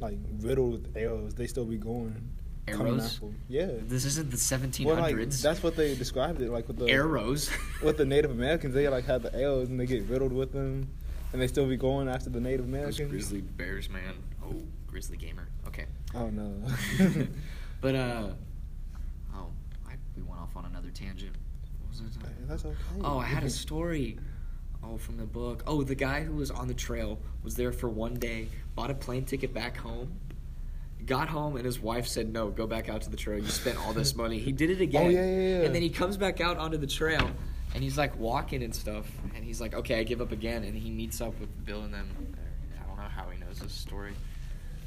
like 0.01 0.19
riddled 0.41 0.73
with 0.73 0.97
arrows. 0.97 1.35
They 1.35 1.47
still 1.47 1.65
be 1.65 1.77
going. 1.77 2.15
coming 2.67 2.87
Arrows? 2.95 3.15
after 3.15 3.27
'em. 3.27 3.37
Yeah. 3.49 3.69
This 3.83 4.05
isn't 4.05 4.31
the 4.31 4.37
1700s. 4.37 4.85
Well, 4.85 4.97
like 5.01 5.31
that's 5.31 5.63
what 5.63 5.77
they 5.77 5.95
described 5.95 6.41
it 6.41 6.51
like 6.51 6.69
with 6.69 6.77
the 6.79 6.87
arrows. 6.87 7.51
with 7.83 7.97
the 7.97 8.05
Native 8.05 8.31
Americans. 8.31 8.75
They 8.75 8.89
like 8.89 9.05
had 9.07 9.23
the 9.23 9.35
arrows 9.35 9.69
and 9.69 9.79
they 9.81 9.87
get 9.87 10.05
riddled 10.05 10.33
with 10.33 10.53
them, 10.53 10.89
and 11.33 11.41
they 11.41 11.47
still 11.47 11.67
be 11.67 11.77
going 11.77 12.09
after 12.09 12.31
the 12.31 12.41
Native 12.41 12.67
Those 12.67 12.75
Americans. 13.01 13.11
grizzly 13.11 13.41
bears, 13.41 13.89
man. 13.89 14.15
Oh, 14.45 14.55
grizzly 14.87 15.17
gamer. 15.17 15.49
Okay. 15.67 15.87
Oh 16.15 16.29
no. 16.31 16.53
but 17.81 17.95
uh, 17.95 18.29
oh, 19.35 19.47
I, 19.87 19.93
we 20.17 20.23
went 20.23 20.41
off 20.41 20.57
on 20.57 20.65
another 20.65 20.91
tangent. 20.91 21.35
What 21.81 21.91
was 21.91 22.01
it? 22.17 22.49
That's 22.49 22.65
okay. 22.65 22.77
Oh, 23.03 23.19
I 23.19 23.25
had 23.25 23.45
a 23.45 23.51
story. 23.51 24.19
Oh, 24.83 24.97
from 24.97 25.17
the 25.17 25.25
book. 25.27 25.65
Oh, 25.67 25.83
the 25.83 25.95
guy 25.95 26.23
who 26.23 26.35
was 26.35 26.51
on 26.51 26.69
the 26.69 26.75
trail 26.75 27.19
was 27.43 27.57
there 27.57 27.73
for 27.73 27.89
one 27.89 28.15
day, 28.15 28.49
bought 28.75 28.91
a 28.91 28.95
plane 28.95 29.25
ticket 29.25 29.53
back 29.53 29.77
home, 29.77 30.13
got 31.05 31.29
home, 31.29 31.57
and 31.57 31.65
his 31.65 31.81
wife 31.81 32.07
said, 32.07 32.33
"No, 32.33 32.49
go 32.51 32.67
back 32.67 32.89
out 32.89 33.03
to 33.03 33.11
the 33.11 33.17
trail. 33.17 33.39
You 33.39 33.49
spent 33.49 33.77
all 33.85 33.93
this 33.93 34.15
money." 34.15 34.39
He 34.39 34.53
did 34.53 34.71
it 34.71 34.81
again. 34.89 35.07
Oh, 35.07 35.09
yeah, 35.09 35.25
yeah, 35.25 35.59
yeah. 35.59 35.65
And 35.65 35.75
then 35.75 35.83
he 35.83 35.91
comes 35.91 36.17
back 36.17 36.41
out 36.41 36.57
onto 36.59 36.77
the 36.77 36.87
trail, 36.87 37.29
and 37.75 37.83
he's 37.83 37.99
like 37.99 38.17
walking 38.19 38.63
and 38.63 38.75
stuff, 38.75 39.07
and 39.35 39.45
he's 39.45 39.61
like, 39.61 39.75
"Okay, 39.75 39.99
I 39.99 40.05
give 40.05 40.21
up 40.21 40.31
again." 40.33 40.63
And 40.65 40.77
he 40.77 40.91
meets 40.91 41.21
up 41.21 41.39
with 41.41 41.65
Bill 41.65 41.83
and 41.83 41.93
them. 41.93 42.09
I 42.81 42.87
don't 42.87 42.97
know 42.97 43.03
how 43.03 43.29
he 43.31 43.39
knows 43.39 43.59
this 43.59 43.73
story. 43.73 44.13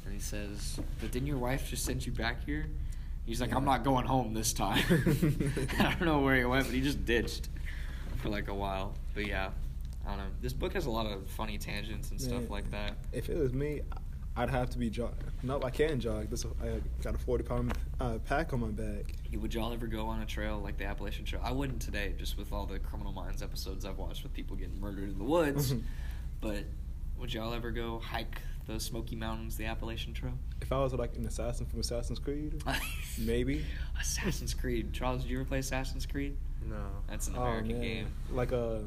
And 0.04 0.14
he 0.14 0.20
says, 0.20 0.80
"But 1.00 1.10
didn't 1.12 1.28
your 1.28 1.38
wife 1.38 1.68
just 1.68 1.84
send 1.84 2.04
you 2.06 2.12
back 2.12 2.44
here?" 2.46 2.66
He's 3.24 3.40
like, 3.40 3.54
"I'm 3.54 3.64
not 3.64 3.84
going 3.84 4.06
home 4.06 4.34
this 4.34 4.52
time." 4.52 4.84
I 5.78 5.94
don't 5.98 6.02
know 6.02 6.20
where 6.20 6.36
he 6.36 6.44
went, 6.44 6.66
but 6.66 6.74
he 6.74 6.80
just 6.80 7.04
ditched 7.04 7.48
for 8.18 8.28
like 8.28 8.48
a 8.48 8.54
while. 8.54 8.94
But 9.14 9.26
yeah, 9.26 9.50
I 10.04 10.10
don't 10.10 10.18
know. 10.18 10.24
This 10.40 10.52
book 10.52 10.72
has 10.74 10.86
a 10.86 10.90
lot 10.90 11.06
of 11.06 11.26
funny 11.28 11.58
tangents 11.58 12.10
and 12.10 12.20
stuff 12.20 12.42
Man, 12.42 12.48
like 12.48 12.70
that. 12.72 12.94
If 13.12 13.28
it 13.28 13.38
was 13.38 13.52
me, 13.52 13.82
I'd 14.36 14.50
have 14.50 14.70
to 14.70 14.78
be 14.78 14.90
jog. 14.90 15.14
Nope, 15.42 15.64
I 15.64 15.70
can't 15.70 16.00
jog. 16.00 16.30
This 16.30 16.44
I 16.44 16.80
got 17.02 17.14
a 17.14 17.18
forty 17.18 17.44
pound 17.44 17.76
uh, 18.00 18.18
pack 18.24 18.52
on 18.52 18.60
my 18.60 18.68
back. 18.68 19.14
Would 19.32 19.54
y'all 19.54 19.72
ever 19.72 19.86
go 19.86 20.06
on 20.06 20.20
a 20.20 20.26
trail 20.26 20.60
like 20.62 20.78
the 20.78 20.84
Appalachian 20.84 21.24
Trail? 21.24 21.42
I 21.44 21.52
wouldn't 21.52 21.80
today, 21.80 22.14
just 22.18 22.36
with 22.36 22.52
all 22.52 22.66
the 22.66 22.78
Criminal 22.78 23.12
Minds 23.12 23.42
episodes 23.42 23.84
I've 23.84 23.98
watched 23.98 24.22
with 24.22 24.32
people 24.32 24.56
getting 24.56 24.80
murdered 24.80 25.10
in 25.10 25.18
the 25.18 25.24
woods. 25.24 25.74
but 26.40 26.64
would 27.18 27.32
y'all 27.32 27.54
ever 27.54 27.70
go 27.70 28.00
hike 28.00 28.40
the 28.66 28.78
Smoky 28.80 29.16
Mountains, 29.16 29.56
the 29.56 29.66
Appalachian 29.66 30.12
Trail? 30.14 30.34
If 30.60 30.72
I 30.72 30.78
was 30.78 30.92
like 30.94 31.16
an 31.16 31.26
assassin 31.26 31.66
from 31.66 31.80
Assassin's 31.80 32.18
Creed, 32.18 32.62
maybe. 33.18 33.64
Assassin's 34.00 34.54
Creed. 34.54 34.92
Charles, 34.92 35.22
did 35.22 35.30
you 35.30 35.38
ever 35.40 35.44
play 35.48 35.58
Assassin's 35.58 36.06
Creed? 36.06 36.36
No. 36.68 36.76
That's 37.08 37.28
an 37.28 37.34
Oh, 37.36 37.42
American 37.42 37.72
man. 37.72 37.80
game. 37.80 38.06
Like 38.30 38.52
uh, 38.52 38.78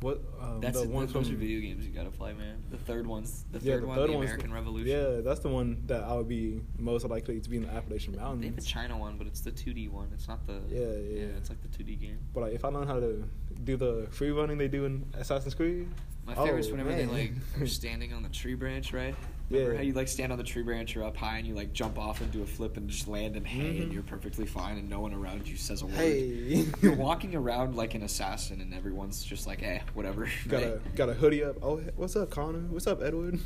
what? 0.00 0.22
Um, 0.40 0.60
That's 0.60 0.78
the 0.78 0.84
it, 0.84 0.90
one 0.90 1.08
from 1.08 1.20
are 1.20 1.24
video 1.24 1.60
games 1.60 1.84
you 1.84 1.92
gotta 1.92 2.10
play, 2.10 2.32
man. 2.32 2.62
The 2.70 2.78
third 2.78 3.06
one's 3.06 3.44
the 3.52 3.58
Yeah, 3.58 3.74
third 3.74 3.82
the 3.82 3.86
one, 3.88 3.96
third 3.98 4.08
the 4.10 4.12
one's 4.14 4.24
American 4.30 4.52
Revolution. 4.54 4.88
Yeah, 4.88 5.20
that's 5.22 5.40
the 5.40 5.48
one 5.50 5.82
that 5.88 6.04
I 6.04 6.14
would 6.14 6.28
be 6.28 6.62
most 6.78 7.04
likely 7.06 7.38
to 7.40 7.50
be 7.50 7.58
in 7.58 7.64
the 7.64 7.70
Appalachian 7.70 8.12
They 8.14 8.18
have 8.20 8.28
a 8.28 8.34
Mountains. 8.36 8.64
China 8.64 8.96
one, 8.96 9.18
but 9.18 9.26
it's 9.26 9.40
the 9.40 9.50
2D 9.50 9.90
one. 9.90 10.08
It's 10.14 10.26
not 10.28 10.46
the. 10.46 10.60
Yeah, 10.70 10.78
yeah. 10.80 11.36
it's 11.36 11.50
like 11.50 11.58
the 11.60 11.68
2D 11.68 12.00
game. 12.00 12.18
But 12.32 12.40
like, 12.42 12.52
if 12.54 12.64
I 12.64 12.68
learn 12.68 12.86
how 12.86 12.98
to 13.00 13.24
do 13.64 13.76
the 13.76 14.06
free 14.10 14.30
running 14.30 14.56
they 14.56 14.68
do 14.68 14.84
in 14.86 15.04
Assassin's 15.18 15.54
Creed, 15.54 15.86
My 16.30 16.36
oh, 16.42 16.44
favorite 16.44 16.60
is 16.60 16.70
whenever 16.70 16.92
they 16.92 17.06
like 17.06 17.32
are 17.60 17.66
standing 17.66 18.12
on 18.12 18.22
the 18.22 18.28
tree 18.28 18.54
branch, 18.54 18.92
right? 18.92 19.14
Remember 19.50 19.72
Yeah. 19.72 19.78
how 19.78 19.82
you 19.82 19.92
like 19.94 20.06
stand 20.06 20.30
on 20.30 20.38
the 20.38 20.44
tree 20.44 20.62
branch, 20.62 20.94
you're 20.94 21.02
up 21.02 21.16
high, 21.16 21.38
and 21.38 21.46
you 21.46 21.54
like 21.54 21.72
jump 21.72 21.98
off 21.98 22.20
and 22.20 22.30
do 22.30 22.42
a 22.42 22.46
flip 22.46 22.76
and 22.76 22.88
just 22.88 23.08
land 23.08 23.34
and 23.34 23.44
hay, 23.44 23.78
and 23.78 23.90
Mhm. 23.90 23.94
you're 23.94 24.04
perfectly 24.04 24.46
fine, 24.46 24.78
and 24.78 24.88
no 24.88 25.00
one 25.00 25.12
around 25.12 25.48
you 25.48 25.56
says 25.56 25.82
a 25.82 25.86
word. 25.86 25.96
Hey. 25.96 26.66
you're 26.82 26.94
walking 26.94 27.34
around 27.34 27.74
like 27.74 27.94
an 27.96 28.02
assassin, 28.04 28.60
and 28.60 28.72
everyone's 28.72 29.24
just 29.24 29.48
like, 29.48 29.62
"Eh, 29.64 29.80
whatever." 29.94 30.28
got 30.48 30.62
right? 30.62 30.72
a 30.74 30.80
got 30.96 31.08
a 31.08 31.14
hoodie 31.14 31.42
up. 31.42 31.56
Oh, 31.62 31.78
what's 31.96 32.14
up, 32.14 32.30
Connor? 32.30 32.60
What's 32.70 32.86
up, 32.86 33.02
Edward? 33.02 33.40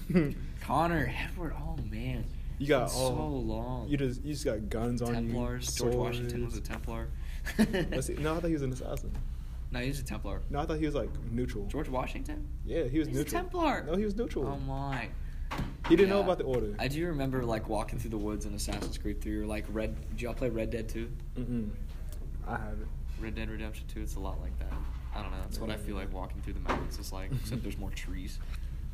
Connor, 0.61 1.11
Edward. 1.31 1.55
Oh 1.59 1.79
man, 1.91 2.25
You 2.59 2.67
got 2.67 2.83
all- 2.93 3.17
so 3.17 3.27
long. 3.29 3.89
you 3.89 3.97
just 3.97 4.23
you 4.23 4.35
just 4.35 4.45
got 4.45 4.69
guns 4.69 5.01
on 5.01 5.15
Templars. 5.15 5.75
you. 5.79 5.85
George 5.87 5.95
Washington 5.97 6.45
was 6.45 6.57
a. 6.59 6.61
Templar. 6.61 7.09
No, 7.59 8.35
I 8.37 8.41
thought 8.41 8.45
he 8.49 8.53
was 8.53 8.63
an 8.63 8.73
assassin. 8.73 9.11
No, 9.75 9.81
he 9.81 9.89
was 9.89 9.99
a 9.99 10.05
Templar. 10.05 10.41
No, 10.51 10.61
I 10.61 10.67
thought 10.67 10.79
he 10.79 10.87
was 10.87 10.95
like 10.95 11.11
neutral. 11.31 11.67
George 11.67 11.89
Washington. 11.89 12.49
Yeah, 12.65 12.85
he 12.85 12.99
was 13.01 13.09
He's 13.09 13.17
a 13.17 13.21
neutral. 13.21 13.43
Templar. 13.43 13.85
No, 13.87 13.97
he 13.97 14.05
was 14.05 14.15
neutral. 14.17 14.47
Oh 14.47 14.59
my. 14.61 15.09
he 15.89 15.97
didn't 15.97 16.11
know 16.11 16.21
about 16.21 16.39
the 16.39 16.45
order. 16.45 16.75
I 16.79 16.89
do 16.89 17.05
remember 17.07 17.45
like 17.45 17.69
walking 17.69 17.99
through 17.99 18.11
the 18.11 18.19
woods 18.19 18.47
in 18.47 18.55
Assassin's 18.55 18.97
Creed 18.97 19.21
3 19.21 19.39
or 19.41 19.47
like 19.47 19.65
Red. 19.71 19.97
Did 20.11 20.23
y'all 20.23 20.35
play 20.35 20.49
Red 20.49 20.71
Dead 20.71 20.89
2? 20.89 21.11
Mm-mm. 21.39 21.71
I 22.47 22.53
haven't. 22.53 22.89
Red 23.21 23.35
Dead 23.35 23.51
Redemption 23.51 23.87
2. 23.89 24.01
It's 24.01 24.15
a 24.15 24.21
lot 24.21 24.41
like 24.41 24.57
that. 24.61 24.73
I 25.15 25.23
don't 25.23 25.31
know. 25.31 25.39
That's 25.43 25.59
what 25.59 25.71
I 25.71 25.77
feel 25.77 25.97
like 25.97 26.13
walking 26.13 26.41
through 26.43 26.55
the 26.55 26.61
mountains 26.61 26.99
is 26.99 27.13
like, 27.13 27.31
except 27.33 27.63
there's 27.63 27.79
more 27.79 27.91
trees. 27.91 28.39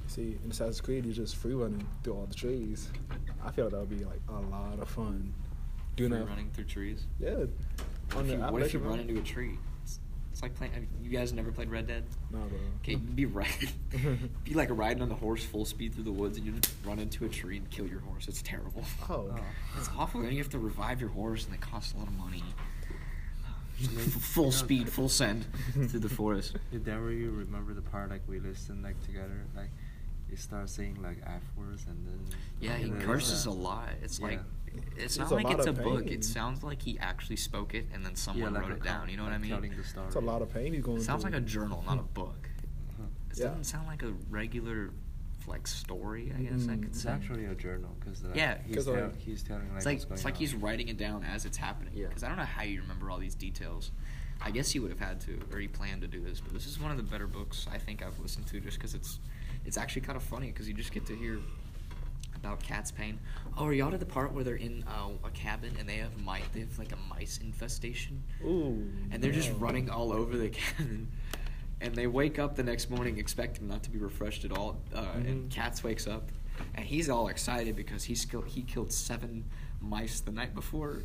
See, 0.07 0.39
in 0.45 0.51
Assassin's 0.51 0.81
Creed, 0.81 1.05
you're 1.05 1.15
just 1.15 1.37
free 1.37 1.55
running 1.55 1.87
through 2.03 2.15
all 2.15 2.27
the 2.27 2.35
trees. 2.35 2.89
I 3.45 3.51
feel 3.53 3.67
like 3.67 3.73
that 3.75 3.81
would 3.81 3.91
be 3.99 4.05
like 4.05 4.21
a 4.29 4.41
lot 4.51 4.79
of 4.81 4.89
fun. 4.89 5.33
Doing 5.97 6.11
Free 6.11 6.19
that. 6.21 6.29
running 6.29 6.51
through 6.51 6.65
trees. 6.65 7.07
Yeah. 7.19 7.31
On 7.31 7.45
if, 8.23 8.27
the 8.27 8.33
you, 8.33 8.39
what 8.39 8.63
if 8.63 8.73
you 8.75 8.81
run 8.81 9.01
into 9.01 9.19
a 9.19 9.23
tree? 9.23 9.59
It's, 10.41 10.53
it's 10.53 10.61
like 10.61 10.71
playing. 10.73 10.89
You 11.03 11.11
guys 11.11 11.33
never 11.33 11.53
played 11.53 11.71
Red 11.71 11.87
Dead? 11.87 12.05
Nah, 12.31 12.39
bro. 12.39 12.59
Okay, 12.83 12.93
you'd 12.93 13.17
be 13.17 13.27
riding, 13.27 13.69
be 14.45 14.55
like 14.55 14.69
riding 14.71 15.03
on 15.03 15.09
the 15.09 15.15
horse 15.15 15.45
full 15.45 15.65
speed 15.65 15.95
through 15.95 16.05
the 16.05 16.13
woods, 16.13 16.39
and 16.39 16.47
you 16.47 16.53
just 16.53 16.75
run 16.85 16.99
into 16.99 17.25
a 17.25 17.29
tree 17.29 17.57
and 17.57 17.69
kill 17.71 17.87
your 17.87 18.01
horse. 18.01 18.29
It's 18.29 18.43
terrible. 18.43 18.85
Oh. 19.09 19.35
It's 19.77 19.91
awful. 19.97 20.23
Then 20.23 20.33
you 20.33 20.39
have 20.39 20.51
to 20.51 20.59
revive 20.59 21.01
your 21.01 21.11
horse, 21.11 21.45
and 21.47 21.55
it 21.55 21.61
costs 21.61 21.95
a 21.95 21.99
lot 21.99 22.07
of 22.07 22.17
money. 22.17 22.43
Full 23.81 24.53
speed, 24.53 24.89
full 24.91 25.09
send 25.09 25.47
through 25.73 26.01
the 26.01 26.09
forest. 26.09 26.57
Did 26.73 26.87
ever 26.89 27.13
you 27.13 27.31
remember 27.31 27.73
the 27.73 27.83
part 27.83 28.11
like 28.11 28.21
we 28.29 28.39
listened 28.39 28.83
like 28.83 29.03
together 29.07 29.41
like 29.57 29.71
you 30.31 30.37
start 30.37 30.69
saying 30.69 30.99
like 31.03 31.17
F 31.25 31.43
words 31.57 31.87
and 31.89 32.07
then 32.07 32.39
Yeah, 32.61 32.77
he 32.77 32.91
curses 32.91 33.47
uh, 33.47 33.51
a 33.51 33.53
lot. 33.53 33.89
It's 34.03 34.21
yeah. 34.21 34.27
like 34.27 34.41
it's 34.97 35.17
It's 35.17 35.19
not 35.19 35.33
like 35.33 35.51
it's 35.51 35.67
a 35.67 35.71
of 35.71 35.83
book. 35.83 36.07
It 36.07 36.25
sounds 36.25 36.63
like 36.63 36.83
he 36.83 36.99
actually 36.99 37.37
spoke 37.37 37.75
it, 37.75 37.87
and 37.93 38.05
then 38.05 38.15
someone 38.17 38.55
like 38.55 38.63
wrote 38.63 38.73
it 38.73 38.83
down. 38.85 39.09
You 39.09 39.17
know 39.17 39.25
what 39.25 39.33
I 39.33 39.39
mean? 39.39 39.51
Telling 39.51 39.77
the 39.77 39.85
story. 39.85 40.07
It's 40.07 40.17
a 40.17 40.21
lot 40.21 40.43
of 40.43 40.53
pain 40.53 40.73
he's 40.73 40.83
going 40.85 40.99
It 40.99 41.03
sounds 41.05 41.23
through. 41.23 41.33
like 41.33 41.41
a 41.43 41.45
journal, 41.45 41.83
not 41.87 41.99
a 41.99 42.03
book. 42.15 42.49
Uh-huh. 42.91 43.03
It 43.31 43.39
Yeah. 43.39 43.47
doesn't 43.49 43.65
sound 43.65 43.87
like 43.87 44.03
a 44.03 44.13
regular 44.29 44.91
like 45.47 45.67
story. 45.67 46.33
I 46.37 46.43
guess 46.43 46.53
I 46.69 46.73
Mm, 46.75 46.83
could 46.83 46.85
It's 46.91 47.03
say. 47.03 47.11
actually 47.11 47.45
a 47.47 47.55
journal 47.55 47.91
because 47.99 48.23
like, 48.23 48.37
Yeah. 48.37 48.59
he's, 48.65 48.77
'Cause, 48.77 48.85
tell- 48.85 48.95
like- 48.95 49.17
he's 49.19 49.43
telling 49.43 49.69
like 49.69 49.77
It's 49.79 49.87
like 49.87 49.95
what's 49.97 50.05
going 50.05 50.15
it's 50.17 50.25
like 50.25 50.35
on. 50.35 50.39
he's 50.41 50.55
writing 50.55 50.89
it 50.89 50.97
down 50.99 51.25
as 51.25 51.45
it's 51.45 51.57
happening. 51.57 51.93
Yeah. 51.97 52.07
Because 52.09 52.23
I 52.23 52.29
don't 52.29 52.37
know 52.37 52.45
how 52.45 52.63
you 52.63 52.83
remember 52.83 53.11
all 53.11 53.19
these 53.19 53.35
details. 53.35 53.91
I 54.43 54.51
guess 54.53 54.71
he 54.71 54.79
would 54.79 54.91
have 54.91 55.01
had 55.01 55.21
to, 55.23 55.39
or 55.53 55.59
he 55.59 55.67
planned 55.69 56.03
to 56.03 56.09
do 56.09 56.21
this. 56.23 56.41
But 56.41 56.53
this 56.53 56.67
is 56.67 56.79
one 56.79 56.91
of 56.91 56.97
the 56.99 57.03
better 57.03 57.27
books 57.27 57.67
I 57.73 57.79
think 57.79 58.03
I've 58.03 58.19
listened 58.21 58.47
to, 58.49 58.61
just 58.61 58.79
because 58.79 58.95
it's 58.95 59.19
it's 59.65 59.77
actually 59.77 60.03
kind 60.03 60.17
of 60.17 60.23
funny 60.23 60.47
because 60.49 60.67
you 60.69 60.75
just 60.75 60.93
get 60.93 61.05
to 61.07 61.17
hear 61.17 61.39
about 62.43 62.63
cat's 62.63 62.91
pain. 62.91 63.19
Oh, 63.57 63.67
are 63.67 63.73
y'all 63.73 63.91
to 63.91 63.99
the 63.99 64.07
part 64.07 64.33
where 64.33 64.45
they're 64.45 64.57
in 64.57 64.85
uh, 64.89 65.11
a 65.27 65.31
cabin 65.31 65.75
and 65.79 65.89
they 65.89 65.97
have 65.97 66.17
mice? 66.23 66.43
They 66.53 66.61
have 66.61 66.79
like 66.79 66.93
a 66.93 67.15
mice 67.15 67.39
infestation, 67.43 68.23
Ooh. 68.45 68.91
and 69.11 69.23
they're 69.23 69.33
just 69.33 69.53
running 69.59 69.91
all 69.91 70.13
over 70.13 70.37
the 70.37 70.49
cabin. 70.51 71.09
And 71.83 71.95
they 71.95 72.07
wake 72.07 72.39
up 72.39 72.57
the 72.57 72.63
next 72.63 72.91
morning 72.91 73.19
expecting 73.19 73.67
not 73.69 73.83
to 73.85 73.91
be 73.91 73.99
refreshed 73.99 74.45
at 74.45 74.53
all. 74.57 74.81
Uh, 74.95 75.07
And 75.15 75.49
Mhm. 75.49 75.51
Katz 75.51 75.83
wakes 75.83 76.07
up, 76.07 76.31
and 76.75 76.85
he's 76.85 77.09
all 77.09 77.29
excited 77.29 77.75
because 77.77 78.05
he's 78.05 78.25
kill- 78.25 78.43
he 78.43 78.63
killed 78.63 78.93
seven 78.93 79.45
mice 79.81 80.21
the 80.21 80.31
night 80.33 80.55
before. 80.55 81.03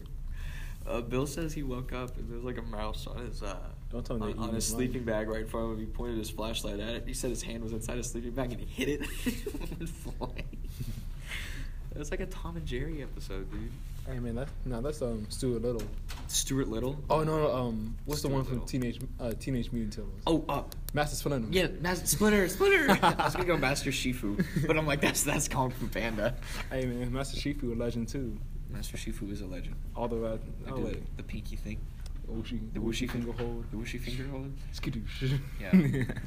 Uh, 0.85 1.01
Bill 1.01 1.25
says 1.25 1.53
he 1.53 1.63
woke 1.63 1.93
up 1.93 2.15
and 2.17 2.29
there's 2.29 2.43
like 2.43 2.59
a 2.59 2.61
mouse 2.61 3.07
on 3.07 3.17
his 3.25 3.41
uh, 3.41 3.57
Don't 3.89 4.05
tell 4.05 4.21
on, 4.21 4.37
on 4.37 4.47
his 4.53 4.65
his 4.65 4.67
sleeping 4.67 4.97
life. 5.03 5.05
bag 5.07 5.29
right 5.29 5.41
in 5.41 5.47
front 5.47 5.65
of 5.65 5.71
him. 5.73 5.79
He 5.79 5.85
pointed 5.87 6.17
his 6.19 6.29
flashlight 6.29 6.79
at 6.79 6.89
it. 6.93 7.03
He 7.07 7.13
said 7.15 7.31
his 7.31 7.41
hand 7.41 7.63
was 7.63 7.71
inside 7.73 7.97
his 7.97 8.11
sleeping 8.11 8.31
bag 8.31 8.51
and 8.51 8.61
he 8.61 8.67
hit 8.67 8.89
it. 8.89 9.01
it 9.25 9.79
went 9.79 9.89
flying. 9.89 10.64
It 11.95 11.99
was 11.99 12.11
like 12.11 12.19
a 12.19 12.25
Tom 12.25 12.57
and 12.57 12.65
Jerry 12.65 13.01
episode, 13.01 13.49
dude. 13.51 13.71
Hey 14.05 14.19
man, 14.19 14.35
that 14.35 14.49
no, 14.65 14.81
that's 14.81 15.01
um 15.01 15.25
Stuart 15.29 15.61
Little. 15.61 15.81
Stuart 16.27 16.67
Little. 16.67 17.01
Oh 17.09 17.23
no, 17.23 17.37
no 17.37 17.51
um, 17.55 17.95
what's 18.05 18.21
the 18.21 18.27
one 18.27 18.43
from 18.43 18.55
Little. 18.55 18.67
Teenage 18.67 18.99
uh, 19.19 19.31
Teenage 19.39 19.71
Mutant 19.71 19.93
Turtles? 19.93 20.21
Oh, 20.27 20.43
uh, 20.49 20.63
Master 20.93 21.15
Splinter. 21.15 21.47
yeah, 21.51 21.67
Mas- 21.81 22.07
Splinter, 22.09 22.47
Splinter. 22.49 22.99
I 23.01 23.23
was 23.23 23.33
gonna 23.33 23.45
go 23.45 23.57
Master 23.57 23.91
Shifu, 23.91 24.45
but 24.67 24.77
I'm 24.77 24.85
like, 24.85 25.01
that's 25.01 25.23
that's 25.23 25.47
Kung 25.47 25.71
Fu 25.71 25.87
Panda. 25.87 26.35
Hey 26.69 26.85
man, 26.85 27.11
Master 27.13 27.37
Shifu 27.37 27.71
a 27.71 27.75
legend 27.75 28.09
too. 28.09 28.37
Master 28.69 28.97
Shifu 28.97 29.31
is 29.31 29.41
a 29.41 29.47
legend. 29.47 29.75
All 29.95 30.07
the 30.09 30.17
way. 30.17 30.37
Oh 30.69 30.75
did 30.75 30.85
wait, 30.85 31.17
the 31.17 31.23
pinky 31.23 31.55
thing, 31.55 31.79
The 32.27 32.79
Wuxi 32.79 33.09
finger 33.09 33.31
hold. 33.31 33.65
the 33.71 33.77
Wuxi 33.77 33.99
finger 33.99 34.27
hold. 34.29 34.51
Skadoosh. 34.73 35.39
Yeah. 35.61 35.71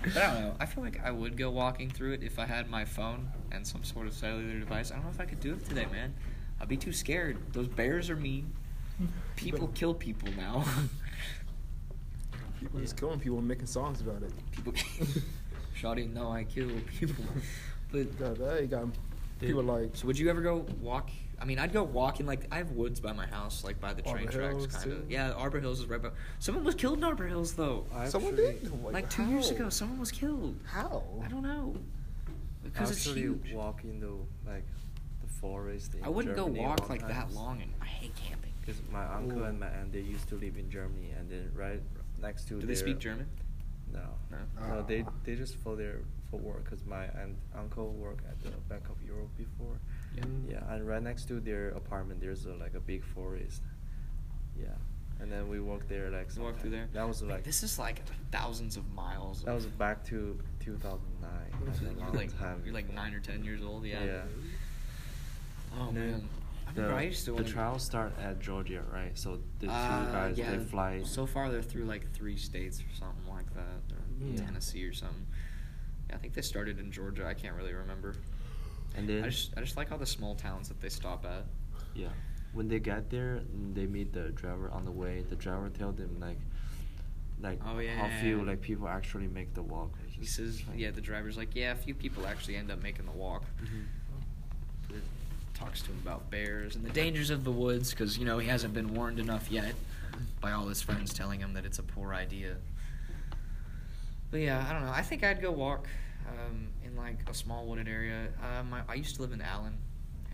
but 0.02 0.16
I 0.16 0.32
don't 0.34 0.40
know. 0.42 0.54
I 0.60 0.66
feel 0.66 0.82
like 0.84 1.00
I 1.04 1.10
would 1.10 1.36
go 1.36 1.50
walking 1.50 1.90
through 1.90 2.12
it 2.12 2.22
if 2.22 2.38
I 2.38 2.46
had 2.46 2.70
my 2.70 2.84
phone 2.84 3.28
and 3.52 3.66
some 3.66 3.82
sort 3.84 4.06
of 4.06 4.14
cellular 4.14 4.58
device. 4.58 4.90
I 4.90 4.94
don't 4.94 5.04
know 5.04 5.10
if 5.10 5.20
I 5.20 5.24
could 5.24 5.40
do 5.40 5.52
it 5.54 5.64
today, 5.68 5.86
man. 5.90 6.14
I'd 6.60 6.68
be 6.68 6.76
too 6.76 6.92
scared. 6.92 7.36
Those 7.52 7.68
bears 7.68 8.10
are 8.10 8.16
mean. 8.16 8.52
People 9.36 9.68
kill 9.68 9.94
people 9.94 10.28
now. 10.36 10.64
People 12.60 12.80
just 12.80 12.96
killing 12.96 13.20
people 13.20 13.38
and 13.38 13.46
making 13.46 13.66
songs 13.66 14.00
about 14.00 14.22
it. 14.22 14.32
people. 14.50 14.72
Shawty, 15.80 16.12
no, 16.12 16.30
I 16.32 16.44
kill 16.44 16.70
people. 16.98 17.24
But 17.90 18.18
Got 18.18 18.38
that. 18.38 18.60
You 18.60 18.66
got 18.66 18.86
people 19.40 19.62
like 19.62 19.90
so, 19.96 20.06
would 20.08 20.18
you 20.18 20.28
ever 20.28 20.42
go 20.42 20.66
walk? 20.82 21.08
I 21.40 21.44
mean, 21.44 21.58
I'd 21.58 21.72
go 21.72 21.82
walking. 21.84 22.26
Like 22.26 22.46
I 22.50 22.56
have 22.56 22.72
woods 22.72 23.00
by 23.00 23.12
my 23.12 23.26
house, 23.26 23.62
like 23.64 23.80
by 23.80 23.94
the 23.94 24.02
train 24.02 24.26
Arbor 24.26 24.32
tracks, 24.32 24.54
Hills, 24.56 24.66
kind 24.68 24.84
too? 24.84 24.92
of. 24.92 25.10
Yeah, 25.10 25.32
Arbor 25.32 25.60
Hills 25.60 25.80
is 25.80 25.86
right 25.86 26.02
by. 26.02 26.10
Someone 26.38 26.64
was 26.64 26.74
killed 26.74 26.98
in 26.98 27.04
Arbor 27.04 27.26
Hills, 27.26 27.52
though. 27.54 27.86
someone 28.06 28.32
Actually- 28.34 28.54
did. 28.60 28.84
Like 28.84 29.08
two 29.10 29.24
years 29.26 29.50
how? 29.50 29.56
ago, 29.56 29.68
someone 29.68 30.00
was 30.00 30.10
killed. 30.10 30.56
How? 30.64 31.02
I 31.24 31.28
don't 31.28 31.42
know. 31.42 31.76
Because 32.64 32.90
it's 32.90 33.00
actually 33.06 33.20
huge. 33.22 33.52
walk 33.52 33.84
in 33.84 34.00
the 34.00 34.10
like 34.50 34.64
the 35.22 35.28
forest. 35.40 35.94
In 35.94 36.04
I 36.04 36.08
wouldn't 36.08 36.36
Germany 36.36 36.58
go 36.60 36.62
walk 36.68 36.80
lot 36.80 36.90
like 36.90 37.06
that 37.08 37.32
long, 37.32 37.62
and 37.62 37.72
I 37.80 37.86
hate 37.86 38.14
camping. 38.16 38.52
Because 38.60 38.80
my 38.92 39.04
uncle 39.06 39.40
Ooh. 39.40 39.44
and 39.44 39.60
my 39.60 39.68
aunt 39.68 39.92
they 39.92 40.00
used 40.00 40.28
to 40.28 40.34
live 40.34 40.56
in 40.58 40.68
Germany, 40.70 41.10
and 41.18 41.30
then 41.30 41.50
right 41.54 41.80
next 42.20 42.48
to 42.48 42.54
Do 42.54 42.60
their 42.60 42.66
they 42.66 42.74
speak 42.74 42.98
German? 42.98 43.26
No, 43.92 44.00
No. 44.30 44.38
no, 44.68 44.82
they 44.82 45.02
Ah. 45.06 45.10
they 45.24 45.34
just 45.36 45.56
for 45.56 45.76
their 45.76 46.00
for 46.30 46.38
work. 46.38 46.68
Cause 46.68 46.84
my 46.84 47.04
aunt 47.04 47.36
uncle 47.56 47.92
worked 47.92 48.26
at 48.26 48.38
the 48.42 48.50
Bank 48.68 48.88
of 48.90 49.00
Europe 49.02 49.30
before. 49.38 49.78
Yeah. 50.16 50.24
Yeah, 50.48 50.74
and 50.74 50.86
right 50.86 51.02
next 51.02 51.26
to 51.28 51.40
their 51.40 51.68
apartment, 51.70 52.20
there's 52.20 52.46
a, 52.46 52.54
like 52.54 52.74
a 52.74 52.80
big 52.80 53.04
forest. 53.04 53.62
Yeah, 54.58 54.68
and 55.20 55.30
then 55.30 55.48
we 55.48 55.60
walked 55.60 55.88
there 55.88 56.10
like. 56.10 56.28
You 56.36 56.42
walk 56.42 56.58
through 56.58 56.70
there. 56.70 56.88
That 56.92 57.06
was 57.06 57.22
Like, 57.22 57.44
this 57.44 57.62
is 57.62 57.78
like 57.78 58.02
thousands 58.32 58.76
of 58.76 58.88
miles. 58.94 59.42
that 59.42 59.50
of- 59.50 59.56
was 59.56 59.66
back 59.66 60.04
to 60.06 60.38
2009. 60.60 61.96
You're 61.98 62.10
like 62.12 62.38
time. 62.38 62.62
you're 62.64 62.74
like 62.74 62.92
nine 62.92 63.14
or 63.14 63.20
ten 63.20 63.44
years 63.44 63.62
old. 63.62 63.84
Yeah. 63.84 64.02
Yeah. 64.04 64.22
Oh 65.78 65.92
man. 65.92 66.28
The, 66.74 66.82
remember 66.82 66.98
I 66.98 67.02
used 67.04 67.24
to 67.24 67.34
the 67.34 67.44
trials 67.44 67.82
start 67.82 68.12
at 68.20 68.40
Georgia, 68.40 68.82
right? 68.92 69.16
So 69.18 69.38
the 69.58 69.66
two 69.66 69.72
Uh, 69.72 70.12
guys 70.12 70.36
yeah, 70.38 70.50
they 70.50 70.58
fly. 70.64 71.02
So 71.02 71.24
far, 71.26 71.50
they're 71.50 71.62
through 71.62 71.84
like 71.84 72.10
three 72.12 72.36
states 72.36 72.80
or 72.80 72.94
something 72.94 73.26
like 73.28 73.52
that, 73.54 73.80
or 73.94 74.02
Yeah. 74.26 74.36
Tennessee 74.44 74.84
or 74.84 74.92
something. 74.92 75.26
Yeah, 76.10 76.16
I 76.16 76.18
think 76.18 76.34
they 76.34 76.42
started 76.42 76.78
in 76.78 76.90
Georgia. 76.92 77.26
I 77.26 77.34
can't 77.34 77.54
really 77.56 77.72
remember. 77.72 78.16
And 78.96 79.08
then 79.08 79.24
I 79.24 79.28
just 79.28 79.52
I 79.56 79.60
just 79.60 79.76
like 79.76 79.92
all 79.92 79.98
the 79.98 80.06
small 80.06 80.34
towns 80.34 80.68
that 80.68 80.80
they 80.80 80.88
stop 80.88 81.24
at. 81.24 81.44
Yeah. 81.94 82.08
When 82.52 82.68
they 82.68 82.78
get 82.80 83.10
there, 83.10 83.42
they 83.74 83.86
meet 83.86 84.12
the 84.12 84.30
driver 84.30 84.70
on 84.70 84.84
the 84.84 84.90
way. 84.90 85.22
The 85.28 85.36
driver 85.36 85.68
tell 85.68 85.92
them 85.92 86.16
like, 86.18 86.38
like 87.40 87.60
Oh, 87.66 87.78
yeah, 87.78 87.94
how 87.96 88.20
few 88.22 88.42
like 88.44 88.60
people 88.62 88.88
actually 88.88 89.28
make 89.28 89.52
the 89.54 89.62
walk. 89.62 89.90
It's 90.06 90.16
He 90.16 90.24
says, 90.24 90.62
like- 90.68 90.78
yeah, 90.78 90.90
the 90.90 91.00
driver's 91.00 91.36
like, 91.36 91.54
yeah, 91.54 91.72
a 91.72 91.76
few 91.76 91.94
people 91.94 92.26
actually 92.26 92.56
end 92.56 92.70
up 92.70 92.82
making 92.82 93.04
the 93.06 93.12
walk. 93.12 93.44
Mhm. 93.62 94.96
It 94.96 95.02
talks 95.54 95.82
to 95.82 95.90
him 95.90 95.98
about 96.02 96.30
bears 96.30 96.74
and 96.76 96.84
the 96.84 96.90
dangers 96.90 97.30
of 97.30 97.44
the 97.44 97.52
woods 97.52 97.90
because 97.90 98.16
you 98.18 98.24
know 98.24 98.38
he 98.38 98.48
hasn't 98.48 98.72
been 98.74 98.94
warned 98.94 99.18
enough 99.18 99.50
yet 99.50 99.74
by 100.40 100.52
all 100.52 100.66
his 100.68 100.80
friends 100.80 101.12
telling 101.12 101.40
him 101.40 101.52
that 101.52 101.64
it's 101.66 101.78
a 101.78 101.82
poor 101.82 102.14
idea. 102.14 102.56
But 104.30 104.40
yeah, 104.40 104.66
I 104.68 104.72
don't 104.72 104.84
know. 104.84 104.92
I 104.92 105.02
think 105.02 105.22
I'd 105.24 105.40
go 105.40 105.50
walk 105.52 105.86
um, 106.26 106.68
in 106.84 106.96
like 106.96 107.18
a 107.28 107.34
small 107.34 107.66
wooded 107.66 107.88
area. 107.88 108.28
Um, 108.58 108.72
I, 108.74 108.82
I 108.88 108.94
used 108.94 109.16
to 109.16 109.22
live 109.22 109.32
in 109.32 109.40
Allen, 109.40 109.76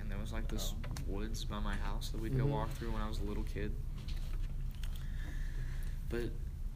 and 0.01 0.11
there 0.11 0.19
was 0.19 0.33
like 0.33 0.49
this 0.49 0.75
woods 1.07 1.45
by 1.45 1.59
my 1.61 1.75
house 1.77 2.09
that 2.11 2.21
we'd 2.21 2.37
go 2.37 2.45
Mhm. 2.45 2.51
walk 2.51 2.71
through 2.73 2.93
when 2.93 3.03
I 3.03 3.09
was 3.09 3.19
a 3.21 3.25
little 3.25 3.45
kid. 3.45 3.73
But 6.09 6.31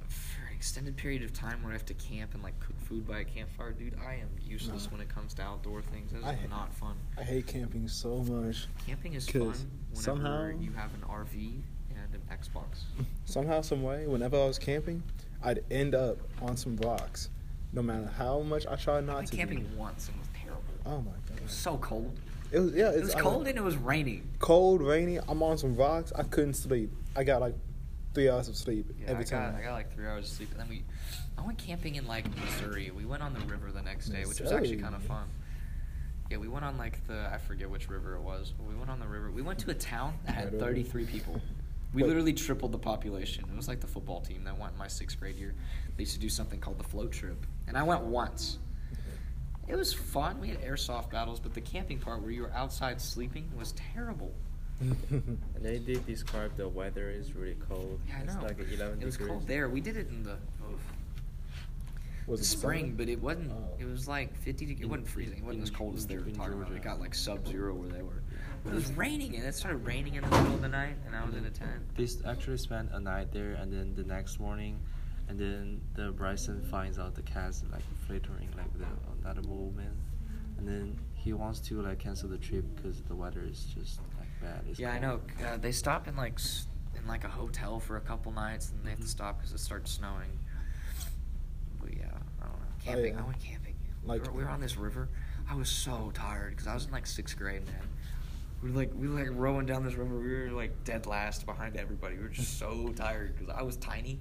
for 0.08 0.42
an 0.48 0.54
extended 0.54 0.96
period 0.96 1.22
of 1.22 1.32
time 1.32 1.62
where 1.62 1.70
I 1.72 1.74
have 1.74 1.84
to 1.86 1.94
camp 1.94 2.34
and 2.34 2.42
like 2.42 2.58
cook 2.60 2.78
food 2.80 3.06
by 3.06 3.20
a 3.20 3.24
campfire, 3.24 3.72
dude, 3.72 3.94
I 4.04 4.14
am 4.14 4.28
useless 4.42 4.86
Nah. 4.86 4.92
when 4.92 5.00
it 5.00 5.08
comes 5.08 5.34
to 5.34 5.42
outdoor 5.42 5.82
things. 5.82 6.12
That's 6.12 6.24
ha- 6.24 6.46
not 6.48 6.72
fun. 6.74 6.96
I 7.16 7.22
hate 7.22 7.46
camping 7.46 7.88
so 7.88 8.18
much. 8.24 8.66
Camping 8.86 9.14
is 9.14 9.28
fun 9.28 9.40
whenever 9.42 9.66
somehow- 9.94 10.46
you 10.58 10.72
have 10.72 10.92
an 10.94 11.02
RV 11.02 11.62
and 11.90 12.14
an 12.14 12.22
Xbox. 12.30 12.84
Somehow, 13.26 13.60
some 13.60 13.82
way, 13.82 14.06
whenever 14.06 14.36
I 14.40 14.46
was 14.46 14.58
camping, 14.58 15.02
I'd 15.42 15.64
end 15.70 15.94
up 15.94 16.18
on 16.42 16.56
some 16.56 16.76
rocks, 16.78 17.28
no 17.72 17.83
matter 17.83 18.11
how 18.16 18.40
much 18.40 18.66
I 18.66 18.76
tried 18.76 18.98
I 18.98 19.00
not 19.02 19.16
went 19.16 19.28
to. 19.28 19.37
camping 19.37 19.61
be. 19.64 19.76
once 19.76 20.09
and 20.09 20.16
it 20.16 20.20
was 20.20 20.28
terrible. 20.42 20.62
Oh 20.87 21.00
my 21.02 21.12
god, 21.28 21.37
It 21.38 21.42
was 21.42 21.52
so 21.52 21.76
cold. 21.78 22.18
It 22.50 22.59
was 22.61 22.72
yeah. 22.74 22.90
It 22.90 23.00
was 23.02 23.14
I- 23.14 23.20
cold 23.20 23.46
and 23.46 23.59
it 23.59 23.62
was 23.64 23.76
raining. 23.76 24.28
cold, 24.38 24.81
rainy. 24.83 25.18
I'm 25.28 25.42
on 25.42 25.59
some 25.59 25.76
rocks. 25.76 26.12
I 26.16 26.22
couldn't 26.22 26.54
sleep. 26.54 26.90
I 27.14 27.24
got 27.24 27.40
like 27.40 27.54
three 28.14 28.28
hours 28.31 28.48
of 28.48 28.57
sleep 28.57 28.87
Yeah, 28.98 29.09
every 29.11 29.24
I 29.26 29.28
got, 29.28 29.37
time. 29.38 29.57
I 29.57 29.62
got 29.62 29.72
like 29.72 29.92
three 29.94 30.07
hours 30.07 30.24
of 30.24 30.31
sleep, 30.37 30.50
and 30.52 30.61
then 30.61 30.68
we, 30.68 30.83
I 31.37 31.42
went 31.42 31.59
camping 31.59 31.96
in 31.96 32.07
like 32.07 32.24
Missouri. 32.40 32.90
We 32.96 33.04
went 33.04 33.22
on 33.22 33.35
the 33.35 33.40
river 33.40 33.70
the 33.70 33.83
next 33.83 34.07
day, 34.09 34.24
which 34.24 34.40
was 34.40 34.50
actually 34.50 34.78
kind 34.78 34.94
of 34.94 35.02
fun. 35.02 35.24
Yeah, 36.31 36.38
we 36.38 36.48
went 36.48 36.64
on 36.64 36.76
like 36.78 37.07
the 37.07 37.28
I 37.33 37.38
forget 37.38 37.68
which 37.70 37.88
river 37.88 38.14
it 38.16 38.22
was, 38.22 38.52
but 38.57 38.66
we 38.66 38.74
went 38.74 38.90
on 38.90 38.98
the 39.00 39.07
river. 39.07 39.31
We 39.31 39.42
went 39.42 39.59
to 39.61 39.70
a 39.70 39.74
town 39.74 40.14
that 40.26 40.35
had 40.35 40.59
33 40.59 41.04
people. 41.07 41.40
We 41.94 42.03
Wait. 42.03 42.09
literally 42.09 42.33
tripled 42.35 42.72
the 42.72 42.79
population. 42.79 43.44
It 43.51 43.57
was 43.57 43.66
like 43.68 43.81
the 43.81 43.87
football 43.87 44.20
team 44.20 44.44
that 44.44 44.59
went 44.59 44.77
my 44.77 44.88
sixth 44.88 45.18
grade 45.18 45.37
year. 45.37 45.55
They 45.96 46.03
used 46.03 46.12
to 46.14 46.20
do 46.20 46.29
something 46.29 46.61
called 46.61 46.79
the 46.79 46.85
float 46.85 47.12
trip, 47.12 47.46
and 47.66 47.77
I 47.79 47.83
went 47.83 48.03
once. 48.03 48.59
It 49.66 49.77
was 49.77 49.92
fun. 49.92 50.40
We 50.40 50.48
had 50.48 50.61
airsoft 50.62 51.11
battles, 51.11 51.40
but 51.40 51.55
the 51.55 51.61
camping 51.61 51.98
part 51.98 52.22
where 52.22 52.31
you 52.31 52.42
were 52.42 52.53
outside 52.53 53.01
sleeping 53.01 53.51
was 53.57 53.72
terrible. 53.92 54.33
And 54.81 55.38
they 55.61 55.79
did 55.79 56.07
describe 56.07 56.57
the 56.57 56.68
weather 56.68 57.11
is 57.11 57.35
really 57.35 57.57
cold. 57.68 58.01
Yeah, 58.09 58.18
I 58.18 58.22
it's 58.22 58.35
know. 58.35 58.42
like 58.42 58.59
11 58.59 59.03
it 59.03 59.05
was 59.05 59.14
degrees. 59.16 59.31
cold 59.31 59.46
there. 59.46 59.68
We 59.68 59.81
did 59.81 59.96
it 59.96 60.09
in 60.09 60.22
the 60.22 60.37
was 62.27 62.40
it 62.42 62.44
spring, 62.44 62.81
summer? 62.87 62.94
but 62.98 63.09
it 63.09 63.20
wasn't. 63.22 63.51
Oh. 63.53 63.74
It 63.79 63.87
was 63.87 64.07
like 64.07 64.37
50 64.37 64.66
degrees. 64.66 64.85
It 64.85 64.88
wasn't 64.90 65.09
freezing. 65.09 65.38
It 65.38 65.44
wasn't 65.44 65.59
in- 65.59 65.62
as 65.62 65.70
cold 65.70 65.96
as 65.96 66.07
they 66.07 66.16
were 66.16 66.27
in 66.27 66.35
talking 66.35 66.53
about. 66.53 66.66
Georgia. 66.68 66.81
It 66.81 66.85
got 66.85 67.01
like 67.01 67.14
sub-zero 67.14 67.74
where 67.74 67.88
they 67.88 68.03
were. 68.03 68.22
But 68.68 68.74
it 68.74 68.81
was 68.87 68.92
raining, 68.92 69.35
and 69.35 69.44
it 69.46 69.54
started 69.54 69.78
raining 69.78 70.16
in 70.16 70.22
the 70.24 70.28
middle 70.28 70.52
of 70.54 70.61
the 70.61 70.68
night, 70.68 70.96
and 71.07 71.16
I 71.16 71.24
was 71.24 71.35
in 71.35 71.46
a 71.46 71.50
tent. 71.50 71.81
They 71.96 72.07
actually 72.28 72.59
spent 72.59 72.90
a 72.92 73.00
night 73.00 73.33
there, 73.33 73.52
and 73.52 73.72
then 73.72 73.94
the 73.94 74.04
next 74.04 74.38
morning, 74.38 74.78
and 75.26 75.38
then 75.38 75.81
the 75.94 76.12
Bryson 76.12 76.61
finds 76.70 76.98
out 76.98 77.14
the 77.14 77.22
cat's 77.22 77.64
like 77.72 77.83
flittering 78.07 78.50
like 78.59 78.70
the 78.78 78.85
another 79.22 79.40
movement, 79.48 79.96
and 80.59 80.68
then 80.68 80.98
he 81.14 81.33
wants 81.33 81.61
to 81.61 81.81
like 81.81 81.98
cancel 81.98 82.28
the 82.28 82.37
trip 82.37 82.64
because 82.76 83.00
the 83.04 83.14
weather 83.14 83.42
is 83.42 83.64
just 83.74 84.00
like 84.18 84.28
bad. 84.42 84.62
It's 84.68 84.78
yeah, 84.78 84.92
I 84.92 84.98
know. 84.98 85.22
Uh, 85.42 85.57
they 85.57 85.72
stop 85.72 86.07
in 86.07 86.14
like 86.16 86.38
in 86.94 87.07
like 87.07 87.24
a 87.24 87.28
hotel 87.31 87.81
for 87.81 87.96
a 87.96 88.02
couple 88.02 88.33
nights, 88.33 88.70
and 88.72 88.85
they 88.85 88.90
have 88.90 88.98
to 88.98 89.04
Mhm. 89.07 89.09
stop 89.09 89.38
because 89.38 89.54
it 89.54 89.61
starts 89.61 89.92
snowing. 89.92 90.38
But 91.81 91.96
yeah, 91.96 92.04
I 92.42 92.44
don't 92.44 92.52
know. 92.52 92.66
Camping. 92.85 93.14
yeah. 93.14 93.20
I 93.20 93.24
went 93.26 93.40
camping. 93.40 93.76
Like- 94.04 94.22
we, 94.24 94.28
were, 94.28 94.35
we 94.35 94.44
were 94.44 94.50
on 94.50 94.61
this 94.61 94.76
river. 94.76 95.09
I 95.50 95.54
was 95.54 95.70
so 95.70 96.11
tired 96.12 96.50
because 96.50 96.66
I 96.66 96.74
was 96.74 96.85
in 96.85 96.92
like 96.92 97.07
sixth 97.07 97.38
grade, 97.38 97.64
man. 97.66 97.74
We 98.62 98.70
were 98.70 98.76
like 98.76 98.90
we 98.94 99.08
were 99.08 99.20
like 99.20 99.28
rowing 99.32 99.66
down 99.66 99.84
this 99.84 99.94
river. 99.94 100.16
We 100.18 100.32
were 100.34 100.50
like 100.50 100.72
dead 100.84 101.06
last 101.06 101.46
behind 101.46 101.76
everybody. 101.76 102.16
We 102.16 102.22
were 102.24 102.28
just 102.28 102.58
so 102.58 102.92
tired 102.96 103.36
because 103.38 103.54
I 103.56 103.62
was 103.62 103.76
tiny. 103.76 104.18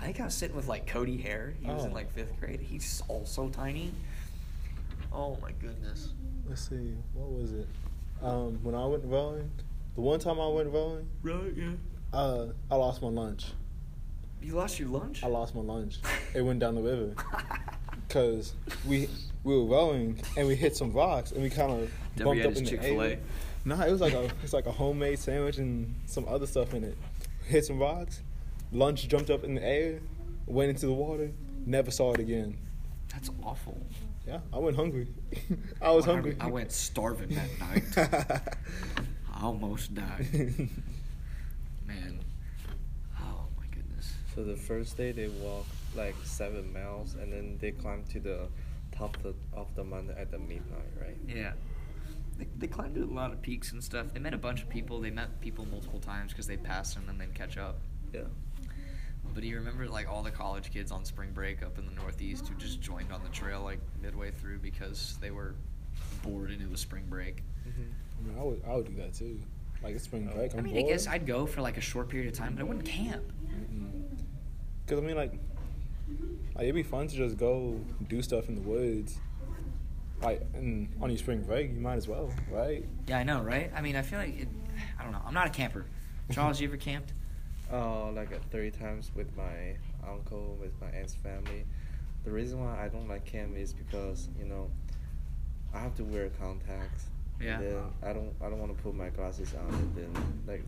I 0.00 0.04
think 0.06 0.20
I 0.20 0.24
was 0.24 0.34
sitting 0.34 0.56
with 0.56 0.66
like 0.66 0.86
Cody 0.86 1.16
Hare. 1.18 1.54
He 1.60 1.68
was 1.68 1.84
in 1.84 1.92
Oh. 1.92 1.94
like 1.94 2.10
fifth 2.12 2.38
grade. 2.40 2.60
He's 2.60 3.02
also 3.08 3.48
tiny. 3.48 3.92
Oh 5.12 5.38
my 5.40 5.52
goodness. 5.52 6.10
Let's 6.48 6.68
see, 6.68 6.94
what 7.14 7.30
was 7.30 7.52
it? 7.52 7.66
Um, 8.22 8.58
when 8.62 8.74
I 8.74 8.84
went 8.86 9.04
rowing, 9.04 9.50
the 9.94 10.00
one 10.00 10.20
time 10.20 10.38
I 10.40 10.46
went 10.48 10.68
rowing, 10.72 11.08
Right? 11.22 11.52
Yeah. 11.56 11.70
uh, 12.12 12.46
I 12.70 12.76
lost 12.76 13.02
my 13.02 13.08
lunch. 13.08 13.46
You 14.42 14.54
lost 14.54 14.78
your 14.78 14.88
lunch. 14.88 15.24
I 15.24 15.26
lost 15.28 15.54
my 15.54 15.60
lunch. 15.62 15.98
It 16.34 16.42
went 16.42 16.60
down 16.60 16.74
the 16.76 16.82
river 16.82 17.14
because 18.08 18.54
we 18.86 19.08
we 19.44 19.56
were 19.56 19.64
rowing 19.64 20.20
and 20.36 20.46
we 20.46 20.54
hit 20.56 20.76
some 20.76 20.92
rocks 20.92 21.32
and 21.32 21.42
we 21.42 21.50
kind 21.50 21.70
of 21.72 21.90
bumped 22.22 22.44
up 22.44 22.56
in 22.56 22.64
the 22.64 22.70
Chick-fil-A. 22.70 23.08
air. 23.12 23.18
Nah, 23.66 23.82
it 23.82 23.90
was 23.90 24.00
like 24.00 24.12
a 24.12 24.30
it's 24.44 24.52
like 24.52 24.66
a 24.66 24.72
homemade 24.72 25.18
sandwich 25.18 25.58
and 25.58 25.92
some 26.06 26.24
other 26.28 26.46
stuff 26.46 26.72
in 26.72 26.84
it. 26.84 26.96
Hit 27.48 27.64
some 27.66 27.80
rocks. 27.80 28.22
Lunch 28.72 29.08
jumped 29.08 29.28
up 29.28 29.42
in 29.42 29.56
the 29.56 29.62
air, 29.64 29.98
went 30.46 30.70
into 30.70 30.86
the 30.86 30.92
water. 30.92 31.32
Never 31.66 31.90
saw 31.90 32.12
it 32.14 32.20
again. 32.20 32.56
That's 33.12 33.28
awful. 33.42 33.76
Yeah, 34.26 34.38
I 34.52 34.58
went 34.58 34.76
hungry. 34.76 35.08
I 35.82 35.90
was 35.90 36.06
When 36.06 36.14
hungry. 36.16 36.36
I 36.40 36.46
went 36.46 36.70
starving 36.70 37.30
that 37.30 37.58
night. 37.60 38.42
I 39.34 39.42
almost 39.44 39.94
died. 39.94 40.28
Man. 41.86 42.20
Oh 43.20 43.46
my 43.58 43.66
goodness. 43.72 44.14
So 44.34 44.44
the 44.44 44.56
first 44.56 44.96
day 44.96 45.10
they 45.10 45.26
walk 45.28 45.66
like 45.96 46.14
seven 46.22 46.72
miles, 46.72 47.14
and 47.14 47.32
then 47.32 47.58
they 47.60 47.72
climb 47.72 48.04
to 48.12 48.20
the 48.20 48.46
top 48.96 49.16
of 49.16 49.22
the, 49.24 49.34
of 49.58 49.74
the 49.74 49.82
mountain 49.84 50.16
at 50.16 50.30
the 50.30 50.38
midnight, 50.38 50.92
right? 51.00 51.16
Yeah. 51.28 51.52
They, 52.38 52.46
they 52.58 52.66
climbed 52.66 52.96
a 52.96 53.06
lot 53.06 53.32
of 53.32 53.42
peaks 53.42 53.72
and 53.72 53.82
stuff. 53.82 54.12
They 54.12 54.20
met 54.20 54.34
a 54.34 54.38
bunch 54.38 54.62
of 54.62 54.68
people. 54.68 55.00
They 55.00 55.10
met 55.10 55.40
people 55.40 55.66
multiple 55.66 56.00
times 56.00 56.32
because 56.32 56.46
they 56.46 56.56
passed 56.56 56.94
them 56.94 57.08
and 57.08 57.20
then 57.20 57.28
they'd 57.28 57.34
catch 57.34 57.56
up. 57.56 57.78
Yeah. 58.12 58.22
But 59.34 59.42
do 59.42 59.48
you 59.48 59.56
remember 59.56 59.88
like 59.88 60.08
all 60.08 60.22
the 60.22 60.30
college 60.30 60.72
kids 60.72 60.92
on 60.92 61.04
spring 61.04 61.30
break 61.32 61.62
up 61.62 61.78
in 61.78 61.86
the 61.86 61.92
Northeast 61.92 62.48
who 62.48 62.54
just 62.54 62.80
joined 62.80 63.12
on 63.12 63.22
the 63.22 63.28
trail 63.30 63.62
like 63.62 63.80
midway 64.00 64.30
through 64.30 64.58
because 64.58 65.18
they 65.20 65.30
were 65.30 65.54
bored 66.22 66.50
and 66.50 66.62
it 66.62 66.70
was 66.70 66.80
spring 66.80 67.04
break? 67.08 67.42
Mm-hmm. 67.68 67.82
I 68.18 68.28
mean, 68.28 68.38
I 68.38 68.42
would, 68.42 68.62
I 68.66 68.76
would 68.76 68.86
do 68.86 69.02
that 69.02 69.14
too. 69.14 69.40
Like 69.82 69.94
it's 69.94 70.04
spring 70.04 70.30
break. 70.34 70.52
I'm 70.54 70.60
I 70.60 70.62
mean, 70.62 70.74
bored. 70.74 70.86
I 70.86 70.88
guess 70.88 71.06
I'd 71.06 71.26
go 71.26 71.46
for 71.46 71.60
like 71.60 71.76
a 71.76 71.82
short 71.82 72.08
period 72.08 72.28
of 72.28 72.38
time, 72.38 72.54
but 72.54 72.60
I 72.60 72.64
wouldn't 72.64 72.86
camp. 72.86 73.24
Because 74.84 75.02
I 75.02 75.06
mean, 75.06 75.16
like, 75.16 75.32
like 76.54 76.62
it'd 76.62 76.74
be 76.74 76.82
fun 76.82 77.08
to 77.08 77.16
just 77.16 77.36
go 77.36 77.80
do 78.08 78.22
stuff 78.22 78.48
in 78.48 78.54
the 78.54 78.60
woods. 78.62 79.18
Like, 80.22 80.42
and 80.54 80.88
on 81.00 81.10
your 81.10 81.18
spring 81.18 81.42
break, 81.42 81.72
you 81.72 81.80
might 81.80 81.96
as 81.96 82.08
well, 82.08 82.32
right? 82.50 82.84
Yeah, 83.06 83.18
I 83.18 83.22
know, 83.22 83.42
right? 83.42 83.70
I 83.74 83.80
mean, 83.80 83.96
I 83.96 84.02
feel 84.02 84.18
like 84.18 84.40
it, 84.40 84.48
I 84.98 85.02
don't 85.02 85.12
know. 85.12 85.20
I'm 85.26 85.34
not 85.34 85.46
a 85.46 85.50
camper. 85.50 85.84
Charles, 86.32 86.60
you 86.60 86.68
ever 86.68 86.76
camped? 86.76 87.12
Uh, 87.72 88.10
like 88.12 88.32
uh, 88.32 88.38
30 88.50 88.70
times 88.72 89.10
with 89.14 89.34
my 89.36 89.76
uncle, 90.08 90.56
with 90.60 90.72
my 90.80 90.88
aunt's 90.88 91.14
family. 91.14 91.64
The 92.24 92.30
reason 92.32 92.64
why 92.64 92.84
I 92.84 92.88
don't 92.88 93.08
like 93.08 93.24
camp 93.24 93.56
is 93.56 93.72
because 93.72 94.28
you 94.38 94.46
know 94.46 94.68
I 95.72 95.78
have 95.78 95.94
to 95.96 96.04
wear 96.04 96.28
contacts. 96.40 97.04
Yeah. 97.40 97.58
And 97.58 97.64
then 97.64 97.82
I 98.02 98.12
don't 98.12 98.34
I 98.40 98.48
don't 98.48 98.58
want 98.58 98.76
to 98.76 98.82
put 98.82 98.94
my 98.94 99.10
glasses 99.10 99.54
on 99.54 99.72
and 99.74 99.94
then 99.94 100.42
like 100.46 100.64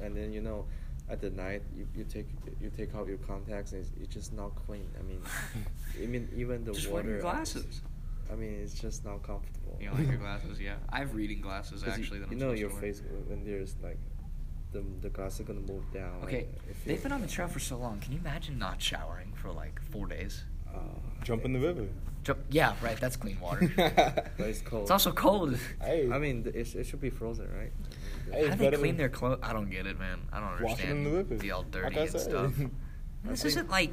and 0.00 0.16
then 0.16 0.32
you 0.32 0.40
know 0.40 0.64
at 1.10 1.20
the 1.20 1.28
night 1.30 1.62
you, 1.76 1.86
you 1.94 2.04
take 2.04 2.26
you 2.60 2.70
take 2.74 2.94
out 2.94 3.06
your 3.06 3.18
contacts 3.18 3.72
and 3.72 3.82
it's, 3.82 3.90
it's 4.00 4.14
just 4.14 4.32
not 4.32 4.52
clean. 4.66 4.88
I 4.98 5.02
mean, 5.02 5.20
I 6.02 6.06
mean 6.06 6.28
even 6.34 6.64
the 6.64 6.72
Just 6.72 6.86
wear 6.86 7.02
water. 7.02 7.10
your 7.10 7.20
glasses. 7.20 7.82
I 8.32 8.36
mean 8.36 8.54
it's 8.62 8.74
just 8.80 9.04
not 9.04 9.22
comfortable. 9.22 9.76
You 9.80 9.88
don't 9.88 9.98
like 9.98 10.08
your 10.08 10.16
glasses? 10.16 10.60
Yeah, 10.60 10.76
I 10.88 11.00
have 11.00 11.14
reading 11.14 11.40
glasses 11.40 11.82
'Cause 11.82 11.96
you- 11.98 12.02
actually. 12.04 12.18
that 12.20 12.30
you 12.30 12.36
I'm 12.36 12.38
you 12.40 12.44
know 12.46 12.52
your 12.52 12.70
to 12.70 12.76
face 12.76 13.02
when 13.28 13.44
there's 13.44 13.76
like 13.82 13.98
the 14.72 14.82
the 15.00 15.10
glasses 15.10 15.40
are 15.40 15.44
gonna 15.44 15.60
move 15.60 15.84
down. 15.92 16.22
Okay, 16.24 16.46
if 16.70 16.84
they've 16.84 17.02
been 17.02 17.12
on 17.12 17.20
the 17.20 17.26
trail 17.26 17.48
for 17.48 17.58
so 17.60 17.76
long. 17.76 18.00
Can 18.00 18.12
you 18.12 18.18
imagine 18.20 18.58
not 18.58 18.80
showering 18.80 19.32
for 19.34 19.50
like 19.52 19.80
four 19.90 20.06
days? 20.06 20.44
Uh, 20.72 20.78
Jump 21.24 21.44
in 21.44 21.52
the 21.52 21.60
river. 21.60 21.86
Jump, 22.24 22.38
yeah, 22.50 22.74
right. 22.80 22.96
That's 22.98 23.16
clean 23.16 23.38
water. 23.40 23.70
But 23.76 24.32
it's 24.48 24.62
cold. 24.62 24.82
it's 24.82 24.90
also 24.92 25.12
cold. 25.12 25.58
Hey, 25.82 26.08
I 26.10 26.18
mean, 26.18 26.46
it, 26.54 26.74
it 26.74 26.86
should 26.86 27.00
be 27.00 27.10
frozen, 27.10 27.48
right? 27.54 27.72
Hey, 28.32 28.48
How 28.48 28.54
do 28.54 28.70
they 28.70 28.76
clean 28.76 28.96
their 28.96 29.08
clothes? 29.08 29.40
I 29.42 29.52
don't 29.52 29.68
get 29.68 29.86
it, 29.86 29.98
man. 29.98 30.20
I 30.32 30.38
don't 30.40 30.50
wash 30.52 30.60
it 30.60 30.64
understand 30.88 30.98
in 30.98 31.04
the 31.04 31.10
river. 31.10 31.34
the 31.36 31.50
all 31.50 31.64
dirty 31.64 31.96
I 31.98 32.02
and 32.02 32.10
said. 32.10 32.20
stuff. 32.22 32.52
This 33.24 33.44
isn't 33.44 33.70
like 33.70 33.92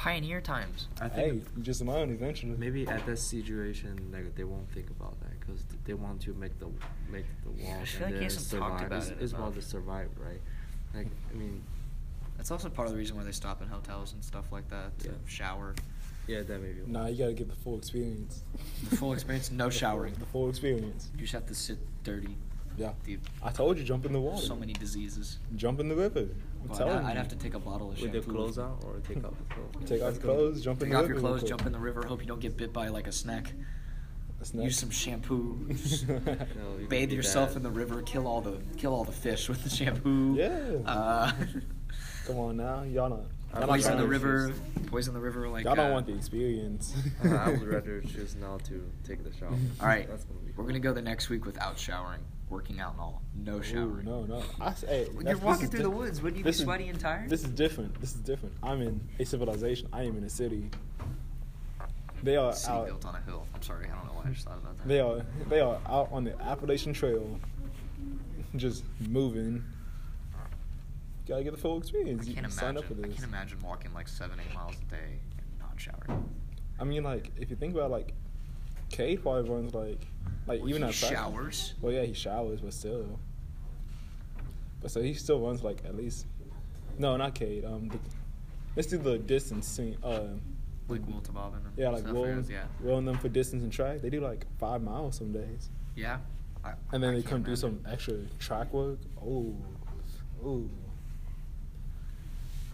pioneer 0.00 0.40
times. 0.40 0.88
I 0.98 1.08
hey, 1.08 1.30
think 1.30 1.44
you 1.56 1.62
just 1.62 1.82
learn 1.82 2.10
eventually. 2.10 2.54
maybe 2.56 2.86
at 2.88 3.04
that 3.04 3.18
situation, 3.18 4.10
like 4.12 4.34
they 4.34 4.44
won't 4.44 4.70
think 4.72 4.88
about 4.88 5.20
that 5.20 5.38
because 5.38 5.62
they 5.84 5.92
want 5.92 6.22
to 6.22 6.32
make 6.34 6.58
the 6.58 6.68
make 7.10 7.26
the 7.44 7.50
walk 7.50 7.80
I 7.82 7.84
feel 7.84 8.06
like 8.06 8.16
he 8.16 8.24
hasn't 8.24 8.46
survive. 8.46 8.70
talked 8.70 8.84
about 8.86 8.98
it's, 9.02 9.08
it 9.10 9.18
it's 9.20 9.32
about 9.32 9.52
enough. 9.52 9.54
to 9.56 9.62
survive, 9.62 10.08
right? 10.18 10.40
Like 10.94 11.08
I 11.30 11.34
mean, 11.36 11.62
That's 12.38 12.50
also 12.50 12.70
part 12.70 12.88
of 12.88 12.92
the 12.94 12.98
reason 12.98 13.14
why 13.16 13.24
they 13.24 13.32
stop 13.32 13.60
in 13.60 13.68
hotels 13.68 14.14
and 14.14 14.24
stuff 14.24 14.46
like 14.50 14.68
that 14.70 14.98
to 15.00 15.08
Yeah. 15.08 15.14
shower. 15.26 15.74
yeah, 16.26 16.42
that 16.42 16.62
may 16.62 16.72
be. 16.72 16.80
Nah, 16.86 17.06
you 17.08 17.18
gotta 17.18 17.34
get 17.34 17.50
the 17.50 17.56
full 17.56 17.76
experience. 17.76 18.42
The 18.88 18.96
full 18.96 19.12
experience, 19.12 19.50
no 19.50 19.66
The 19.66 19.70
showering. 19.72 20.14
The 20.18 20.24
full 20.26 20.48
experience. 20.48 21.10
You 21.14 21.20
just 21.20 21.34
have 21.34 21.46
to 21.46 21.54
sit 21.54 21.78
dirty. 22.04 22.38
Yeah. 22.76 22.92
Dude, 23.04 23.20
I 23.42 23.50
told 23.50 23.78
you, 23.78 23.84
jump 23.84 24.06
in 24.06 24.12
the 24.12 24.20
water. 24.20 24.40
so 24.40 24.56
many 24.56 24.72
diseases. 24.72 25.38
Jump 25.56 25.80
in 25.80 25.88
the 25.88 25.94
river. 25.94 26.20
I'm 26.62 26.68
Well, 26.68 26.78
telling 26.78 26.96
I'd, 26.98 27.04
I'd 27.04 27.10
you. 27.12 27.18
have 27.18 27.28
to 27.28 27.36
take 27.36 27.54
a 27.54 27.58
bottle 27.58 27.88
of 27.90 28.00
With 28.00 28.12
shampoo. 28.12 28.20
the 28.20 28.32
clothes 28.32 28.58
on 28.58 28.78
or 28.84 29.00
take 29.06 29.24
off 29.24 29.34
the 29.36 29.54
clothes. 29.54 29.88
Take 29.88 30.02
off 30.02 30.12
That's 30.12 30.24
your 30.24 30.32
gonna- 30.34 30.38
clothes, 30.50 30.62
jump 30.64 30.82
in 30.82 30.86
Take 30.88 30.92
the 30.92 30.96
off 30.96 31.02
river. 31.02 31.12
your 31.12 31.20
clothes, 31.20 31.42
jump 31.48 31.66
in 31.66 31.72
the 31.72 31.78
river. 31.78 32.02
Hope 32.06 32.20
you 32.20 32.26
don't 32.26 32.40
get 32.40 32.56
bit 32.56 32.72
by 32.72 32.88
like 32.88 33.06
a 33.06 33.12
snake. 33.12 33.52
A 34.40 34.44
snake. 34.44 34.64
Use 34.64 34.78
some 34.78 34.90
shampoo. 34.90 35.68
No, 36.08 36.76
you 36.78 36.86
Bathe 36.88 37.00
could 37.02 37.08
be 37.10 37.14
yourself 37.16 37.50
bad. 37.50 37.56
in 37.58 37.62
the 37.64 37.70
river. 37.70 38.00
Kill 38.02 38.26
all 38.26 38.40
the 38.40 38.58
kill 38.78 38.94
all 38.94 39.04
the 39.04 39.12
fish 39.12 39.48
with 39.48 39.62
the 39.64 39.68
shampoo. 39.70 40.34
Yeah. 40.36 40.78
Uh, 40.90 41.32
Come 42.26 42.38
on 42.38 42.56
now, 42.56 42.82
y'all 42.84 43.10
not. 43.10 43.20
I 43.52 43.58
Y'all 43.58 43.60
not 43.66 43.68
poison 43.70 43.90
the 43.92 43.96
trying 43.96 44.06
to- 44.06 44.06
river. 44.26 44.52
Poison 44.86 45.14
the 45.14 45.20
river 45.20 45.48
like. 45.48 45.64
Y'all 45.64 45.74
don't 45.74 45.90
uh, 45.90 45.94
want 45.94 46.06
the 46.06 46.14
experience. 46.14 46.94
Uh, 47.24 47.34
I 47.34 47.50
would 47.50 47.62
rather 47.64 48.00
choose 48.00 48.36
not 48.36 48.64
to 48.66 48.88
take 49.04 49.24
the 49.24 49.32
shower. 49.36 49.50
All 49.80 49.86
right, 49.86 50.08
That's 50.08 50.24
gonna 50.24 50.40
be 50.40 50.52
we're 50.56 50.64
gonna 50.66 50.78
go 50.78 50.92
the 50.92 51.02
next 51.02 51.28
week 51.30 51.44
without 51.44 51.78
showering, 51.78 52.20
working 52.50 52.80
out 52.80 52.92
and 52.92 53.00
all. 53.00 53.22
No 53.44 53.56
Ooh, 53.58 53.62
showering. 53.62 54.04
no, 54.04 54.24
no. 54.24 54.42
I, 54.60 54.68
s- 54.68 54.84
hey, 54.86 55.06
When 55.14 55.26
you're 55.26 55.38
walking 55.38 55.68
through 55.68 55.78
di- 55.78 55.82
the 55.84 55.90
woods, 55.90 56.20
wouldn't 56.20 56.38
you 56.38 56.44
be 56.44 56.50
this 56.50 56.58
is- 56.58 56.64
sweaty 56.64 56.88
and 56.88 56.98
tired? 57.00 57.30
This 57.30 57.44
is 57.44 57.50
different. 57.50 57.98
This 58.00 58.14
is 58.14 58.20
different. 58.20 58.54
I'm 58.62 58.82
in 58.82 59.00
a 59.18 59.24
civilization. 59.24 59.88
I 59.92 60.02
am 60.02 60.16
in 60.18 60.24
a 60.24 60.28
city. 60.30 60.68
They 62.22 62.36
are 62.36 62.52
City 62.52 62.72
out. 62.74 62.86
built 62.86 63.06
on 63.06 63.14
a 63.14 63.20
hill. 63.22 63.46
I'm 63.54 63.62
sorry, 63.62 63.86
I 63.86 63.94
don't 63.94 64.04
know 64.06 64.12
why 64.12 64.28
I 64.28 64.32
just 64.32 64.44
thought 64.46 64.58
about 64.58 64.76
that. 64.76 64.86
They 64.88 65.00
are. 65.00 65.24
They 65.48 65.60
are 65.60 65.78
out 65.86 66.10
on 66.12 66.24
the 66.24 66.38
Appalachian 66.42 66.92
Trail, 66.92 67.38
just 68.56 68.84
moving. 69.08 69.64
You 70.34 71.34
Gotta 71.34 71.44
get 71.44 71.52
the 71.54 71.60
full 71.60 71.78
experience. 71.78 72.26
I 72.26 72.28
You 72.28 72.34
can't 72.34 72.46
can 72.46 72.52
sign 72.52 72.70
imagine. 72.76 72.90
up 72.92 72.98
for 72.98 73.04
I 73.06 73.08
can't 73.12 73.24
imagine 73.24 73.58
walking 73.60 73.94
like 73.94 74.08
seven, 74.08 74.38
eight 74.40 74.52
miles 74.54 74.74
a 74.74 74.90
day 74.90 75.18
and 75.38 75.58
not 75.60 75.80
showering. 75.80 76.28
I 76.78 76.84
mean, 76.84 77.04
like 77.04 77.30
if 77.38 77.48
you 77.50 77.56
think 77.56 77.74
about 77.74 77.90
like, 77.90 78.12
Cade 78.90 79.22
probably 79.22 79.48
runs 79.48 79.72
like, 79.72 80.04
like 80.46 80.60
even 80.66 80.82
he 80.82 80.88
at 80.88 80.94
showers. 80.94 81.74
Well, 81.80 81.92
yeah, 81.92 82.02
he 82.02 82.14
showers, 82.14 82.60
but 82.60 82.72
still. 82.72 83.18
But 84.80 84.90
so 84.90 85.02
he 85.02 85.14
still 85.14 85.40
runs 85.40 85.62
like 85.62 85.84
at 85.84 85.96
least. 85.96 86.26
No, 86.98 87.16
not 87.16 87.34
Cade. 87.34 87.64
Um, 87.64 87.88
the, 87.88 87.98
let's 88.76 88.88
do 88.88 88.98
the 88.98 89.18
distance 89.18 89.66
scene. 89.66 89.96
Uh, 90.02 90.24
Like 90.88 91.06
Will 91.06 91.22
yeah, 91.76 91.90
like 91.90 92.06
rolling, 92.06 92.44
yeah. 92.50 92.64
rolling 92.80 93.04
them 93.04 93.16
for 93.18 93.28
distance 93.28 93.62
and 93.62 93.72
track. 93.72 94.00
They 94.00 94.10
do 94.10 94.20
like 94.20 94.44
five 94.58 94.82
miles 94.82 95.16
some 95.16 95.32
days, 95.32 95.70
Yeah. 95.94 96.18
I, 96.64 96.72
and 96.92 97.02
then 97.02 97.10
I 97.14 97.16
they 97.16 97.22
come 97.22 97.42
do 97.42 97.56
some 97.56 97.80
extra 97.88 98.16
track 98.38 98.72
work. 98.72 98.98
Oh, 99.24 99.54
oh. 100.44 100.68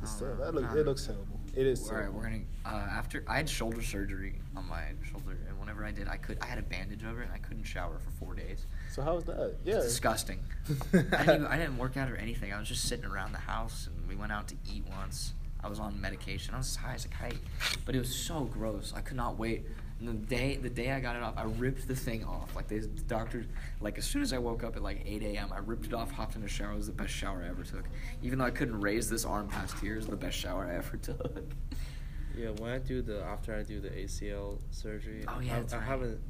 Still, 0.05 0.37
that 0.37 0.55
look, 0.55 0.65
it 0.75 0.87
looks 0.87 1.07
terrible. 1.07 1.41
It 1.57 1.67
is. 1.67 1.89
All 1.89 1.97
right, 1.97 2.13
we're 2.13 2.23
gonna. 2.23 2.43
Uh, 2.67 2.87
after 2.91 3.25
I 3.27 3.37
had 3.37 3.49
shoulder 3.49 3.83
surgery 3.83 4.41
on 4.55 4.69
my 4.69 4.83
shoulder, 5.11 5.39
and 5.49 5.59
whenever 5.59 5.87
I 5.87 5.91
did, 5.91 6.07
I 6.07 6.19
could. 6.19 6.39
I 6.43 6.47
had 6.47 6.59
a 6.59 6.63
bandage 6.63 7.03
over 7.03 7.23
it, 7.23 7.25
and 7.25 7.33
I 7.33 7.39
couldn't 7.39 7.65
shower 7.65 7.99
for 7.99 8.11
four 8.11 8.35
days. 8.35 8.67
So 8.93 9.01
how 9.01 9.15
was 9.15 9.25
that? 9.25 9.57
Yeah. 9.65 9.77
It's 9.77 9.87
disgusting. 9.87 10.41
I, 10.93 10.99
didn't 11.01 11.15
even, 11.35 11.47
I 11.47 11.57
didn't 11.57 11.79
work 11.79 11.97
out 11.97 12.11
or 12.11 12.17
anything. 12.17 12.53
I 12.53 12.59
was 12.59 12.69
just 12.69 12.85
sitting 12.85 13.07
around 13.07 13.33
the 13.33 13.39
house, 13.39 13.89
and 13.89 14.07
we 14.07 14.17
went 14.17 14.33
out 14.33 14.49
to 14.49 14.55
eat 14.71 14.85
once. 14.99 15.33
I 15.65 15.69
was 15.69 15.81
on 15.81 15.99
medication. 15.99 16.55
I 16.55 16.59
was 16.59 16.69
as 16.69 16.77
high 16.77 16.95
as 16.95 17.07
a 17.07 17.09
kite, 17.09 17.39
but 17.87 17.95
it 17.97 17.99
was 18.01 18.15
so 18.15 18.45
gross. 18.45 18.93
I 18.95 19.01
could 19.01 19.17
not 19.17 19.39
wait. 19.39 19.67
And 19.99 20.09
the 20.09 20.13
day 20.13 20.57
the 20.57 20.69
day 20.69 20.93
I 20.93 21.01
got 21.01 21.17
it 21.17 21.23
off, 21.23 21.35
I 21.39 21.45
ripped 21.45 21.89
the 21.89 21.97
thing 21.97 22.23
off. 22.25 22.55
Like 22.55 22.69
the 22.69 22.81
doctor, 23.09 23.47
like 23.81 23.97
as 23.97 24.05
soon 24.05 24.21
as 24.23 24.33
I 24.33 24.39
woke 24.39 24.63
up 24.63 24.77
at 24.77 24.83
like 24.83 25.03
8 25.07 25.23
a.m., 25.23 25.53
I 25.55 25.59
ripped 25.59 25.87
it 25.87 25.95
off, 25.95 26.11
hopped 26.11 26.37
in 26.37 26.43
the 26.43 26.49
shower. 26.49 26.73
It 26.73 26.77
was 26.77 26.87
the 26.87 26.93
best 26.93 27.15
shower 27.15 27.43
I 27.45 27.49
ever 27.49 27.63
took. 27.65 27.85
Even 28.23 28.39
though 28.39 28.45
I 28.45 28.51
couldn't 28.51 28.81
raise 28.81 29.09
this 29.09 29.25
arm 29.25 29.49
past 29.49 29.79
here, 29.79 29.95
it 29.95 29.99
was 29.99 30.07
the 30.07 30.17
best 30.17 30.37
shower 30.37 30.67
I 30.71 30.77
ever 30.77 30.97
took. 30.97 31.43
Yeah, 32.37 32.51
when 32.59 32.71
I 32.71 32.77
do 32.77 33.01
the 33.01 33.23
after 33.23 33.55
I 33.57 33.63
do 33.63 33.81
the 33.81 33.89
ACL 33.89 34.59
surgery, 34.71 35.25
Oh, 35.27 35.41
yeah, 35.41 35.63
I, 35.73 35.77
I 35.77 35.81
haven't. 35.81 36.21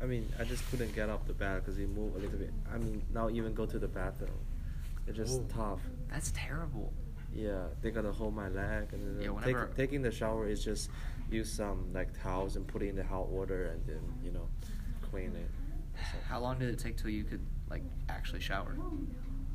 I 0.00 0.04
mean, 0.06 0.28
I 0.38 0.44
just 0.44 0.62
couldn't 0.70 0.94
get 0.94 1.08
off 1.10 1.26
the 1.26 1.32
bed 1.32 1.64
because 1.64 1.76
it 1.80 1.88
moved 1.88 2.14
a 2.14 2.20
little 2.20 2.38
bit. 2.38 2.52
I 2.72 2.78
mean, 2.78 3.02
now 3.12 3.28
even 3.30 3.52
go 3.52 3.66
to 3.66 3.76
the 3.76 3.88
bathroom, 3.88 4.30
it's 5.08 5.16
just 5.16 5.40
Ooh. 5.40 5.46
tough. 5.48 5.80
That's 6.08 6.30
terrible. 6.36 6.92
Yeah, 7.34 7.64
they 7.82 7.90
gotta 7.90 8.12
hold 8.12 8.36
my 8.36 8.48
leg, 8.48 8.92
and 8.92 9.18
then 9.18 9.20
Yeah, 9.20 9.30
take- 9.40 9.46
whenever- 9.56 9.70
taking 9.76 10.02
the 10.02 10.12
shower 10.12 10.46
is 10.46 10.62
just 10.64 10.88
use 11.30 11.52
some 11.52 11.92
like 11.92 12.08
towels 12.22 12.56
and 12.56 12.66
put 12.66 12.82
it 12.82 12.88
in 12.88 12.96
the 12.96 13.04
hot 13.04 13.28
water 13.28 13.66
and 13.66 13.86
then 13.86 14.00
you 14.22 14.32
know 14.32 14.48
clean 15.10 15.34
it. 15.34 15.50
So, 15.94 16.18
How 16.28 16.40
long 16.40 16.58
did 16.58 16.68
it 16.68 16.78
take 16.78 16.96
till 16.96 17.10
you 17.10 17.24
could 17.24 17.44
like 17.70 17.82
actually 18.08 18.40
shower? 18.40 18.76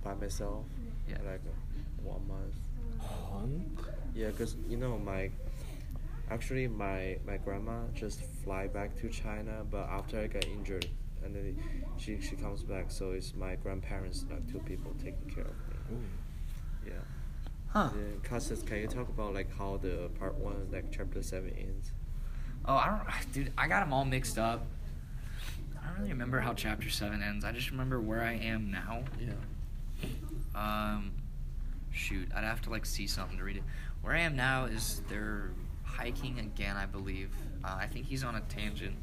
by 0.03 0.13
myself? 0.15 0.65
Yeah. 1.07 1.17
Like 1.25 1.41
uh, 1.45 2.03
one 2.03 2.27
month. 2.27 2.55
Hun? 2.99 3.77
Yeah, 4.15 4.27
because 4.27 4.55
you 4.67 4.77
know 4.77 4.97
my 4.97 5.29
actually 6.29 6.67
my 6.67 7.17
my 7.25 7.37
grandma 7.37 7.81
just 7.93 8.21
fly 8.43 8.67
back 8.67 8.95
to 9.01 9.09
China, 9.09 9.65
but 9.69 9.87
after 9.89 10.19
I 10.19 10.27
got 10.27 10.45
injured, 10.45 10.87
and 11.23 11.35
then 11.35 11.57
she 11.97 12.19
she 12.21 12.35
comes 12.35 12.63
back, 12.63 12.91
so 12.91 13.11
it's 13.11 13.33
my 13.35 13.55
grandparents 13.55 14.25
like 14.29 14.49
two 14.51 14.59
people 14.59 14.93
taking 15.03 15.29
care 15.33 15.45
of 15.45 15.49
me. 15.49 15.95
Ooh. 15.97 16.20
Yeah. 17.73 17.81
Huh. 17.83 17.89
Then, 17.93 18.19
Custis, 18.23 18.63
can 18.63 18.77
you 18.77 18.87
talk 18.87 19.09
about 19.09 19.33
like 19.33 19.55
how 19.57 19.77
the 19.77 20.09
part 20.19 20.35
one 20.35 20.67
like 20.71 20.91
chapter 20.91 21.21
seven 21.21 21.51
ends? 21.57 21.91
Oh, 22.65 22.75
I 22.75 22.87
don't, 22.87 23.31
dude. 23.33 23.53
I 23.57 23.67
got 23.67 23.81
them 23.81 23.93
all 23.93 24.05
mixed 24.05 24.37
up. 24.37 24.65
I 25.81 25.87
don't 25.87 25.97
really 25.99 26.11
remember 26.11 26.39
how 26.39 26.53
chapter 26.53 26.89
seven 26.89 27.21
ends. 27.23 27.43
I 27.45 27.51
just 27.51 27.71
remember 27.71 27.99
where 27.99 28.21
I 28.21 28.33
am 28.33 28.71
now. 28.71 29.03
Yeah. 29.19 29.31
Um, 30.53 31.11
shoot, 31.91 32.27
I'd 32.35 32.43
have 32.43 32.61
to 32.63 32.69
like 32.69 32.85
see 32.85 33.07
something 33.07 33.37
to 33.37 33.43
read 33.43 33.57
it. 33.57 33.63
Where 34.01 34.13
I 34.15 34.19
am 34.19 34.35
now 34.35 34.65
is 34.65 35.01
they're 35.09 35.51
hiking 35.83 36.39
again, 36.39 36.75
I 36.77 36.85
believe. 36.85 37.29
Uh, 37.63 37.77
I 37.79 37.87
think 37.87 38.05
he's 38.05 38.23
on 38.23 38.35
a 38.35 38.41
tangent. 38.41 38.95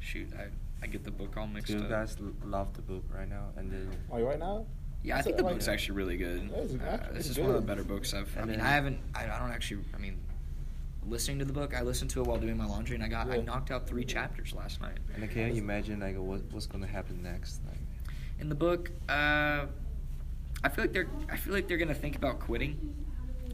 Shoot, 0.00 0.28
I 0.38 0.46
I 0.82 0.86
get 0.86 1.02
the 1.02 1.10
book 1.10 1.36
all 1.36 1.46
mixed 1.48 1.66
Do 1.72 1.78
you 1.78 1.84
up. 1.84 1.90
guys 1.90 2.16
love 2.44 2.72
the 2.74 2.82
book 2.82 3.02
right 3.12 3.28
now? 3.28 3.46
And 3.56 3.70
then 3.70 3.90
Are 4.12 4.20
you 4.20 4.26
right 4.26 4.38
now? 4.38 4.64
Yeah, 5.02 5.14
I 5.14 5.18
It's 5.18 5.26
think 5.26 5.34
a- 5.34 5.38
the 5.38 5.44
like- 5.44 5.54
book's 5.54 5.68
actually 5.68 5.96
really 5.96 6.16
good. 6.16 6.50
Yeah, 6.50 6.56
Uh, 6.56 7.12
this 7.12 7.20
it's 7.20 7.28
is 7.30 7.38
one 7.38 7.48
of 7.50 7.54
the 7.54 7.60
better 7.62 7.84
books 7.84 8.12
I've. 8.14 8.34
I 8.36 8.40
And 8.40 8.50
mean, 8.50 8.58
then- 8.58 8.66
I 8.66 8.70
haven't. 8.70 8.98
I, 9.14 9.24
I 9.30 9.38
don't 9.38 9.50
actually. 9.50 9.84
I 9.94 9.98
mean, 9.98 10.18
listening 11.06 11.38
to 11.38 11.44
the 11.44 11.52
book. 11.52 11.74
I 11.74 11.82
listened 11.82 12.10
to 12.10 12.20
it 12.20 12.26
while 12.26 12.38
doing 12.38 12.56
my 12.56 12.66
laundry, 12.66 12.94
and 12.96 13.04
I 13.04 13.08
got 13.08 13.30
I 13.30 13.38
knocked 13.38 13.70
out 13.70 13.86
three 13.86 14.04
chapters 14.04 14.52
last 14.54 14.80
night. 14.80 14.98
And 15.14 15.22
then 15.22 15.30
can 15.30 15.54
you 15.54 15.62
imagine 15.62 16.00
like 16.00 16.16
what, 16.16 16.42
what's 16.50 16.66
gonna 16.66 16.86
happen 16.86 17.22
next? 17.22 17.60
Like, 17.66 17.78
In 18.40 18.48
the 18.48 18.54
book, 18.54 18.90
uh, 19.08 19.66
I 20.64 20.68
feel 20.68 20.84
like 20.84 20.92
they're 20.92 21.08
I 21.30 21.36
feel 21.36 21.54
like 21.54 21.68
they're 21.68 21.78
gonna 21.78 21.94
think 21.94 22.16
about 22.16 22.40
quitting, 22.40 22.94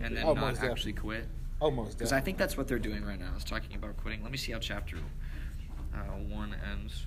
and 0.01 0.17
then 0.17 0.25
Oh, 0.25 0.33
not 0.33 0.41
most 0.41 0.63
actually 0.63 0.93
definitely. 0.93 1.19
quit. 1.21 1.29
Almost. 1.61 1.99
Because 1.99 2.13
I 2.13 2.21
think 2.21 2.37
that's 2.39 2.57
what 2.57 2.67
they're 2.69 2.79
doing 2.81 3.05
right 3.05 3.19
now. 3.21 3.33
Is 3.37 3.45
talking 3.45 3.77
about 3.77 3.97
quitting. 3.99 4.23
Let 4.23 4.33
me 4.33 4.39
see 4.39 4.53
how 4.53 4.59
chapter 4.59 4.97
uh, 5.95 5.99
one 6.29 6.55
ends. 6.73 7.05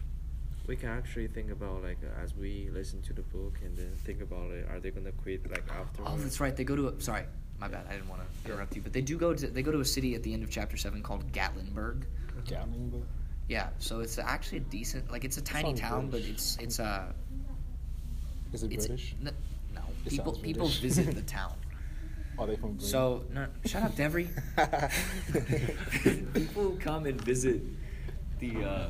We 0.67 0.75
can 0.75 0.89
actually 0.89 1.27
think 1.27 1.49
about 1.51 1.81
like 1.81 1.97
uh, 2.03 2.21
as 2.23 2.35
we 2.35 2.69
listen 2.73 3.01
to 3.03 3.13
the 3.13 3.21
book 3.21 3.55
and 3.63 3.75
then 3.77 3.91
think 4.03 4.21
about 4.21 4.51
it. 4.51 4.67
Are 4.69 4.79
they 4.79 4.91
gonna 4.91 5.13
quit 5.13 5.49
like 5.49 5.63
after? 5.71 6.03
Oh, 6.05 6.17
that's 6.17 6.39
right. 6.41 6.53
They 6.55 6.65
go 6.65 6.75
to 6.75 6.89
a, 6.89 7.01
sorry, 7.01 7.23
my 7.59 7.69
bad. 7.69 7.85
I 7.89 7.93
didn't 7.93 8.09
want 8.09 8.21
to 8.21 8.51
interrupt 8.51 8.75
you, 8.75 8.81
but 8.81 8.91
they 8.91 8.99
do 9.01 9.17
go 9.17 9.33
to 9.33 9.47
they 9.47 9.61
go 9.61 9.71
to 9.71 9.79
a 9.79 9.85
city 9.85 10.13
at 10.15 10.23
the 10.23 10.33
end 10.33 10.43
of 10.43 10.49
chapter 10.49 10.75
seven 10.75 11.01
called 11.01 11.31
Gatlinburg. 11.31 12.03
Gatlinburg. 12.45 13.03
Yeah, 13.47 13.69
so 13.79 14.01
it's 14.01 14.17
actually 14.19 14.57
a 14.57 14.61
decent 14.61 15.09
like 15.09 15.23
it's 15.23 15.37
a 15.37 15.41
tiny 15.41 15.69
Sounds 15.69 15.79
town, 15.79 16.01
but 16.09 16.11
British. 16.19 16.29
it's 16.31 16.57
it's 16.59 16.79
uh 16.81 17.13
Is 18.51 18.63
it 18.63 18.73
it's 18.73 18.87
British? 18.87 19.15
n- 19.25 19.31
no 19.73 19.81
It 20.05 20.09
people 20.09 20.33
people 20.33 20.67
visit 20.67 21.15
the 21.15 21.21
town. 21.37 21.53
Are 22.37 22.45
they 22.45 22.57
from? 22.57 22.71
Britain? 22.73 22.89
So 22.89 23.23
no, 23.33 23.47
shut 23.65 23.83
up, 23.83 23.93
Devery. 23.95 24.27
people 26.33 26.77
come 26.81 27.05
and 27.05 27.19
visit 27.21 27.61
the 28.39 28.63
uh, 28.65 28.89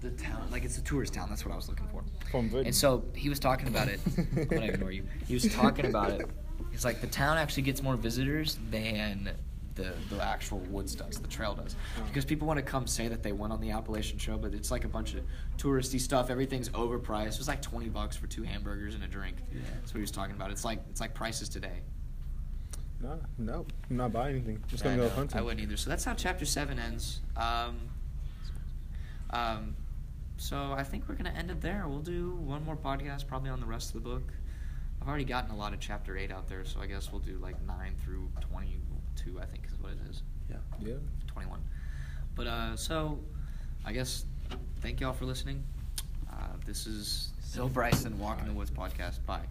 the 0.00 0.10
town 0.12 0.48
like 0.50 0.64
it's 0.64 0.78
a 0.78 0.82
tourist 0.82 1.12
town. 1.14 1.28
That's 1.28 1.44
what 1.44 1.52
I 1.52 1.56
was 1.56 1.68
looking 1.68 1.86
for. 1.88 2.02
From 2.30 2.48
Britain. 2.48 2.66
And 2.68 2.74
so 2.74 3.04
he 3.14 3.28
was 3.28 3.38
talking 3.38 3.68
about 3.68 3.88
it. 3.88 4.00
I'm 4.36 4.44
gonna 4.46 4.66
ignore 4.66 4.90
you. 4.92 5.04
He 5.26 5.34
was 5.34 5.52
talking 5.54 5.86
about 5.86 6.10
it. 6.12 6.26
He's 6.70 6.84
like 6.84 7.00
the 7.00 7.06
town 7.06 7.36
actually 7.38 7.64
gets 7.64 7.82
more 7.82 7.96
visitors 7.96 8.58
than 8.70 9.30
the 9.74 9.92
the 10.10 10.22
actual 10.22 10.58
woods 10.58 10.94
does, 10.94 11.18
the 11.18 11.28
trail 11.28 11.54
does, 11.54 11.76
Oh. 11.98 12.02
because 12.04 12.24
people 12.24 12.46
want 12.48 12.58
to 12.58 12.62
come 12.62 12.86
say 12.86 13.08
that 13.08 13.22
they 13.22 13.32
went 13.32 13.52
on 13.52 13.60
the 13.60 13.70
Appalachian 13.70 14.18
Show, 14.18 14.36
but 14.36 14.52
it's 14.52 14.70
like 14.70 14.84
a 14.84 14.88
bunch 14.88 15.14
of 15.14 15.22
touristy 15.58 16.00
stuff. 16.00 16.28
Everything's 16.30 16.68
overpriced. 16.70 17.34
It 17.34 17.38
was 17.38 17.48
like 17.48 17.62
twenty 17.62 17.88
bucks 17.88 18.16
for 18.16 18.26
two 18.26 18.42
hamburgers 18.42 18.94
and 18.94 19.04
a 19.04 19.06
drink. 19.06 19.36
Yeah. 19.52 19.60
That's 19.80 19.92
what 19.92 19.98
he 19.98 20.02
was 20.02 20.10
talking 20.10 20.34
about. 20.34 20.50
It's 20.50 20.64
like 20.64 20.80
it's 20.90 21.00
like 21.00 21.14
prices 21.14 21.48
today. 21.48 21.80
no, 23.00 23.18
no, 23.38 23.66
I'm 23.88 23.96
not 23.96 24.12
buying 24.12 24.36
anything. 24.36 24.56
I'm 24.62 24.68
just 24.68 24.82
gonna 24.82 24.96
go 24.96 25.04
know. 25.04 25.10
hunting. 25.10 25.38
I 25.38 25.42
wouldn't 25.42 25.60
either. 25.60 25.76
So 25.76 25.88
that's 25.88 26.04
how 26.04 26.14
chapter 26.14 26.44
seven 26.44 26.78
ends. 26.78 27.20
Um, 27.36 27.76
um, 29.30 29.76
so 30.40 30.72
I 30.72 30.82
think 30.82 31.06
we're 31.08 31.16
gonna 31.16 31.34
end 31.36 31.50
it 31.50 31.60
there. 31.60 31.84
We'll 31.86 31.98
do 32.00 32.30
one 32.36 32.64
more 32.64 32.76
podcast, 32.76 33.26
probably 33.26 33.50
on 33.50 33.60
the 33.60 33.66
rest 33.66 33.94
of 33.94 34.02
the 34.02 34.08
book. 34.08 34.32
I've 35.02 35.08
already 35.08 35.24
gotten 35.24 35.50
a 35.50 35.56
lot 35.56 35.72
of 35.74 35.80
chapter 35.80 36.16
eight 36.16 36.30
out 36.32 36.48
there, 36.48 36.64
so 36.64 36.80
I 36.80 36.86
guess 36.86 37.12
we'll 37.12 37.20
do 37.20 37.36
like 37.38 37.60
nine 37.66 37.94
through 38.04 38.30
twenty-two. 38.40 39.38
I 39.40 39.44
think 39.44 39.66
is 39.66 39.78
what 39.80 39.92
it 39.92 39.98
is. 40.08 40.22
yeah. 40.48 40.56
Yeah. 40.80 40.94
Twenty-one. 41.26 41.60
But 42.34 42.46
uh, 42.46 42.76
so 42.76 43.18
I 43.84 43.92
guess 43.92 44.24
thank 44.80 45.00
y'all 45.00 45.12
for 45.12 45.26
listening. 45.26 45.62
Uh, 46.30 46.34
this 46.64 46.86
is 46.86 47.32
Bill 47.54 47.68
Bryson 47.68 48.18
Walk 48.18 48.40
in 48.40 48.46
the 48.46 48.54
Woods 48.54 48.70
podcast. 48.70 49.24
Bye. 49.26 49.44